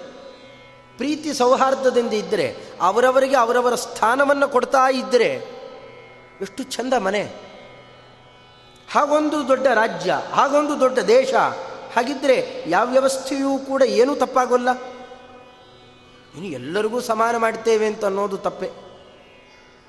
ಪ್ರೀತಿ 0.97 1.35
ಸೌಹಾರ್ದದಿಂದ 1.35 2.13
ಇದ್ದರೆ 2.13 2.57
ಅವರವರಿಗೆ 2.81 3.37
ಅವರವರ 3.37 3.75
ಸ್ಥಾನವನ್ನು 3.75 4.49
ಕೊಡ್ತಾ 4.49 4.91
ಇದ್ದರೆ 4.91 5.35
ಎಷ್ಟು 6.41 6.63
ಚಂದ 6.63 6.95
ಮನೆ. 6.95 7.50
ಹಾಗೊಂದು 8.91 9.49
ದೊಡ್ಡ 9.49 9.67
ರಾಜ್ಯ, 9.67 10.19
ಹಾಗೊಂದು 10.33 10.81
ದೊಡ್ಡ 10.81 10.99
ದೇಶ 10.99 11.35
ಹಾಗಿದ್ದರೆ 11.97 12.65
ಯಾವ 12.67 12.91
ವ್ಯವಸ್ಥೆಯೂ 12.91 13.59
ಕೂಡ 13.59 13.83
ಏನೂ 13.83 14.15
ತಪ್ಪಾಗೋಲ್ಲ. 14.15 14.71
ಇನ್ನು 16.35 16.47
ಎಲ್ಲರಿಗೂ 16.47 17.01
ಸಮಾನ 17.01 17.37
ಮಾಡ್ತೇವೆ 17.37 17.87
ಅಂತ 17.87 18.05
ಅನ್ನೋದು 18.05 18.37
ತಪ್ಪೆ. 18.37 18.71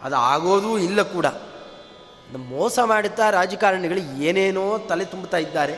ಅದು 0.03 0.15
ಆಗೋದೂ 0.15 0.77
ಇಲ್ಲ 0.77 1.01
ಕೂಡ. 1.01 1.25
ಮೋಸ 2.35 2.79
ಮಾಡುತ್ತಾ 2.79 3.29
ರಾಜಕಾರಣಿಗಳು 3.29 4.21
ಏನೇನೋ 4.21 4.77
ತಲೆ 4.77 5.05
ತುಂಬುತ್ತಾ 5.05 5.37
ಇದ್ದಾರೆ. 5.37 5.75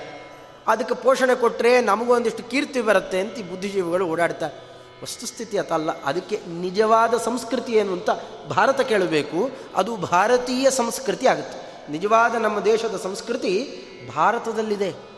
ಅದಕ್ಕೆ 0.68 0.96
ಪೋಷಣೆ 0.96 1.36
ಕೊಟ್ಟರೆ 1.36 1.82
ನಮಗೂ 1.82 2.16
ಒಂದಿಷ್ಟು 2.16 2.44
ಕೀರ್ತಿ 2.44 2.82
ಬರುತ್ತೆ 2.82 3.20
ಅಂತ 3.20 3.40
ಈ 3.40 3.44
ಬುದ್ಧಿಜೀವಿಗಳು 3.44 4.08
ಓಡಾಡ್ತಾ 4.08 4.46
ವಸ್ತುಸ್ಥಿತಿ 5.04 5.58
ಅತಲ್ಲ 5.58 6.04
ಅದಕ್ಕೆ 6.04 6.40
ನಿಜವಾದ 6.48 7.18
ಸಂಸ್ಕೃತಿ 7.18 7.72
ಏನು 7.72 7.94
ಅಂತ 7.94 8.10
ಭಾರತ 8.50 8.82
ಕೇಳಬೇಕು. 8.82 9.52
ಅದು 9.76 9.96
ಭಾರತೀಯ 9.96 10.70
ಸಂಸ್ಕೃತಿ 10.70 11.28
ಆಗುತ್ತೆ. 11.28 11.63
ನಿಜವಾದ 11.90 12.36
ನಮ್ಮ 12.36 12.60
ದೇಶದ 12.60 13.00
ಸಂಸ್ಕೃತಿ 13.04 13.84
ಭಾರತದಲ್ಲಿದೆ. 14.16 15.14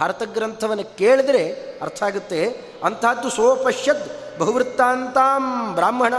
ಭಾರತ 0.00 0.22
ಗ್ರಂಥವನ್ನು 0.22 0.96
ಕೇಳಿದ್ರೆ 0.96 1.52
ಅರ್ಥ 1.82 2.02
ಆಗುತ್ತೆ. 2.02 2.60
ಅಂಥದ್ದು 2.84 3.30
ಸೋಪಶ್ಯದ್ 3.30 4.38
ಬಹುವೃತ್ತಾಂತಾಂ 4.38 5.74
ಬ್ರಾಹ್ಮಣ 5.74 6.14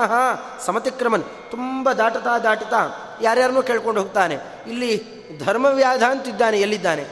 ಸಮತಿಕ್ರಮನ್. 0.66 1.24
ತುಂಬ 1.52 1.92
ದಾಟತಾ 1.92 2.40
ದಾಟತಾ 2.40 2.78
ಯಾರ್ಯಾರನ್ನೂ 3.22 3.62
ಕೇಳ್ಕೊಂಡು 3.62 4.02
ಹೋಗ್ತಾನೆ. 4.02 4.38
ಇಲ್ಲಿ 4.68 5.20
ಧರ್ಮವ್ಯಾಧ 5.46 6.04
ಅಂತಿದ್ದಾನೆ, 6.10 6.62
ಎಲ್ಲಿದ್ದಾನೆ? 6.62 7.08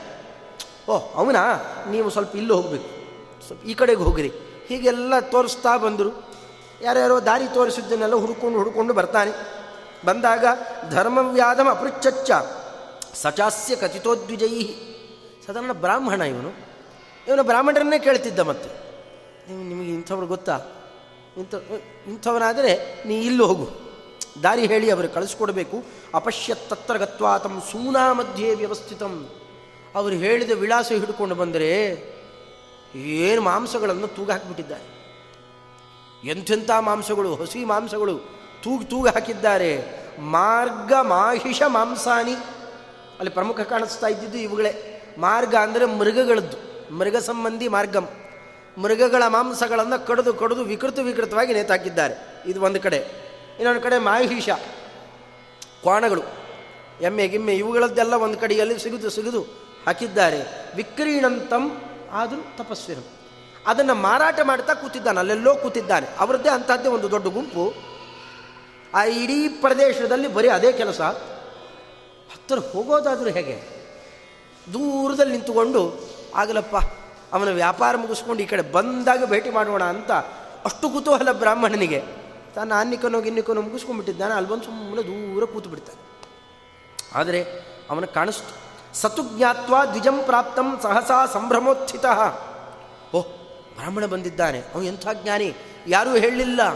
ಓಹ್ 0.90 1.16
ಅವನಾ? 1.16 1.74
ನೀವು 1.90 2.10
ಸ್ವಲ್ಪ 2.10 2.36
ಇಲ್ಲಿ 2.36 2.52
ಹೋಗಬೇಕು. 2.52 2.98
ಸ್ವಲ್ಪ 3.46 3.64
ಈ 3.64 3.74
ಕಡೆಗೆ 3.74 4.00
ಹೋಗಿರಿ. 4.00 4.32
ಹೀಗೆಲ್ಲ 4.68 5.18
ತೋರಿಸ್ತಾ 5.18 5.76
ಬಂದರು. 5.76 6.28
ಯಾರ್ಯಾರೋ 6.82 7.20
ದಾರಿ 7.20 7.54
ತೋರಿಸಿದ್ದನ್ನೆಲ್ಲ 7.54 8.14
ಹುಡ್ಕೊಂಡು 8.14 8.58
ಹುಡ್ಕೊಂಡು 8.58 8.94
ಬರ್ತಾನೆ. 8.94 9.30
ಬಂದಾಗ 10.06 10.44
ಧರ್ಮವ್ಯಾಧಮ 10.90 11.68
ಅಪೃಚ್ಛಚ್ಚ. 11.70 12.30
ಸಚಾಸ್ಯ 13.14 13.76
ಕಥಿತೋದ್ವಿಜಯಿ. 13.76 14.76
ಸಾಧಾರಣ 15.46 15.72
ಬ್ರಾಹ್ಮಣ 15.72 16.22
ಇವನು. 16.22 16.52
ಇವನು 17.28 17.42
ಬ್ರಾಹ್ಮಣರನ್ನೇ 17.42 17.98
ಕೇಳ್ತಿದ್ದ 17.98 18.38
ಮತ್ತೆ. 18.38 18.88
ನೀವು 19.48 19.64
ನಿಮಗೆ 19.64 19.94
ಇಂಥವ್ರು 19.94 20.26
ಗೊತ್ತಾ? 20.26 20.60
ಇಂಥ, 21.36 21.54
ಇಂಥವನಾದರೆ 22.06 23.02
ನೀ 23.08 23.20
ಇಲ್ಲಿ 23.20 23.44
ಹೋಗು. 23.44 23.68
ದಾರಿ 24.42 24.66
ಹೇಳಿ 24.66 24.90
ಅವರು 24.90 25.08
ಕಳಿಸ್ಕೊಡ್ಬೇಕು. 25.08 25.84
ಅಪಶ್ಯತ್ತತ್ರ 26.14 26.96
ಗತ್ವಾ 26.96 27.38
ತಮ್ಮ 27.38 27.60
ಸೂನಾ 27.60 28.12
ಮಧ್ಯೆ 28.12 28.54
ವ್ಯವಸ್ಥಿತಂ. 28.54 29.28
ಅವರು 29.94 30.14
ಹೇಳಿದ 30.14 30.50
ವಿಳಾಸ 30.50 30.92
ಹಿಡ್ಕೊಂಡು 30.92 31.34
ಬಂದರೆ 31.34 32.02
ಏನು 32.94 33.42
ಮಾಂಸಗಳನ್ನು 33.42 34.08
ತೂಗ 34.08 34.30
ಹಾಕಿಬಿಟ್ಟಿದ್ದಾರೆ. 34.30 34.98
ಎಂಥೆಂಥ 36.24 36.70
ಮಾಂಸಗಳು, 36.80 37.34
ಹಸಿ 37.34 37.64
ಮಾಂಸಗಳು 37.64 38.18
ತೂಗು 38.62 38.84
ತೂಗು 38.84 39.06
ಹಾಕಿದ್ದಾರೆ. 39.06 39.84
ಮಾರ್ಗ 40.20 40.92
ಮಾಹಿಷ 41.02 41.62
ಮಾಂಸಾನಿ. 41.66 42.34
ಅಲ್ಲಿ 43.18 43.30
ಪ್ರಮುಖ 43.30 43.60
ಕಾಣಿಸ್ತಾ 43.60 44.06
ಇದ್ದಿದ್ದು 44.06 44.38
ಇವುಗಳೇ. 44.38 44.94
ಮಾರ್ಗ 45.18 45.54
ಅಂದರೆ 45.54 45.84
ಮೃಗಗಳದ್ದು. 45.84 46.56
ಮೃಗ 46.94 47.16
ಸಂಬಂಧಿ 47.16 47.68
ಮಾರ್ಗಂ. 47.68 48.08
ಮೃಗಗಳ 48.78 49.22
ಮಾಂಸಗಳನ್ನು 49.26 50.06
ಕಡಿದು 50.06 50.34
ಕಡಿದು 50.34 50.64
ವಿಕೃತ 50.64 50.98
ವಿಕೃತವಾಗಿ 50.98 51.52
ನೇತಾಕಿದ್ದಾರೆ. 51.52 52.42
ಇದು 52.46 52.60
ಒಂದು 52.60 52.80
ಕಡೆ. 52.80 52.96
ಇನ್ನೊಂದು 53.58 53.80
ಕಡೆ 53.80 53.98
ಮಾಹಿಷ, 53.98 54.48
ಕ್ವಾಣಗಳು, 55.80 56.22
ಎಮ್ಮೆ, 57.00 57.28
ಗಿಮ್ಮೆ, 57.28 57.54
ಇವುಗಳದ್ದೆಲ್ಲ 57.54 58.14
ಒಂದು 58.14 58.38
ಕಡೆಯಲ್ಲಿ 58.38 58.78
ಸಿಗುದು 58.78 59.10
ಸಿಗುದು 59.10 59.42
ಹಾಕಿದ್ದಾರೆ. 59.86 60.42
ವಿಕ್ರೀಣಂತಂ 60.76 61.82
ಆದರೂ 62.12 62.64
ತಪಸ್ವಿರು. 62.64 63.08
ಅದನ್ನು 63.66 63.94
ಮಾರಾಟ 63.94 64.40
ಮಾಡ್ತಾ 64.40 64.74
ಕೂತಿದ್ದಾನೆ, 64.74 65.18
ಅಲ್ಲೆಲ್ಲೋ 65.18 65.54
ಕೂತಿದ್ದಾನೆ. 65.54 66.06
ಅವರದ್ದೇ 66.18 66.48
ಅಂತಹದ್ದೇ 66.48 66.88
ಒಂದು 66.88 67.10
ದೊಡ್ಡ 67.10 67.26
ಗುಂಪು. 67.26 67.74
ಆ 68.94 69.04
ಇಡೀ 69.04 69.48
ಪ್ರದೇಶದಲ್ಲಿ 69.48 70.28
ಬರೀ 70.28 70.48
ಅದೇ 70.48 70.72
ಕೆಲಸ. 70.72 71.00
ಹತ್ತಿರ 72.32 72.58
ಹೋಗೋದಾದರೂ 72.58 73.30
ಹೇಗೆ? 73.30 73.78
ದೂರದಲ್ಲಿ 74.72 75.32
ನಿಂತುಕೊಂಡು, 75.32 76.08
ಆಗಲಪ್ಪ, 76.34 76.76
ಅವನ 77.32 77.48
ವ್ಯಾಪಾರ 77.48 77.96
ಮುಗಿಸ್ಕೊಂಡು 77.96 78.42
ಈ 78.42 78.46
ಕಡೆ 78.46 78.62
ಬಂದಾಗ 78.62 79.24
ಭೇಟಿ 79.24 79.50
ಮಾಡೋಣ 79.50 79.84
ಅಂತ 79.84 80.10
ಅಷ್ಟು 80.64 80.90
ಕುತೂಹಲ 80.90 81.32
ಬ್ರಾಹ್ಮಣನಿಗೆ. 81.32 82.02
ತಾನು 82.54 82.74
ಅನ್ನಿಕನೋ 82.74 83.20
ಗಿನ್ನಿಕನೋ 83.20 83.62
ಮುಗಿಸ್ಕೊಂಡ್ಬಿಟ್ಟಿದ್ದಾನೆ, 83.62 84.34
ಅಲ್ಲಿ 84.34 84.50
ಬಂದು 84.50 84.64
ಸುಮ್ಮನೆ 84.64 85.02
ದೂರ 85.02 85.44
ಕೂತು 85.44 85.70
ಬಿಡ್ತಾನೆ. 85.70 86.22
ಆದರೆ 87.14 87.44
ಅವನ 87.90 88.04
ಕಾಣಿಸ್ತು. 88.04 88.68
ಸತು 88.96 89.36
ಜ್ಞಾತ್ವ 89.36 89.74
ದ್ವಿಜಂ 89.90 90.22
ಪ್ರಾಪ್ತಂ 90.26 90.80
ಸಹಸಾ 90.82 91.26
ಸಂಭ್ರಮೋತ್ಥಿತ. 91.26 92.04
ಓಹ್, 93.14 93.24
ಬ್ರಾಹ್ಮಣ 93.74 94.06
ಬಂದಿದ್ದಾನೆ. 94.06 94.58
ಅವನು 94.58 94.82
ಎಂಥ 94.82 95.08
ಜ್ಞಾನಿ? 95.22 95.54
ಯಾರೂ 95.86 96.10
ಹೇಳಲಿಲ್ಲ. 96.10 96.74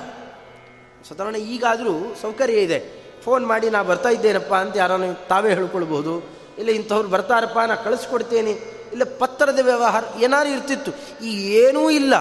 ಸಾಧಾರಣ 1.09 1.37
ಈಗಾದರೂ 1.37 2.15
ಸೌಕರ್ಯ 2.23 2.55
ಇದೆ. 2.55 3.02
ಫೋನ್ 3.25 3.47
ಮಾಡಿ 3.47 3.71
ನಾ 3.71 3.83
ಬರ್ತಾ 3.83 4.09
ಇದ್ದೇನಪ್ಪ 4.09 4.55
ಅಂತ 4.55 4.77
ಯಾರನ್ನು 4.77 5.29
ತಾವೇ 5.29 5.55
ಹೇಳ್ಕೊಳ್ಬೋದು 5.55 6.43
ಇಲ್ಲ 6.59 6.71
ಇಂಥವ್ರು 6.71 7.09
ಬರ್ತಾರಪ್ಪ, 7.09 7.59
ನಾ 7.59 7.75
ಕಳಿಸ್ಕೊಡ್ತೇನೆ. 7.75 8.51
ಇಲ್ಲ, 8.93 9.03
ಪತ್ರದ 9.19 9.59
ವ್ಯವಹಾರ 9.63 10.05
ಏನಾರು 10.21 10.49
ಇರ್ತಿತ್ತು. 10.49 11.25
ಈ 11.25 11.53
ಏನೂ 11.53 11.91
ಇಲ್ಲ. 11.91 12.15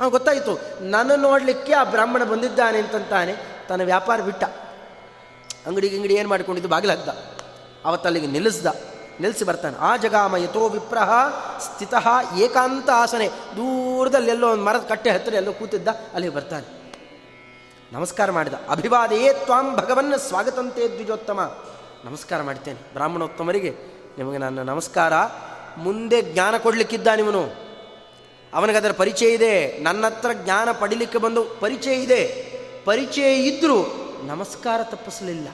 ಹಾಂ 0.00 0.08
ಗೊತ್ತಾಯಿತು. 0.08 0.60
ನನ್ನ 0.80 1.14
ನೋಡಲಿಕ್ಕೆ 1.14 1.72
ಆ 1.72 1.84
ಬ್ರಾಹ್ಮಣ 1.84 2.24
ಬಂದಿದ್ದಾನೆ 2.24 2.78
ಅಂತಂತಾನೆ 2.78 3.34
ತನ್ನ 3.68 3.82
ವ್ಯಾಪಾರ 3.82 4.20
ಬಿಟ್ಟ. 4.20 4.44
ಅಂಗಡಿಗೆ 5.66 5.96
ಅಂಗಡಿ 5.96 6.14
ಏನು 6.14 6.28
ಮಾಡಿಕೊಂಡಿದ್ದು? 6.28 6.68
ಬಾಗಿಲಾಗ್ದ. 6.68 7.08
ಅವತ್ತಲ್ಲಿಗೆ 7.84 8.26
ನಿಲ್ಲಿಸ್ದ. 8.26 8.66
ನಿಲ್ಲಿಸಿ 9.20 9.44
ಬರ್ತಾನೆ. 9.44 9.76
ಆ 9.78 9.96
ಜಗಾಮ 9.96 10.36
ಯಥೋ 10.36 10.68
ವಿಪ್ರಹ 10.68 11.10
ಸ್ಥಿತ 11.60 11.94
ಏಕಾಂತ 12.38 12.90
ಆಸನೆ. 12.90 13.28
ದೂರದಲ್ಲಿ 13.28 14.30
ಎಲ್ಲೋ 14.30 14.48
ಒಂದು 14.50 14.64
ಮರದ 14.64 14.84
ಕಟ್ಟೆ 14.88 15.10
ಹತ್ತಿರ 15.10 15.34
ಎಲ್ಲೋ 15.34 15.52
ಕೂತಿದ್ದ. 15.52 15.88
ಅಲ್ಲಿಗೆ 15.88 16.34
ಬರ್ತಾನೆ. 16.34 16.83
ನಮಸ್ಕಾರ 17.94 18.30
ಮಾಡಿದ. 18.30 18.54
ಅಭಿವಾದೆಯೇ 18.68 19.32
ತ್ವಾಂ 19.32 19.76
ಭಗವನ್ನ 19.76 20.16
ಸ್ವಾಗತಂತೆ 20.16 20.88
ದ್ವಿಜೋತ್ತಮ. 20.88 21.58
ನಮಸ್ಕಾರ 22.04 22.42
ಮಾಡ್ತೇನೆ. 22.42 22.92
ಬ್ರಾಹ್ಮಣೋತ್ತಮರಿಗೆ 22.92 23.70
ನಿಮಗೆ 24.18 24.38
ನನ್ನ 24.38 24.62
ನಮಸ್ಕಾರ. 24.62 25.12
ಮುಂದೆ 25.76 26.22
ಜ್ಞಾನ 26.22 26.56
ಕೊಡಲಿಕ್ಕಿದ್ದಾನಿವನು 26.56 27.48
ಅವನಿಗದರ 28.54 28.92
ಪರಿಚಯ 28.92 29.28
ಇದೆ. 29.28 29.78
ನನ್ನ 29.78 30.06
ಹತ್ರ 30.06 30.30
ಜ್ಞಾನ 30.32 30.68
ಪಡಿಲಿಕ್ಕೆ 30.72 31.18
ಬಂದು 31.18 31.44
ಪರಿಚಯ 31.44 31.94
ಇದೆ. 31.94 32.26
ಪರಿಚಯ 32.84 33.34
ಇದ್ದರೂ 33.34 33.82
ನಮಸ್ಕಾರ 34.26 34.80
ತಪ್ಪಿಸಲಿಲ್ಲ. 34.82 35.48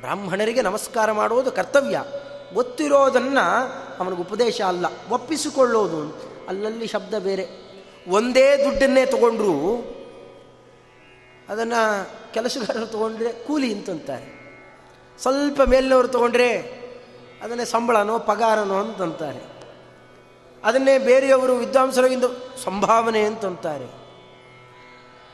ಬ್ರಾಹ್ಮಣರಿಗೆ 0.00 0.62
ನಮಸ್ಕಾರ 0.62 1.12
ಮಾಡುವುದು 1.12 1.52
ಕರ್ತವ್ಯ. 1.52 2.04
ಗೊತ್ತಿರೋದನ್ನು 2.54 3.60
ಅವನಿಗೆ 4.00 4.22
ಉಪದೇಶ 4.22 4.60
ಅಲ್ಲ. 4.60 4.86
ಒಪ್ಪಿಸಿಕೊಳ್ಳೋದು. 5.10 6.22
ಅಲ್ಲಲ್ಲಿ 6.48 6.86
ಶಬ್ದ 6.86 7.14
ಬೇರೆ. 7.14 7.46
ಒಂದೇ 8.08 8.64
ದುಡ್ಡನ್ನೇ 8.64 9.06
ತಗೊಂಡ್ರು 9.06 9.97
ಅದನ್ನು 11.48 12.10
ಕೆಲಸಗಾರರು 12.32 12.86
ತೊಗೊಂಡ್ರೆ 12.86 13.32
ಕೂಲಿ 13.32 13.74
ಅಂತಂತಾರೆ. 13.74 14.38
ಸ್ವಲ್ಪ 15.20 15.62
ಮೇಲಿನವರು 15.62 16.08
ತೊಗೊಂಡ್ರೆ 16.08 16.78
ಅದನ್ನೇ 17.42 17.64
ಸಂಬಳನೋ 17.64 18.18
ಪಗಾರನೋ 18.18 18.80
ಅಂತಂತಾರೆ. 18.80 19.58
ಅದನ್ನೇ 20.64 20.98
ಬೇರೆಯವರು 20.98 21.56
ವಿದ್ವಾಂಸರಿಗಿಂತ 21.56 22.24
ಸಂಭಾವನೆ 22.64 23.22
ಅಂತಂತಾರೆ. 23.22 24.08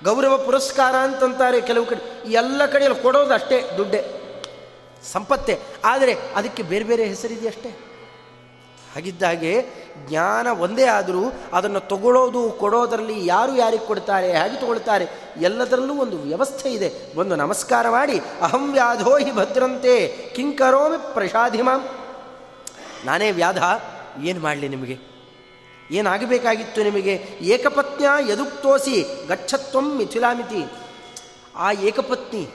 ಗೌರವ 0.04 0.38
ಪುರಸ್ಕಾರ 0.38 0.94
ಅಂತಂತಾರೆ 0.96 1.60
ಕೆಲವು 1.60 1.86
ಕಡೆ. 1.86 2.30
ಎಲ್ಲ 2.30 2.66
ಕಡೆಯಲ್ಲಿ 2.66 3.02
ಕೊಡೋದು 3.02 3.34
ಅಷ್ಟೇ 3.34 3.70
ದುಡ್ಡೇ. 3.76 4.20
ಸಂಪತ್ತೆ. 5.12 5.60
ಆದರೆ 5.84 6.14
ಅದಕ್ಕೆ 6.14 6.62
ಬೇರೆ 6.62 6.84
ಬೇರೆ 6.84 7.04
ಹೆಸರಿದೆಯಷ್ಟೇ. 7.04 7.93
ಹಾಗಿದ್ದಾಗೆ 8.94 9.84
ಜ್ಞಾನ 10.08 10.46
ಒಂದೇ 10.46 10.84
ಆದರೂ 10.84 11.32
ಅದನ್ನು 11.52 11.80
ತಗೊಳ್ಳೋದು 11.80 12.50
ಕೊಡೋದರಲ್ಲಿ 12.50 13.26
ಯಾರು 13.26 13.56
ಯಾರಿಗೆ 13.56 13.86
ಕೊಡ್ತಾರೆ, 13.86 14.32
ಹೇಗೆ 14.32 14.60
ತಗೊಳ್ತಾರೆ, 14.60 15.06
ಎಲ್ಲದರಲ್ಲೂ 15.40 15.94
ಒಂದು 15.94 16.18
ವ್ಯವಸ್ಥೆ 16.18 16.72
ಇದೆ. 16.72 16.92
ಒಂದು 17.16 17.36
ನಮಸ್ಕಾರ 17.36 17.88
ಮಾಡಿ, 17.88 18.20
ಅಹಂ 18.40 18.72
ವ್ಯಾಧೋ 18.72 19.18
ಹಿ 19.18 19.32
ಭದ್ರಂತೆ 19.32 20.08
ಕಿಂಕರೋಮಿ 20.08 21.14
ಪ್ರಸಾಧಿಮಾಂ. 21.14 21.88
ನಾನೇ 23.04 23.30
ವ್ಯಾಧ, 23.30 23.62
ಏನು 24.22 24.40
ಮಾಡಲಿ 24.40 24.68
ನಿಮಗೆ? 24.68 25.14
ಏನಾಗಬೇಕಾಗಿತ್ತು 25.90 26.82
ನಿಮಗೆ? 26.82 27.14
ಏಕಪತ್ನಿಯ 27.40 28.32
ಯದುಕ್ತೋಸಿ 28.32 29.26
ಗಚ್ಚತ್ವಂ 29.28 29.96
ಮಿಥಿಲಾಮಿತಿ. 29.96 30.64
ಆ 31.56 31.72
ಏಕಪತ್ನಿ 31.72 32.48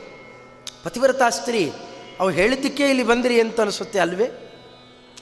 ಪತಿವ್ರತಾ 0.84 1.30
ಸ್ತ್ರೀ 1.30 1.74
ಅವು 2.20 2.30
ಹೇಳಿದ್ದಕ್ಕೆ 2.30 2.84
ಇಲ್ಲಿ 2.84 3.04
ಬಂದಿರಿ 3.04 3.42
ಅಂತ 3.42 3.62
ಅನಿಸುತ್ತೆ 3.62 4.00
ಅಲ್ವೇ? 4.00 4.49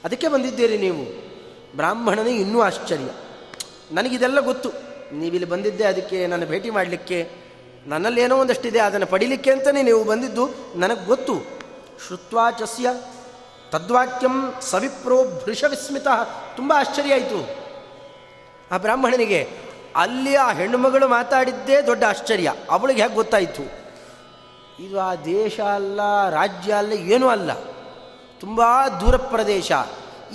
ಅದಕ್ಕೆ 0.07 0.27
ಬಂದಿದ್ದೀರಿ 0.27 0.77
ನೀವು. 0.77 1.27
ಬ್ರಾಹ್ಮಣನೇ 1.75 2.31
ಇನ್ನೂ 2.31 2.61
ಆಶ್ಚರ್ಯ. 2.61 3.05
ನನಗಿದೆಲ್ಲ 3.91 4.39
ಗೊತ್ತು. 4.39 4.69
ನೀವಿಲ್ಲಿ 5.11 5.49
ಬಂದಿದ್ದೆ 5.49 5.83
ಅದಕ್ಕೆ 5.83 6.27
ನನ್ನ 6.27 6.45
ಭೇಟಿ 6.45 6.69
ಮಾಡಲಿಕ್ಕೆ. 6.69 7.29
ನನ್ನಲ್ಲಿ 7.85 8.21
ಏನೋ 8.21 8.37
ಒಂದಷ್ಟಿದೆ, 8.37 8.79
ಅದನ್ನು 8.79 9.05
ಪಡಿಲಿಕ್ಕೆ 9.05 9.51
ಅಂತಲೇ 9.51 9.81
ನೀವು 9.81 10.03
ಬಂದಿದ್ದು 10.03 10.49
ನನಗೆ 10.75 11.05
ಗೊತ್ತು. 11.05 11.33
ಶ್ರುತ್ವಾಚಸ್ಯ 12.07 12.87
ತದ್ವಾಕ್ಯಂ 13.71 14.53
ಸವಿಪ್ರೋ 14.61 15.23
ಭೃಷ 15.23 15.63
ವಿಸ್ಮಿತ 15.63 16.07
ತುಂಬ 16.55 16.73
ಆಶ್ಚರ್ಯ 16.75 17.13
ಆಯಿತು. 17.13 17.49
ಆ 18.71 18.77
ಬ್ರಾಹ್ಮಣನಿಗೆ 18.77 19.49
ಅಲ್ಲಿ 19.95 20.35
ಆ 20.35 20.51
ಹೆಣ್ಣುಮಗಳು 20.51 21.07
ಮಾತಾಡಿದ್ದೇ 21.07 21.81
ದೊಡ್ಡ 21.81 22.03
ಆಶ್ಚರ್ಯ. 22.03 22.53
ಅವಳಿಗೆ 22.69 23.01
ಹೇಗೆ 23.01 23.13
ಗೊತ್ತಾಯಿತು? 23.13 23.63
ಇದು 24.83 24.99
ಆ 24.99 25.15
ದೇಶ 25.15 25.59
ಅಲ್ಲ, 25.59 26.29
ರಾಜ್ಯ 26.29 26.73
ಅಲ್ಲ, 26.73 26.93
ಏನೂ 26.93 27.27
ಅಲ್ಲ. 27.27 27.76
ತುಂಬ 28.39 28.61
ದೂರ 28.99 29.17
ಪ್ರದೇಶ. 29.17 29.71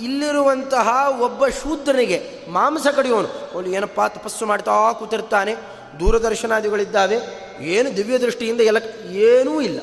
ಇಲ್ಲಿರುವಂತಹ 0.01 1.07
ಒಬ್ಬ 1.19 1.47
ಶೂದ್ರನಿಗೆ 1.47 2.45
ಮಾಂಸ 2.49 2.87
ಕಡಿಯೋನು 2.87 3.27
ಅವನು 3.27 3.67
ಏನಪ್ಪ 3.67 4.01
ತಪಸ್ಸು 4.07 4.45
ಮಾಡ್ತಾ 4.45 4.93
ಕೂತಿರ್ತಾನೆ. 4.93 5.55
ದೂರದರ್ಶನಾದಿಗಳಿದ್ದಾವೆ 5.99 7.19
ಏನು 7.59 7.97
ದಿವ್ಯ 7.97 8.17
ದೃಷ್ಟಿಯಿಂದ 8.17 8.61
ಎಲ್ಲ 8.61 8.77
ಏನೂ 9.11 9.61
ಇಲ್ಲ. 9.61 9.79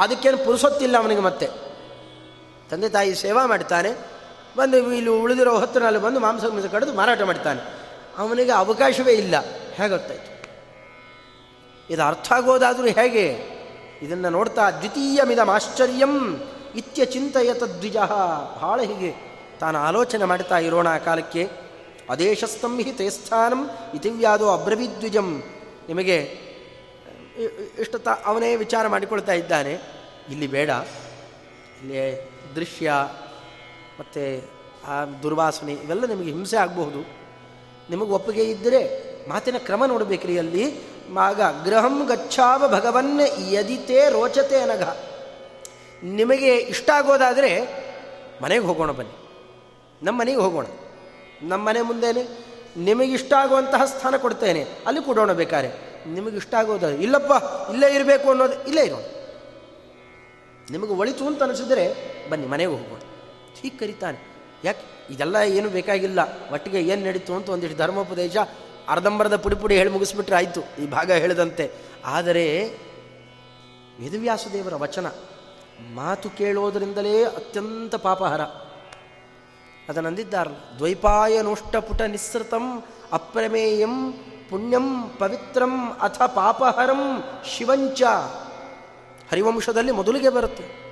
ಅದಕ್ಕೇನು 0.00 0.38
ಪುರುಸೊತ್ತಿಲ್ಲ 0.38 0.96
ಅವನಿಗೆ 0.96 1.20
ಮತ್ತೆ. 1.20 1.48
ತಂದೆ 2.70 2.88
ತಾಯಿ 2.88 3.14
ಸೇವಾ 3.14 3.46
ಮಾಡ್ತಾನೆ. 3.46 3.92
ಬಂದು 4.56 4.92
ಇಲ್ಲಿ 4.92 5.10
ಉಳಿದಿರೋ 5.10 5.58
ಹೊತ್ತಿನಲ್ಲಿ 5.58 6.00
ಬಂದು 6.00 6.20
ಮಾಂಸ 6.20 6.66
ಕಡಿದು 6.72 6.94
ಮಾರಾಟ 6.94 7.22
ಮಾಡ್ತಾನೆ. 7.22 7.60
ಅವನಿಗೆ 8.18 8.50
ಅವಕಾಶವೇ 8.50 9.12
ಇಲ್ಲ. 9.12 9.34
ಹೇಗೊತ್ತಾಯ್ತು 9.74 9.88
ಗೊತ್ತಾಯ್ತು? 9.88 10.34
ಇದು 11.90 12.02
ಅರ್ಥ 12.02 12.32
ಆಗೋದಾದರೂ 12.32 12.86
ಹೇಗೆ? 12.86 13.54
ಇದನ್ನು 14.02 14.30
ನೋಡ್ತಾ 14.30 14.70
ದ್ವಿತೀಯಮಿದಂ 14.70 15.48
ಆಶ್ಚರ್ಯಂ 15.48 16.40
ಇತ್ಯ 16.76 17.04
ಚಿಂತೆಯ 17.04 17.54
ತದ್ವಿಜ. 17.54 17.96
ಬಹಳ 17.96 18.82
ಹೀಗೆ 18.82 19.14
ತಾನು 19.60 19.78
ಆಲೋಚನೆ 19.78 20.24
ಮಾಡ್ತಾ 20.24 20.58
ಇರೋಣ 20.58 20.88
ಆ 20.88 20.98
ಕಾಲಕ್ಕೆ. 20.98 21.48
ಅದೇಶಸ್ತಂ 22.10 22.82
ಹಿ 22.82 22.92
ತೇಸ್ಥಾನಂ 22.92 23.70
ಇತಿವ್ಯಾದೋ 23.94 24.52
ಅಬ್ರವಿದ್ವಿಜಂ. 24.52 25.42
ನಿಮಗೆ 25.88 26.16
ಇಷ್ಟು 27.78 27.98
ತ, 27.98 28.08
ಅವನೇ 28.08 28.56
ವಿಚಾರ 28.56 28.88
ಮಾಡಿಕೊಳ್ತಾ 28.88 29.32
ಇದ್ದಾನೆ. 29.32 29.72
ಇಲ್ಲಿ 30.30 30.46
ಬೇಡ. 30.46 30.70
ಇಲ್ಲಿ 31.82 32.30
ದೃಶ್ಯ, 32.54 32.92
ಮತ್ತು 34.00 34.50
ಆ 34.86 35.04
ದುರ್ವಾಸನೆ, 35.22 35.72
ಇವೆಲ್ಲ 35.72 36.06
ನಿಮಗೆ 36.06 36.32
ಹಿಂಸೆ 36.32 36.56
ಆಗಬಹುದು. 36.56 36.98
ನಿಮಗೆ 37.90 38.10
ಒಪ್ಪಿಗೆ 38.10 38.44
ಇದ್ದರೆ 38.44 39.14
ಮಾತಿನ 39.28 39.56
ಕ್ರಮ 39.58 39.84
ನೋಡಬೇಕ್ರಿ 39.84 40.38
ಅಲ್ಲಿ. 40.38 40.74
ಮಾಗ, 41.10 41.40
ಗೃಹಂ 41.64 42.06
ಗಚ್ಚಾವ 42.06 42.68
ಭಗವನ್ 42.68 43.20
ಯದಿತೇ 43.52 44.10
ರೋಚತೆ 44.10 44.56
ನಿಮಗೆ 46.04 46.56
ಇಷ್ಟ 46.56 46.90
ಆಗೋದಾದರೆ 46.90 47.60
ಮನೆಗೆ 48.42 48.64
ಹೋಗೋಣ 48.64 48.90
ಬನ್ನಿ. 48.90 49.14
ನಮ್ಮ 50.04 50.20
ಮನೆಗೆ 50.20 50.38
ಹೋಗೋಣ. 50.38 50.66
ನಮ್ಮ 51.42 51.68
ಮನೆ 51.68 51.82
ಮುಂದೆನೆ 51.82 52.44
ನಿಮಗಿಷ್ಟ 52.76 53.32
ಆಗುವಂತಹ 53.32 53.84
ಸ್ಥಾನ 53.84 54.16
ಕೊಡ್ತೇನೆ. 54.16 54.64
ಅಲ್ಲಿ 54.86 55.02
ಕೊಡೋಣ 55.02 55.30
ನಿಮಗೆ 56.06 56.36
ಇಷ್ಟ 56.36 56.54
ಆಗೋದಾದ್ರೆ 56.54 57.02
ಇಲ್ಲಪ್ಪ, 57.02 57.32
ಇಲ್ಲೇ 57.72 57.94
ಇರಬೇಕು 57.94 58.28
ಅನ್ನೋದು 58.28 58.64
ಇಲ್ಲೇ 58.64 58.84
ಇರೋಣ 58.84 59.02
ನಿಮಗೆ 60.70 60.92
ಒಳಿತು 60.92 61.26
ಅಂತ 61.26 61.42
ಅನಿಸಿದ್ರೆ 61.42 61.94
ಬನ್ನಿ, 62.30 62.46
ಮನೆಗೆ 62.46 62.70
ಹೋಗೋಣ. 62.70 63.00
ಹೀಗೆ 63.60 63.78
ಕರಿತಾನೆ. 63.78 64.18
ಯಾಕೆ? 64.64 65.14
ಇದೆಲ್ಲ 65.14 65.36
ಏನು 65.36 65.68
ಬೇಕಾಗಿಲ್ಲ. 65.68 66.18
ಒಟ್ಟಿಗೆ 66.52 66.80
ಏನು 66.80 67.06
ನಡೀತು 67.06 67.34
ಅಂತ 67.34 67.48
ಒಂದಿಷ್ಟು 67.48 67.78
ಧರ್ಮೋಪದೇಶ, 67.78 68.36
ಅರ್ಧಂಬರ್ಧ 68.88 69.34
ಪುಡಿ 69.34 69.56
ಪುಡಿ 69.56 69.76
ಹೇಳಿ 69.76 69.90
ಮುಗಿಸ್ಬಿಟ್ರೆ 69.90 70.36
ಆಯಿತು. 70.36 70.82
ಈ 70.82 70.86
ಭಾಗ 70.86 71.12
ಹೇಳಿದಂತೆ. 71.12 71.70
ಆದರೆ 72.04 72.64
ವೇದವ್ಯಾಸದೇವರ 74.00 74.74
ವಚನ 74.74 75.06
ಮಾತು 75.92 76.30
ಕೇಳೋದರಿಂದಲೇ 76.30 77.24
ಅತ್ಯಂತ 77.24 77.94
ಪಾಪಹರ. 77.94 78.40
ಅದನ್ನಂದಿದ್ದಾರಲ್ಲ 79.88 80.56
ದ್ವೈಪಾಯನೋಷ್ಟಪುಟ 80.78 82.02
ನಿಸ್ಸೃತಂ 82.02 82.82
ಅಪ್ರಮೇಯಂ 83.12 84.12
ಪುಣ್ಯಂ 84.50 85.10
ಪವಿತ್ರಂ 85.18 85.90
ಅಥ 85.90 86.22
ಪಾಪಹರಂ 86.22 87.22
ಶಿವಂಚ. 87.44 88.02
ಹರಿವಂಶದಲ್ಲಿ 89.30 89.92
ಮೊದಲಿಗೆ 89.92 90.28
ಬರುತ್ತೆ. 90.28 90.84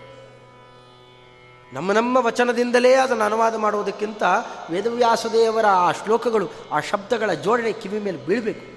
ನಮ್ಮ 1.72 1.92
ನಮ್ಮ 1.92 2.16
ವಚನದಿಂದಲೇ 2.16 2.92
ಅದನ್ನು 2.92 3.24
ಅನುವಾದ 3.24 3.54
ಮಾಡುವುದಕ್ಕಿಂತ 3.54 4.22
ವೇದವ್ಯಾಸದೇವರ 4.70 5.66
ಆ 5.66 5.92
ಶ್ಲೋಕಗಳು, 5.92 6.48
ಆ 6.72 6.80
ಶಬ್ದಗಳ 6.80 7.32
ಜೋಡಣೆ 7.32 7.72
ಕಿವಿ 7.72 7.98
ಮೇಲೆ 7.98 8.26
ಬೀಳಬೇಕು. 8.26 8.72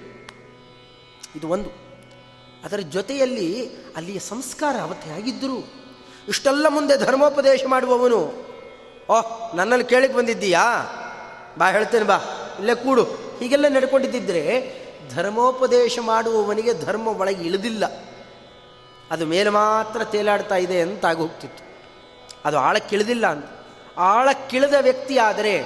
ಇದು 1.38 1.48
ಒಂದು. 1.48 1.86
ಅದರ 2.64 2.76
ಜೊತೆಯಲ್ಲಿ 2.76 3.68
ಅಲ್ಲಿಯ 3.96 4.18
ಸಂಸ್ಕಾರ 4.18 4.76
ಅವತ್ತೇ 4.76 5.10
ಆಗಿದ್ದರು 5.10 5.85
ಇಷ್ಟೆಲ್ಲ 6.28 6.66
ಮುಂದೆ 6.68 6.96
ಧರ್ಮೋಪದೇಶ 6.96 7.60
ಮಾಡುವವನು. 7.68 8.46
ಓಹ್ 9.10 9.56
ನನ್ನಲ್ಲಿ 9.56 9.84
ಕೇಳಿಕ್ 9.84 10.14
ಬಂದಿದ್ದೀಯಾ? 10.14 10.62
ಬಾ, 11.58 11.70
ಹೇಳ್ತೇನೆ, 11.70 12.04
ಬಾ. 12.04 12.14
ಇಲ್ಲೇ 12.58 12.74
ಕೂಡು. 12.74 13.02
ಹೀಗೆಲ್ಲ 13.38 13.68
ನಡ್ಕೊಂಡಿದ್ದಿದ್ರೆ 13.68 14.72
ಧರ್ಮೋಪದೇಶ 15.14 15.98
ಮಾಡುವವನಿಗೆ 16.02 16.74
ಧರ್ಮ 16.74 17.08
ಒಳಗೆ 17.08 17.44
ಇಳಿದಿಲ್ಲ. 17.44 17.84
ಅದು 19.10 19.26
ಮೇಲೆ 19.26 19.50
ಮಾತ್ರ 19.50 20.04
ತೇಲಾಡ್ತಾ 20.04 20.54
ಇದೆ 20.54 20.80
ಅಂತ 20.80 21.06
ಆಗೋಗ್ತಿತ್ತು. 21.06 21.64
ಅದು 22.44 22.58
ಆಳಕ್ಕಿಳಿದಿಲ್ಲ 22.58 23.26
ಅಂತ. 23.26 23.46
ಆಳಕ್ಕಿಳಿದ 23.98 24.74
ವ್ಯಕ್ತಿ 24.80 25.18
ಆದರೆ 25.18 25.62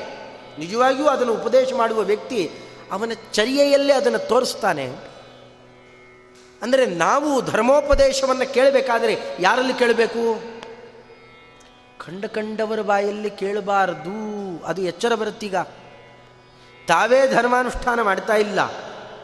ನಿಜವಾಗಿಯೂ 0.58 1.08
ಅದನ್ನು 1.08 1.34
ಉಪದೇಶ 1.34 1.72
ಮಾಡುವ 1.76 1.98
ವ್ಯಕ್ತಿ 1.98 2.50
ಅವನ 2.92 3.12
ಚರ್ಯೆಯಲ್ಲೇ 3.32 3.92
ಅದನ್ನು 3.92 4.18
ತೋರಿಸ್ತಾನೆ. 4.18 5.09
ಅಂದರೆ 6.62 6.86
ನಾವು 6.86 7.42
ಧರ್ಮೋಪದೇಶವನ್ನು 7.42 8.54
ಕೇಳಬೇಕಾದರೆ 8.54 9.36
ಯಾರಲ್ಲಿ 9.40 9.74
ಕೇಳಬೇಕು? 9.74 10.42
ಕಂಡ 12.06 12.24
ಕಂಡವರ 12.24 12.80
ಬಾಯಲ್ಲಿ 12.80 13.30
ಕೇಳಬಾರದು. 13.30 14.64
ಅದು 14.64 14.82
ಎಚ್ಚರ 14.82 15.14
ಬರುತ್ತೀಗ. 15.14 15.56
ತಾವೇ 16.88 17.28
ಧರ್ಮಾನುಷ್ಠಾನ 17.28 18.02
ಮಾಡ್ತಾ 18.02 18.36
ಇಲ್ಲ. 18.36 18.66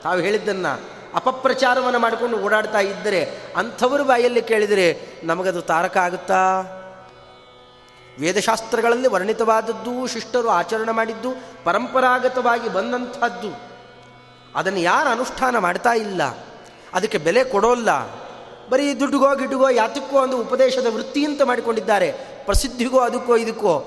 ತಾವು 0.02 0.18
ಹೇಳಿದ್ದನ್ನು 0.18 0.80
ಅಪಪ್ರಚಾರವನ್ನು 1.14 1.98
ಮಾಡಿಕೊಂಡು 1.98 2.38
ಓಡಾಡ್ತಾ 2.38 2.80
ಇದ್ದರೆ 2.80 3.30
ಅಂಥವರು 3.56 4.04
ಬಾಯಲ್ಲಿ 4.04 4.42
ಕೇಳಿದರೆ 4.42 5.00
ನಮಗದು 5.24 5.62
ತಾರಕ 5.62 5.96
ಆಗುತ್ತಾ? 5.96 6.60
ವೇದಶಾಸ್ತ್ರಗಳಲ್ಲಿ 8.20 9.08
ವರ್ಣಿತವಾದದ್ದು, 9.08 10.06
ಶಿಷ್ಟರು 10.06 10.48
ಆಚರಣೆ 10.48 10.92
ಮಾಡಿದ್ದು, 10.92 11.28
ಪರಂಪರಾಗತವಾಗಿ 11.64 12.68
ಬಂದಂಥದ್ದು. 12.68 13.60
ಅದನ್ನು 14.54 14.78
ಯಾರು 14.78 15.08
ಅನುಷ್ಠಾನ 15.08 15.58
ಮಾಡ್ತಾ 15.58 15.92
ಇಲ್ಲ? 15.92 16.22
ಅದಕ್ಕೆ 16.96 17.18
ಬೆಲೆ 17.18 17.44
ಕೊಡೋಲ್ಲ. 17.44 17.88
ಬರೀ 18.70 18.94
ದುಡ್ಡುಗೋ 18.94 19.34
ಗಿಡ್ಡುಗೋ 19.34 19.68
ಯಾತಕ್ಕೋ 19.68 20.18
ಒಂದು 20.18 20.40
ಉಪದೇಶದ 20.40 20.86
ವೃತ್ತಿ 20.94 21.24
ಅಂತ 21.24 21.42
ಮಾಡಿಕೊಂಡಿದ್ದಾರೆ. 21.42 22.12
ಪ್ರಸಿದ್ಧಿಗೋ 22.44 22.98
ಅದಕ್ಕೋ 22.98 23.36
ಇದಕ್ಕೋ. 23.36 23.84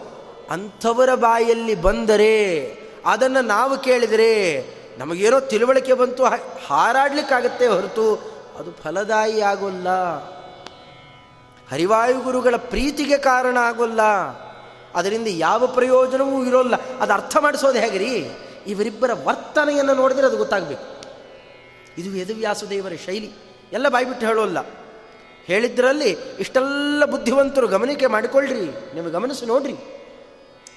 ಅಂಥವರ 0.52 1.16
ಬಾಯಲ್ಲಿ 1.16 1.76
ಬಂದರೆ, 1.76 2.66
ಅದನ್ನು 3.06 3.42
ನಾವು 3.42 3.78
ಕೇಳಿದರೆ 3.78 4.64
ನಮಗೇನೋ 4.98 5.40
ತಿಳುವಳಿಕೆ 5.40 5.94
ಬಂತು 5.94 6.24
ಹಾರಾಡ್ಲಿಕ್ಕಾಗತ್ತೆ 6.68 7.68
ಹೊರತು 7.68 8.14
ಅದು 8.60 8.72
ಫಲದಾಯಿ 8.84 9.42
ಆಗೋಲ್ಲ 9.42 9.90
ಹರಿವಾಯುಗುರುಗಳ 11.72 12.56
ಪ್ರೀತಿಗೆ 12.58 13.18
ಕಾರಣ 13.18 13.58
ಆಗೋಲ್ಲ. 13.62 14.02
ಅದರಿಂದ 14.96 15.28
ಯಾವ 15.30 15.68
ಪ್ರಯೋಜನವೂ 15.68 16.46
ಇರೋಲ್ಲ. 16.46 16.76
ಅದು 17.00 17.14
ಅರ್ಥ 17.14 17.38
ಮಾಡಿಸೋದು 17.38 17.80
ಹೇಗ್ರಿ? 17.80 18.32
ಇವರಿಬ್ಬರ 18.68 19.12
ವರ್ತನೆಯನ್ನು 19.14 19.94
ನೋಡಿದರೆ 19.94 20.26
ಅದು 20.26 20.38
ಗೊತ್ತಾಗಬೇಕು. 20.38 20.99
ಇದು 21.98 22.10
ವೇದವ್ಯಾಸದೇವರ 22.12 22.94
ಶೈಲಿ. 23.06 23.32
ಎಲ್ಲ 23.74 23.90
ಬಾಯ್ಬಿಟ್ಟು 23.90 24.28
ಹೇಳೋಲ್ಲ. 24.28 24.58
ಹೇಳಿದ್ರಲ್ಲಿ 25.46 26.18
ಇಷ್ಟೆಲ್ಲ 26.40 27.06
ಬುದ್ಧಿವಂತರು 27.06 27.68
ಗಮನಿಕೆ 27.68 28.08
ಮಾಡಿಕೊಳ್ಳ್ರಿ 28.08 28.60
ನಿಮಗೆ 28.96 29.12
ಗಮನಿಸಿ 29.12 29.46
ನೋಡ್ರಿ. 29.46 29.74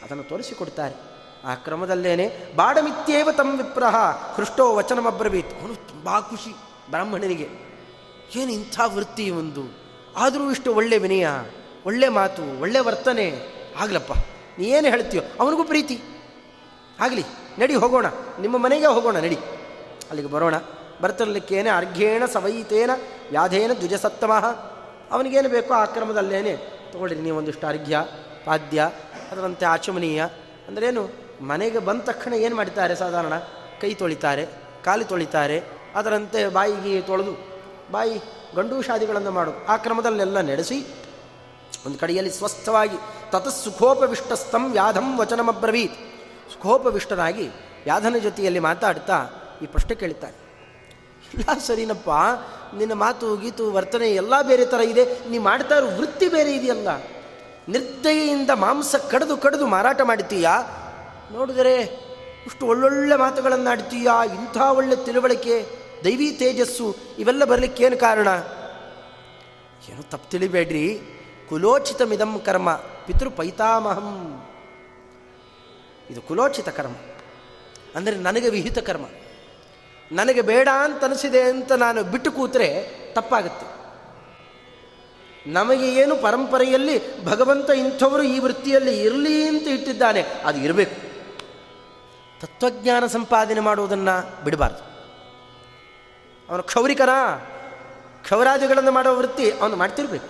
ಅದನ್ನು 0.02 0.22
ತೋರಿಸಿಕೊಡ್ತಾರೆ. 0.22 1.12
ಆ 1.44 1.54
ಕ್ರಮದಲ್ಲೇನೆ, 1.54 2.56
ಬಾಡಮಿತ್ಯೇವ 2.56 3.32
ತಮ್ಮ 3.32 3.56
ವಿಪ್ರಹ, 3.56 3.96
ಹೃಷ್ಟೋ 4.34 4.74
ವಚನಮಬ್ರವೀತ್. 4.74 5.60
ಅವನು 5.60 5.74
ತುಂಬ 5.74 6.20
ಖುಷಿ 6.20 6.50
ಬ್ರಾಹ್ಮಣನಿಗೆ. 6.90 7.48
ಏನು 8.36 8.52
ಇಂಥ 8.52 8.80
ವೃತ್ತಿ 8.84 9.30
ಒಂದು? 9.30 9.62
ಆದರೂ 10.16 10.50
ಇಷ್ಟು 10.50 10.74
ಒಳ್ಳೆ 10.74 10.98
ವಿನಯ, 10.98 11.26
ಒಳ್ಳೆ 11.86 12.08
ಮಾತು, 12.08 12.60
ಒಳ್ಳೆ 12.60 12.78
ವರ್ತನೆ. 12.78 13.32
ಆಗ್ಲಪ್ಪ, 13.78 14.12
ನೀ 14.58 14.64
ಏನು 14.64 14.88
ಹೇಳ್ತೀಯೋ, 14.88 15.22
ಅವನಿಗೂ 15.40 15.64
ಪ್ರೀತಿ. 15.64 16.00
ಆಗಲಿ, 17.00 17.24
ನಡಿ 17.58 17.74
ಹೋಗೋಣ. 17.74 18.06
ನಿಮ್ಮ 18.40 18.58
ಮನೆಗೆ 18.58 18.86
ಹೋಗೋಣ, 18.86 19.16
ನಡಿ. 19.16 19.36
ಅಲ್ಲಿಗೆ 20.10 20.28
ಬರೋಣ. 20.28 20.54
ಬರ್ತರ್ಲಿಕ್ಕೇನೆ, 21.02 21.70
ಅರ್ಘ್ಯೇಣ 21.70 22.24
ಸವೈತೇನ, 22.24 22.90
ವ್ಯಾಧೇನ 23.30 23.72
ದ್ವಿಜಸತ್ತಮಃ. 23.72 24.44
ಅವನಿಗೇನು 25.10 25.48
ಬೇಕೋ 25.48 25.74
ಆ 25.74 25.84
ಕ್ರಮದಲ್ಲೇನೆ 25.84 26.56
ತೊಗೊಳ್ರಿ 26.92 27.20
ನೀವೊಂದಿಷ್ಟು 27.20 27.66
ಅರ್ಘ್ಯ, 27.66 28.04
ಪಾದ್ಯ, 28.44 28.90
ಅದರಂತೆ 29.30 29.66
ಆಚಮನೀಯ. 29.66 30.24
ಅಂದ್ರೇನು, 30.68 31.08
ಮನೆಗೆ 31.40 31.78
ಬಂದ 31.78 32.00
ತಕ್ಷಣ 32.00 32.32
ಏನು 32.32 32.56
ಮಾಡ್ತಾರೆ 32.56 32.94
ಸಾಧಾರಣ? 32.94 33.36
ಕೈ 33.80 33.94
ತೊಳಿತಾರೆ, 33.94 34.46
ಕಾಲು 34.84 35.04
ತೊಳಿತಾರೆ, 35.04 35.62
ಅದರಂತೆ 35.94 36.48
ಬಾಯಿಗೆ 36.48 37.00
ತೊಳೆದು, 37.00 37.34
ಬಾಯಿ 37.90 38.18
ಗಂಡು 38.56 38.82
ಶಾದಿಗಳನ್ನು 38.82 39.30
ಮಾಡು. 39.30 39.66
ಆ 39.66 39.76
ಕ್ರಮದಲ್ಲೆಲ್ಲ 39.76 40.40
ನಡೆಸಿ, 40.40 40.86
ಒಂದು 41.86 41.98
ಕಡೆಯಲ್ಲಿ 41.98 42.32
ಸ್ವಸ್ಥವಾಗಿ 42.32 42.96
ತತಃ 43.30 43.54
ಸುಖೋಪವಿಷ್ಟಸ್ಥಂ 43.64 44.72
ವ್ಯಾಧಂ 44.72 45.18
ವಚನಮಬ್ರವೀತ್. 45.18 45.94
ಸುಖೋಪವಿಷ್ಟನಾಗಿ 46.52 47.48
ವ್ಯಾಧನ 47.84 48.16
ಜೊತೆಯಲ್ಲಿ 48.22 48.58
ಮಾತಾಡ್ತಾ 48.58 49.26
ಈ 49.62 49.66
ಪ್ರಶ್ನೆ 49.66 49.94
ಕೇಳ್ತಾನೆ. 49.94 50.41
ಇಲ್ಲ 51.38 51.58
ಸರಿನಪ್ಪ, 51.58 52.10
ನಿನ್ನ 52.76 52.92
ಮಾತು, 52.92 53.36
ಗೀತು, 53.36 53.72
ವರ್ತನೆ 53.72 54.10
ಎಲ್ಲ 54.10 54.42
ಬೇರೆ 54.42 54.64
ಥರ 54.64 54.80
ಇದೆ. 54.80 55.28
ನೀ 55.28 55.38
ಮಾಡ್ತಾ 55.38 55.78
ಇರೋ 55.78 55.86
ವೃತ್ತಿ 55.86 56.28
ಬೇರೆ 56.28 56.54
ಇದೆಯಲ್ಲ. 56.54 56.88
ನಿರ್ದಯೆಯಿಂದ 57.68 58.50
ಮಾಂಸ 58.50 58.94
ಕಡಿದು 59.10 59.36
ಕಡಿದು 59.36 59.66
ಮಾರಾಟ 59.66 60.00
ಮಾಡ್ತೀಯಾ 60.00 60.60
ನೋಡಿದರೆ 61.32 61.82
ಇಷ್ಟು 62.46 62.66
ಒಳ್ಳೊಳ್ಳೆ 62.66 63.16
ಮಾತುಗಳನ್ನು 63.16 63.70
ಆಡ್ತೀಯಾ 63.70 64.24
ಇಂಥ 64.24 64.56
ಒಳ್ಳೆ 64.56 64.96
ತಿಳುವಳಿಕೆ, 64.96 65.66
ದೈವಿ 66.04 66.32
ತೇಜಸ್ಸು, 66.32 66.96
ಇವೆಲ್ಲ 67.18 67.44
ಬರಲಿಕ್ಕೆ 67.44 67.84
ಏನು 67.84 67.96
ಕಾರಣ? 67.96 68.28
ಏನು 69.90 70.10
ತಪ್ಪು 70.10 70.30
ತಿಳಿಬೇಡ್ರಿ. 70.30 71.00
ಕುಲೋಚಿತ 71.48 72.02
ಮಿದಂ 72.02 72.40
ಕರ್ಮ, 72.44 72.72
ಪಿತೃ 73.06 73.28
ಪೈತಾಮಹಂ. 73.28 74.44
ಇದು 76.10 76.22
ಕುಲೋಚಿತ 76.22 76.68
ಕರ್ಮ. 76.68 76.94
ಅಂದರೆ 77.96 78.16
ನನಗೆ 78.16 78.48
ವಿಹಿತ 78.48 78.78
ಕರ್ಮ. 78.78 79.04
ನನಗೆ 80.12 80.42
ಬೇಡ 80.42 80.68
ಅಂತ 80.80 81.04
ಅನಿಸಿದೆ 81.04 81.42
ಅಂತ 81.42 81.72
ನಾನು 81.72 82.04
ಬಿಟ್ಟು 82.04 82.32
ಕೂತ್ರೆ 82.32 82.88
ತಪ್ಪಾಗುತ್ತೆ. 83.14 83.66
ನಮಗೆ 85.50 85.94
ಏನು 85.94 86.16
ಪರಂಪರೆಯಲ್ಲಿ 86.16 87.24
ಭಗವಂತ 87.24 87.70
ಇಂಥವರು 87.70 88.22
ಈ 88.22 88.38
ವೃತ್ತಿಯಲ್ಲಿ 88.38 89.02
ಇರಲಿ 89.02 89.48
ಅಂತ 89.48 89.68
ಇಟ್ಟಿದ್ದಾನೆ, 89.68 90.22
ಅದು 90.22 90.58
ಇರಬೇಕು. 90.58 91.12
ತತ್ವಜ್ಞಾನ 92.40 93.06
ಸಂಪಾದನೆ 93.06 93.60
ಮಾಡುವುದನ್ನು 93.60 94.44
ಬಿಡಬಾರ್ದು. 94.44 94.92
ಅವನು 96.50 96.62
ಕ್ಷೌರಿಕನ? 96.62 97.08
ಕ್ಷೌರಾದಿಗಳನ್ನು 98.22 98.90
ಮಾಡುವ 98.90 99.18
ವೃತ್ತಿ 99.18 99.50
ಅವನು 99.50 99.76
ಮಾಡ್ತಿರಬೇಕು. 99.76 100.28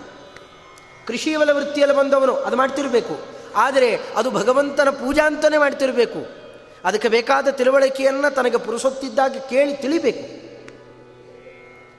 ಕೃಷಿವಲ 1.07 1.51
ವೃತ್ತಿಯಲ್ಲಿ 1.51 1.97
ಬಂದವನು 1.97 2.35
ಅದು 2.35 2.57
ಮಾಡ್ತಿರಬೇಕು. 2.57 3.21
ಆದರೆ 3.57 3.97
ಅದು 3.97 4.31
ಭಗವಂತನ 4.31 4.91
ಪೂಜಾ 4.91 5.27
ಅಂತಲೇ 5.27 5.59
ಮಾಡ್ತಿರಬೇಕು. 5.59 6.42
ಅದಕ್ಕೆ 6.85 7.09
ಬೇಕಾದ 7.09 7.49
ತಿಳುವಳಿಕೆಯನ್ನು 7.49 8.35
ತನಗೆ 8.35 8.57
ಪುರುಸೊತ್ತಿದ್ದಾಗ 8.57 9.37
ಕೇಳಿ 9.51 9.77
ತಿಳಿಬೇಕು. 9.77 10.25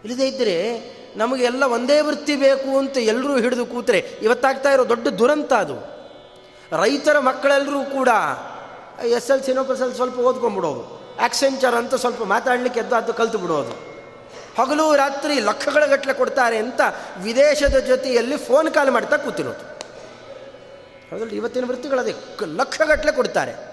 ಇಲ್ಲದೇ 0.06 0.28
ಇದ್ದರೆ 0.28 0.56
ನಮಗೆ 1.16 1.44
ಎಲ್ಲ 1.44 1.64
ಒಂದೇ 1.64 2.02
ವೃತ್ತಿ 2.02 2.36
ಬೇಕು 2.36 2.78
ಅಂತ 2.78 2.98
ಎಲ್ಲರೂ 2.98 3.40
ಹಿಡಿದು 3.40 3.66
ಕೂತರೆ, 3.66 3.98
ಇವತ್ತಾಗ್ತಾ 3.98 4.72
ಇರೋ 4.72 4.90
ದೊಡ್ಡ 4.90 5.08
ದುರಂತ 5.08 5.54
ಅದು. 5.54 5.76
ರೈತರ 6.82 7.20
ಮಕ್ಕಳೆಲ್ಲರೂ 7.20 7.86
ಕೂಡ 7.86 8.10
ಎಸ್ 9.06 9.32
ಎಲ್ 9.32 9.44
ಸಿನೋ 9.44 9.64
ಎಸ್ 9.74 9.82
ಎಲ್ 9.82 9.94
ಸ್ವಲ್ಪ 9.94 10.20
ಓದ್ಕೊಂಡ್ಬಿಡೋದು. 10.20 10.84
ಆಕ್ಸೆಂಚರ್ 11.22 11.76
ಅಂತ 11.76 11.96
ಸ್ವಲ್ಪ 11.96 12.24
ಮಾತಾಡಲಿಕ್ಕೆ 12.24 12.80
ಎದ್ದಾದ್ದು 12.80 13.14
ಕಲ್ತು 13.14 13.38
ಬಿಡೋದು. 13.38 13.94
ಹಗಲು 14.62 14.96
ರಾತ್ರಿ 14.96 15.40
ಲಕ್ಷಗಳ 15.40 15.86
ಗಟ್ಟಲೆ 15.86 16.14
ಕೊಡ್ತಾರೆ 16.14 16.58
ಅಂತ 16.58 16.82
ವಿದೇಶದ 17.22 17.80
ಜೊತೆಯಲ್ಲಿ 17.80 18.38
ಫೋನ್ 18.38 18.74
ಕಾಲ್ 18.74 18.92
ಮಾಡ್ತಾ 18.92 19.18
ಕೂತಿರೋದು. 19.18 19.64
ಅದರಲ್ಲಿ 21.12 21.36
ಇವತ್ತಿನ 21.36 21.66
ವೃತ್ತಿಗಳದೇ 21.66 22.14
ಲಕ್ಷಗಟ್ಟಲೆ 22.46 23.12
ಕೊಡ್ತಾರೆ. 23.12 23.73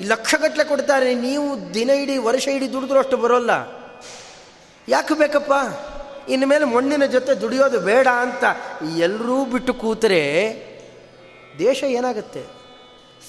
ಲಕ್ಷಗಟ್ಟಲೆ 0.00 0.64
ಕೊಡ್ತಾರೆ. 0.64 1.14
ನೀವು 1.14 1.74
ದಿನ 1.74 1.90
ಇಡೀ 1.90 2.18
ವರ್ಷ 2.18 2.48
ಇಡೀ 2.48 2.72
ದುಡಿದ್ರು 2.72 2.98
ಅಷ್ಟು 2.98 3.16
ಬರೋಲ್ಲ. 3.16 3.50
ಯಾಕೆ 4.88 5.14
ಬೇಕಪ್ಪ? 5.14 5.52
ಇನ್ನು 6.28 6.46
ಮೇಲೆ 6.46 6.64
ಮಣ್ಣಿನ 6.64 7.04
ಜೊತೆ 7.04 7.34
ದುಡಿಯೋದು 7.34 7.80
ಬೇಡ 7.80 8.08
ಅಂತ 8.08 8.44
ಎಲ್ಲರೂ 8.96 9.44
ಬಿಟ್ಟು 9.44 9.74
ಕೂತರೆ 9.74 10.20
ದೇಶ 11.58 11.82
ಏನಾಗುತ್ತೆ? 11.82 12.44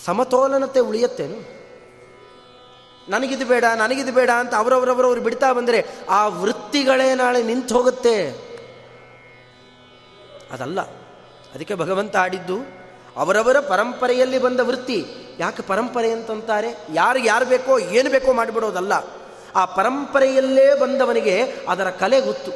ಸಮತೋಲನತೆ 0.05 0.80
ಉಳಿಯತ್ತೇನು? 0.80 1.61
ನನಗಿದು 3.11 3.45
ಬೇಡ 3.45 3.65
ನನಗಿದು 3.65 4.11
ಬೇಡ 4.11 4.30
ಅಂತ 4.30 4.55
ಅವರವರವರವ್ರು 4.55 5.22
ಬಿಡ್ತಾ 5.22 5.53
ಬಂದರೆ 5.53 5.86
ಆ 6.09 6.28
ವೃತ್ತಿಗಳೇ 6.28 7.15
ನಾಳೆ 7.15 7.43
ನಿಂತು 7.43 7.76
ಹೋಗುತ್ತೆ. 7.76 8.30
ಅದಲ್ಲ. 10.51 10.82
ಅದಕ್ಕೆ 11.55 11.76
ಭಗವಂತ 11.76 12.15
ಆಡಿದ್ದು 12.15 12.80
ಅವರವರ 13.18 13.59
ಪರಂಪರೆಯಲ್ಲಿ 13.59 14.39
ಬಂದ 14.39 14.59
ವೃತ್ತಿ. 14.59 15.05
ಯಾಕೆ 15.39 15.62
ಪರಂಪರೆ 15.62 16.12
ಅಂತಂತಾರೆ? 16.12 16.88
ಯಾರು 16.93 17.20
ಯಾರು 17.20 17.45
ಬೇಕೋ, 17.45 17.80
ಏನು 17.80 18.09
ಬೇಕೋ 18.09 18.34
ಮಾಡಿಬಿಡೋದಲ್ಲ. 18.34 18.93
ಆ 19.55 19.66
ಪರಂಪರೆಯಲ್ಲೇ 19.66 20.76
ಬಂದವನಿಗೆ 20.76 21.53
ಅದರ 21.70 21.89
ಕಲೆ 21.89 22.22
ಗೊತ್ತು. 22.22 22.51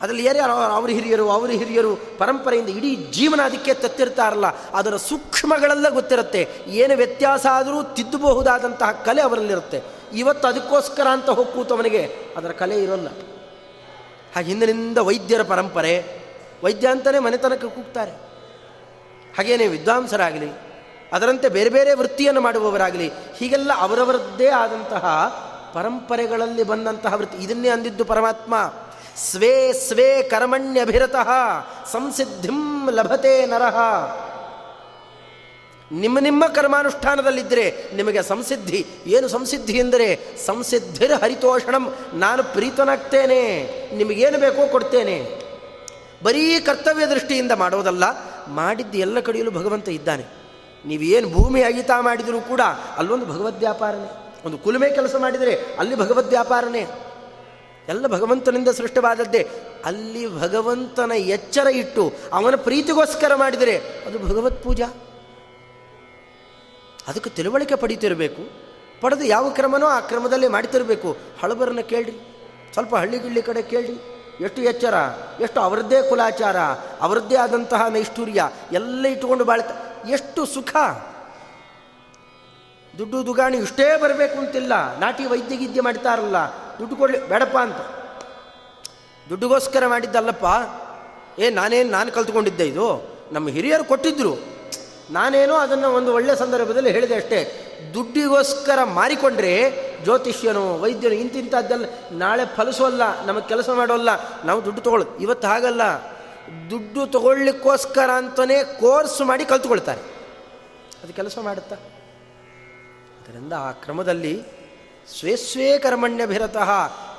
ಅದರಲ್ಲಿ 0.00 0.24
ಯಾರ್ಯಾರು 0.24 0.52
ಅವ್ರ 0.52 0.90
ಹಿರಿಯರು 0.90 1.30
ಅವ್ರ 1.30 1.50
ಹಿರಿಯರು 1.50 1.96
ಪರಂಪರೆಯಿಂದ 2.18 2.68
ಇಡೀ 2.68 2.96
ಜೀವನ 2.96 3.40
ಅದಕ್ಕೆ 3.42 3.74
ತತ್ತಿರ್ತಾರಲ್ಲ. 3.74 4.46
ಅದರ 4.46 4.96
ಸೂಕ್ಷ್ಮಗಳೆಲ್ಲ 4.96 5.88
ಗೊತ್ತಿರುತ್ತೆ. 5.88 6.48
ಏನು 6.66 6.96
ವ್ಯತ್ಯಾಸ 6.96 7.46
ಆದರೂ 7.46 7.82
ತಿದ್ದಬಹುದಾದಂತಹ 7.82 8.90
ಕಲೆ 8.90 9.22
ಅವರಲ್ಲಿರುತ್ತೆ. 9.22 9.82
ಇವತ್ತು 10.14 10.48
ಅದಕ್ಕೋಸ್ಕರ 10.48 11.06
ಅಂತ 11.06 11.30
ಹೋಗ್ಕೂತವನಿಗೆ 11.30 12.16
ಅದರ 12.36 12.50
ಕಲೆ 12.50 12.82
ಇರೋಲ್ಲ. 12.82 13.08
ಹಾಗೆ 14.34 14.48
ಹಿಂದಿನಿಂದ 14.48 14.98
ವೈದ್ಯರ 14.98 15.42
ಪರಂಪರೆ 15.42 16.25
ವೈದ್ಯ 16.64 16.88
ಅಂತಲೇ 16.88 17.18
ಮನೆತನಕ್ಕೆ 17.18 17.68
ಕೂಗ್ತಾರೆ. 17.68 18.14
ಹಾಗೇನೇ 19.36 19.66
ವಿದ್ವಾಂಸರಾಗಲಿ, 19.66 20.50
ಅದರಂತೆ 21.12 21.48
ಬೇರೆ 21.48 21.70
ಬೇರೆ 21.70 21.94
ವೃತ್ತಿಯನ್ನು 21.94 22.40
ಮಾಡುವವರಾಗಲಿ, 22.40 23.08
ಹೀಗೆಲ್ಲ 23.36 23.70
ಅವರವರದ್ದೇ 23.78 24.48
ಆದಂತಹ 24.48 25.04
ಪರಂಪರೆಗಳಲ್ಲಿ 25.74 26.62
ಬಂದಂತಹ 26.62 27.14
ವೃತ್ತಿ. 27.14 27.38
ಇದನ್ನೇ 27.44 27.68
ಅಂದಿದ್ದು 27.68 28.04
ಪರಮಾತ್ಮ. 28.04 28.54
ಸ್ವೇ 29.16 29.72
ಸ್ವೇ 29.72 30.22
ಕರ್ಮಣ್ಯಭಿರತಃ 30.22 31.30
ಸಂಸಿದ್ಧಿಂ 31.92 32.90
ಲಭತೆ 32.90 33.46
ನರಹ 33.46 33.76
ನಿಮ್ಮ 35.92 36.18
ನಿಮ್ಮ 36.18 36.46
ಕರ್ಮಾನುಷ್ಠಾನದಲ್ಲಿದ್ದರೆ 36.46 37.64
ನಿಮಗೆ 37.94 38.22
ಸಂಸಿದ್ಧಿ. 38.22 38.86
ಏನು 39.06 39.28
ಸಂಸಿದ್ಧಿ 39.28 39.76
ಎಂದರೆ 39.78 40.08
ಸಂಸಿದ್ಧಿರ್ 40.46 41.12
ಹರಿತೋಷಣಂ 41.12 41.84
ನಾನು 42.14 42.44
ಪ್ರೀತನಾಗ್ತೇನೆ, 42.44 43.42
ನಿಮಗೇನು 43.96 44.38
ಬೇಕೋ 44.38 44.66
ಕೊಡ್ತೇನೆ. 44.66 45.45
ಬರೀ 46.22 46.60
ಕರ್ತವ್ಯ 46.60 47.06
ದೃಷ್ಟಿಯಿಂದ 47.06 47.52
ಮಾಡೋದಲ್ಲ, 47.52 48.04
ಮಾಡಿದ್ದು 48.48 48.98
ಎಲ್ಲ 48.98 49.20
ಕಡೆಯಲ್ಲೂ 49.20 49.52
ಭಗವಂತ 49.52 49.88
ಇದ್ದಾನೆ. 49.88 50.24
ನೀವೇನು 50.86 51.30
ಭೂಮಿ 51.30 51.62
ಅಗಿತ 51.62 51.90
ಮಾಡಿದರೂ 52.00 52.40
ಕೂಡ 52.40 52.60
ಅಲ್ಲೊಂದು 52.96 53.26
ಭಗವದ್ 53.26 53.58
ವ್ಯಾಪಾರನೇ. 53.58 54.34
ಒಂದು 54.44 54.58
ಕುಲುಮೆ 54.58 54.90
ಕೆಲಸ 54.90 55.14
ಮಾಡಿದರೆ 55.16 55.54
ಅಲ್ಲಿ 55.78 55.96
ಭಗವದ್ 55.96 56.28
ವ್ಯಾಪಾರನೇ. 56.28 56.86
ಎಲ್ಲ 57.88 58.06
ಭಗವಂತನಿಂದ 58.06 58.68
ಸೃಷ್ಟವಾದದ್ದೇ. 58.68 59.48
ಅಲ್ಲಿ 59.84 60.40
ಭಗವಂತನ 60.40 61.12
ಎಚ್ಚರ 61.16 61.66
ಇಟ್ಟು 61.66 62.12
ಅವನ 62.32 62.54
ಪ್ರೀತಿಗೋಸ್ಕರ 62.56 63.34
ಮಾಡಿದರೆ 63.34 63.78
ಅದು 63.78 64.18
ಭಗವತ್ 64.18 64.64
ಪೂಜಾ. 64.64 64.86
ಅದಕ್ಕೆ 67.08 67.30
ತಿಳುವಳಿಕೆ 67.30 67.74
ಪಡೀತಿರಬೇಕು. 67.74 68.42
ಪಡೆದು 69.00 69.24
ಯಾವ 69.24 69.50
ಕ್ರಮನೋ 69.50 69.86
ಆ 69.86 70.00
ಕ್ರಮದಲ್ಲಿ 70.00 70.48
ಮಾಡ್ತಿರಬೇಕು. 70.48 71.16
ಹಳಬರನ್ನ 71.42 71.80
ಕೇಳ್ರಿ. 71.80 72.12
ಸ್ವಲ್ಪ 72.72 72.96
ಹಳ್ಳಿಗಿಳ್ಳಿ 72.96 73.42
ಕಡೆ 73.42 73.62
ಕೇಳ್ರಿ. 73.62 74.15
ಎಷ್ಟು 74.40 74.62
ಎಚ್ಚರ, 74.62 74.94
ಎಷ್ಟು 75.40 75.60
ಅವರದ್ದೇ 75.60 76.02
ಕುಲಾಚಾರ, 76.02 76.56
ಅವರದ್ದೇ 77.00 77.36
ಆದಂತಹ 77.36 77.86
ನೈಷ್ಠುರ್ಯ, 77.86 78.50
ಎಲ್ಲ 78.72 79.06
ಇಟ್ಟುಕೊಂಡು 79.06 79.44
ಬಾಳ್ತ, 79.44 79.66
ಎಷ್ಟು 80.08 80.46
ಸುಖ. 80.46 80.76
ದುಡ್ಡು 82.98 83.26
ದುಗಾಣಿ 83.26 83.56
ಇಷ್ಟೇ 83.56 83.96
ಬರಬೇಕು 83.96 84.38
ಅಂತಿಲ್ಲ. 84.38 84.98
ನಾಟಿ 84.98 85.26
ವೈದ್ಯಗಿದ್ಯ 85.26 85.80
ಮಾಡ್ತಾರಲ್ಲ, 85.80 86.36
ದುಡ್ಡು 86.78 86.96
ಕೊಡಲಿ, 86.96 87.28
ಬೇಡಪ್ಪ 87.28 87.56
ಅಂತ. 87.56 87.76
ದುಡ್ಡುಗೋಸ್ಕರ 89.28 89.86
ಮಾಡಿದ್ದಲ್ಲಪ್ಪ. 89.86 90.44
ಏ, 91.40 91.50
ನಾನೇನು, 91.50 91.90
ನಾನು 91.90 92.12
ಕಲ್ತ್ಕೊಂಡಿದ್ದೆ 92.12 92.66
ಇದು? 92.66 93.16
ನಮ್ಮ 93.32 93.48
ಹಿರಿಯರು 93.48 93.84
ಕೊಟ್ಟಿದ್ದರು 93.84 94.56
ನಾನೇನೋ 95.10 95.54
ಅದನ್ನು 95.54 95.90
ಒಂದು 95.90 96.14
ಒಳ್ಳೆಯ 96.14 96.36
ಸಂದರ್ಭದಲ್ಲಿ 96.36 96.90
ಹೇಳಿದೆ 96.90 97.14
ಅಷ್ಟೇ. 97.14 97.65
ದುಡ್ಡಿಗೋಸ್ಕರ 97.94 98.84
ಮಾರಿಕೊಂಡ್ರೆ 98.84 99.86
ಜ್ಯೋತಿಷ್ಯನು, 100.02 100.78
ವೈದ್ಯನು 100.78 101.14
ಇಂತಿಂಥದ್ದೆಲ್ಲ 101.14 101.84
ನಾಳೆ 102.12 102.56
ಫಲಿಸೋಲ್ಲ, 102.56 103.26
ನಮಗೆ 103.26 103.48
ಕೆಲಸ 103.48 103.70
ಮಾಡೋಲ್ಲ, 103.70 104.08
ನಾವು 104.44 104.64
ದುಡ್ಡು 104.64 104.82
ತೊಗೊಳ್ಳೋದು. 104.82 105.18
ಇವತ್ತು 105.18 105.48
ಹಾಗಲ್ಲ. 105.48 105.82
ದುಡ್ಡು 106.70 107.06
ತಗೊಳ್ಳಿಕ್ಕೋಸ್ಕರ 107.06 108.10
ಅಂತಲೇ 108.10 108.64
ಕೋರ್ಸ್ 108.64 109.20
ಮಾಡಿ 109.22 109.44
ಕಲ್ತ್ಕೊಳ್ತಾರೆ. 109.44 110.00
ಅದು 111.04 111.12
ಕೆಲಸ 111.12 111.38
ಮಾಡುತ್ತಾ? 111.38 111.76
ಅದರಿಂದ 113.20 113.52
ಆ 113.52 113.72
ಕ್ರಮದಲ್ಲಿ 113.72 114.42
ಸ್ವೇ 115.18 115.36
ಸ್ವೇ 115.36 115.78
ಕರ್ಮಣ್ಯಭಿರತಃ 115.78 116.70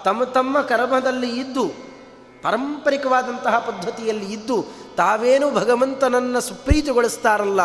ತಮ್ಮ 0.03 0.23
ತಮ್ಮ 0.23 0.61
ಕರ್ಮದಲ್ಲಿ 0.61 1.39
ಇದ್ದು, 1.39 1.67
ಪಾರಂಪರಿಕವಾದಂತಹ 2.43 3.59
ಪದ್ಧತಿಯಲ್ಲಿ 3.59 4.33
ಇದ್ದು, 4.33 4.65
ತಾವೇನು 4.97 5.51
ಭಗವಂತನನ್ನು 5.51 6.41
ಸುಪ್ರೀತಿಗೊಳಿಸ್ತಾರಲ್ಲ 6.41 7.61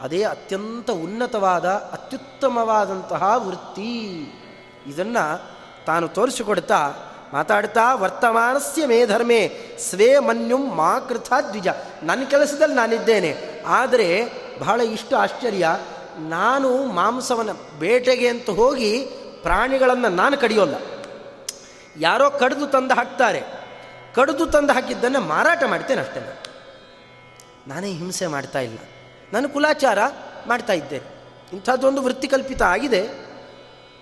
ಅದೇ 0.00 0.22
ಅತ್ಯಂತ 0.22 0.90
ಉನ್ನತವಾದ, 0.90 1.64
ಅತ್ಯುತ್ತಮವಾದಂತಹ 1.68 3.32
ವೃತ್ತಿ. 3.36 4.10
ಇದನ್ನು 4.86 5.50
ತಾನು 5.86 6.08
ತೋರಿಸಿಕೊಡ್ತಾ 6.08 6.92
ಮಾತಾಡ್ತಾ, 7.32 7.94
ವರ್ತಮಾನಸ್ಯ 7.94 8.86
ಮೇ 8.86 9.06
ಧರ್ಮೇ 9.06 9.48
ಸ್ವೇ 9.78 10.18
ಮನ್ಯುಂ 10.18 10.74
ಮಾ 10.74 10.98
ಕೃತ 10.98 11.32
ದ್ವಿಜ. 11.48 11.68
ನನ್ನ 12.02 12.24
ಕೆಲಸದಲ್ಲಿ 12.24 12.74
ನಾನಿದ್ದೇನೆ. 12.74 13.36
ಆದರೆ 13.66 14.32
ಬಹಳ 14.60 14.80
ಇಷ್ಟು 14.80 15.16
ಆಶ್ಚರ್ಯ, 15.16 15.68
ನಾನು 16.18 16.86
ಮಾಂಸವನ್ನು 16.86 17.78
ಬೇಟೆಗೆ 17.78 18.28
ಅಂತ 18.28 18.50
ಹೋಗಿ 18.50 19.06
ಪ್ರಾಣಿಗಳನ್ನು 19.42 20.08
ನಾನು 20.08 20.38
ಕಡಿಯೋಲ್ಲ. 20.38 20.74
ಯಾರೋ 22.00 22.30
ಕಡಿದು 22.30 22.66
ತಂದು 22.66 22.94
ಹಾಕ್ತಾರೆ. 22.94 23.42
ಕಡಿದು 24.14 24.46
ತಂದು 24.46 24.72
ಹಾಕಿದ್ದನ್ನು 24.72 25.20
ಮಾರಾಟ 25.20 25.64
ಮಾಡ್ತೇನೆ 25.64 26.00
ಅಷ್ಟೇ 26.00 26.42
ನಾನೇ 27.68 27.92
ಹಿಂಸೆ 27.92 28.26
ಮಾಡ್ತಾ 28.26 28.58
ಇಲ್ಲ. 28.58 28.78
ನಾನು 29.32 29.48
ಕುಲಾಚಾರ 29.48 29.98
ಮಾಡ್ತಾ 30.46 30.72
ಇದ್ದೇನೆ 30.72 31.20
ಇಂಥದ್ದೊಂದು 31.52 32.02
ವೃತ್ತಿ 32.02 32.28
ಕಲ್ಪಿತ 32.28 32.62
ಆಗಿದೆ. 32.62 33.02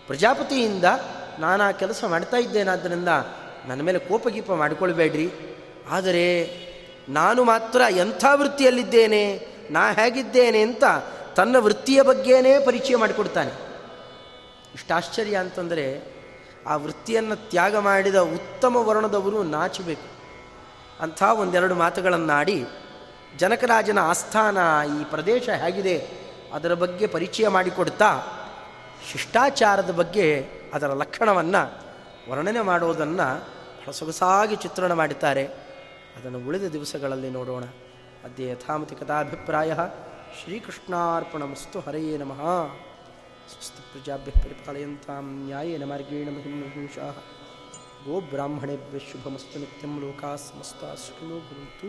ಪ್ರಜಾಪತಿಯಿಂದ 0.06 0.84
ನಾನು 1.38 1.64
ಆ 1.64 1.70
ಕೆಲಸ 1.70 2.04
ಮಾಡ್ತಾ 2.04 2.36
ಇದ್ದೇನಾದ್ದರಿಂದ 2.36 3.08
ನನ್ನ 3.66 3.82
ಮೇಲೆ 3.82 3.98
ಕೋಪಗೀಪ 3.98 4.52
ಮಾಡಿಕೊಳ್ಬೇಡ್ರಿ. 4.52 5.30
ಆದರೆ 5.90 6.44
ನಾನು 7.08 7.44
ಮಾತ್ರ 7.44 7.80
ಎಂಥ 7.90 8.24
ವೃತ್ತಿಯಲ್ಲಿದ್ದೇನೆ, 8.34 9.46
ನಾ 9.70 9.92
ಹೇಗಿದ್ದೇನೆ 9.92 10.60
ಅಂತ 10.60 10.84
ತನ್ನ 11.36 11.56
ವೃತ್ತಿಯ 11.56 12.02
ಬಗ್ಗೆನೇ 12.02 12.60
ಪರಿಚಯ 12.60 12.96
ಮಾಡಿಕೊಡ್ತಾನೆ. 12.96 13.52
ಇಷ್ಟು 14.74 14.94
ಆಶ್ಚರ್ಯ 14.94 15.36
ಅಂತಂದರೆ 15.36 16.18
ಆ 16.66 16.76
ವೃತ್ತಿಯನ್ನು 16.76 17.36
ತ್ಯಾಗ 17.36 17.76
ಮಾಡಿದ 17.76 18.16
ಉತ್ತಮ 18.16 18.76
ವರ್ಣದವರು 18.76 19.42
ನಾಚಬೇಕು. 19.42 20.18
ಅಂಥ 21.02 21.22
ಒಂದೆರಡು 21.22 21.74
ಮಾತುಗಳನ್ನಾಡಿ 21.74 22.64
ಜನಕರಾಜನ 23.36 23.98
ಆಸ್ಥಾನ 23.98 24.58
ಈ 25.00 25.04
ಪ್ರದೇಶ 25.04 25.48
ಹೇಗಿದೆ, 25.48 25.96
ಅದರ 26.52 26.74
ಬಗ್ಗೆ 26.74 27.06
ಪರಿಚಯ 27.06 27.48
ಮಾಡಿಕೊಡ್ತಾ 27.48 28.10
ಶಿಷ್ಟಾಚಾರದ 29.12 29.90
ಬಗ್ಗೆ 29.90 30.26
ಅದರ 30.74 30.90
ಲಕ್ಷಣವನ್ನು 30.92 31.62
ವರ್ಣನೆ 32.30 32.60
ಮಾಡೋದನ್ನು 32.60 33.28
ಬಹಳ 33.78 33.92
ಸೊಗಸಾಗಿ 33.92 34.56
ಚಿತ್ರಣ 34.56 34.92
ಮಾಡುತ್ತಾರೆ 34.92 35.44
ಅದನ್ನು 36.16 36.38
ಉಳಿದ 36.46 36.62
ದಿವಸಗಳಲ್ಲಿ 36.62 37.30
ನೋಡೋಣ. 37.30 37.64
ಅದೇ 38.24 38.50
ಯಥಾಮತಿ 38.50 38.94
ಕಥಾಭಿಪ್ರಾಯ. 38.94 39.74
ಶ್ರೀಕೃಷ್ಣಾರ್ಪಣಮಸ್ತು 40.38 41.80
ಹರೆಯೇ 41.80 42.16
ನಮಃ. 42.16 42.42
ಸ್ವಸ್ತಿ 43.52 43.82
ಪ್ರಜಾಭ್ಯ 43.92 44.30
ಪರಿಪಾಲಯಂತಾಂ 44.30 45.26
ನ್ಯಾಯೇನ 45.46 45.84
ಮಾರ್ಗೇಣ 45.84 46.28
ಮಹಿಮಹಿಂಷಾ 46.28 47.06
ಗೋ 48.04 48.20
ಬ್ರಾಹ್ಮಣೇಭ್ಯ 48.20 48.98
ಶುಭಮಸ್ತು 48.98 49.58
ನಿತ್ಯಂ 49.58 50.00
ಲೋಕಾ 50.00 50.36
ಸಮಸ್ತ 50.36 50.82
ಸುಖಿನೋ 50.84 51.38
ಭವಂತು 51.48 51.88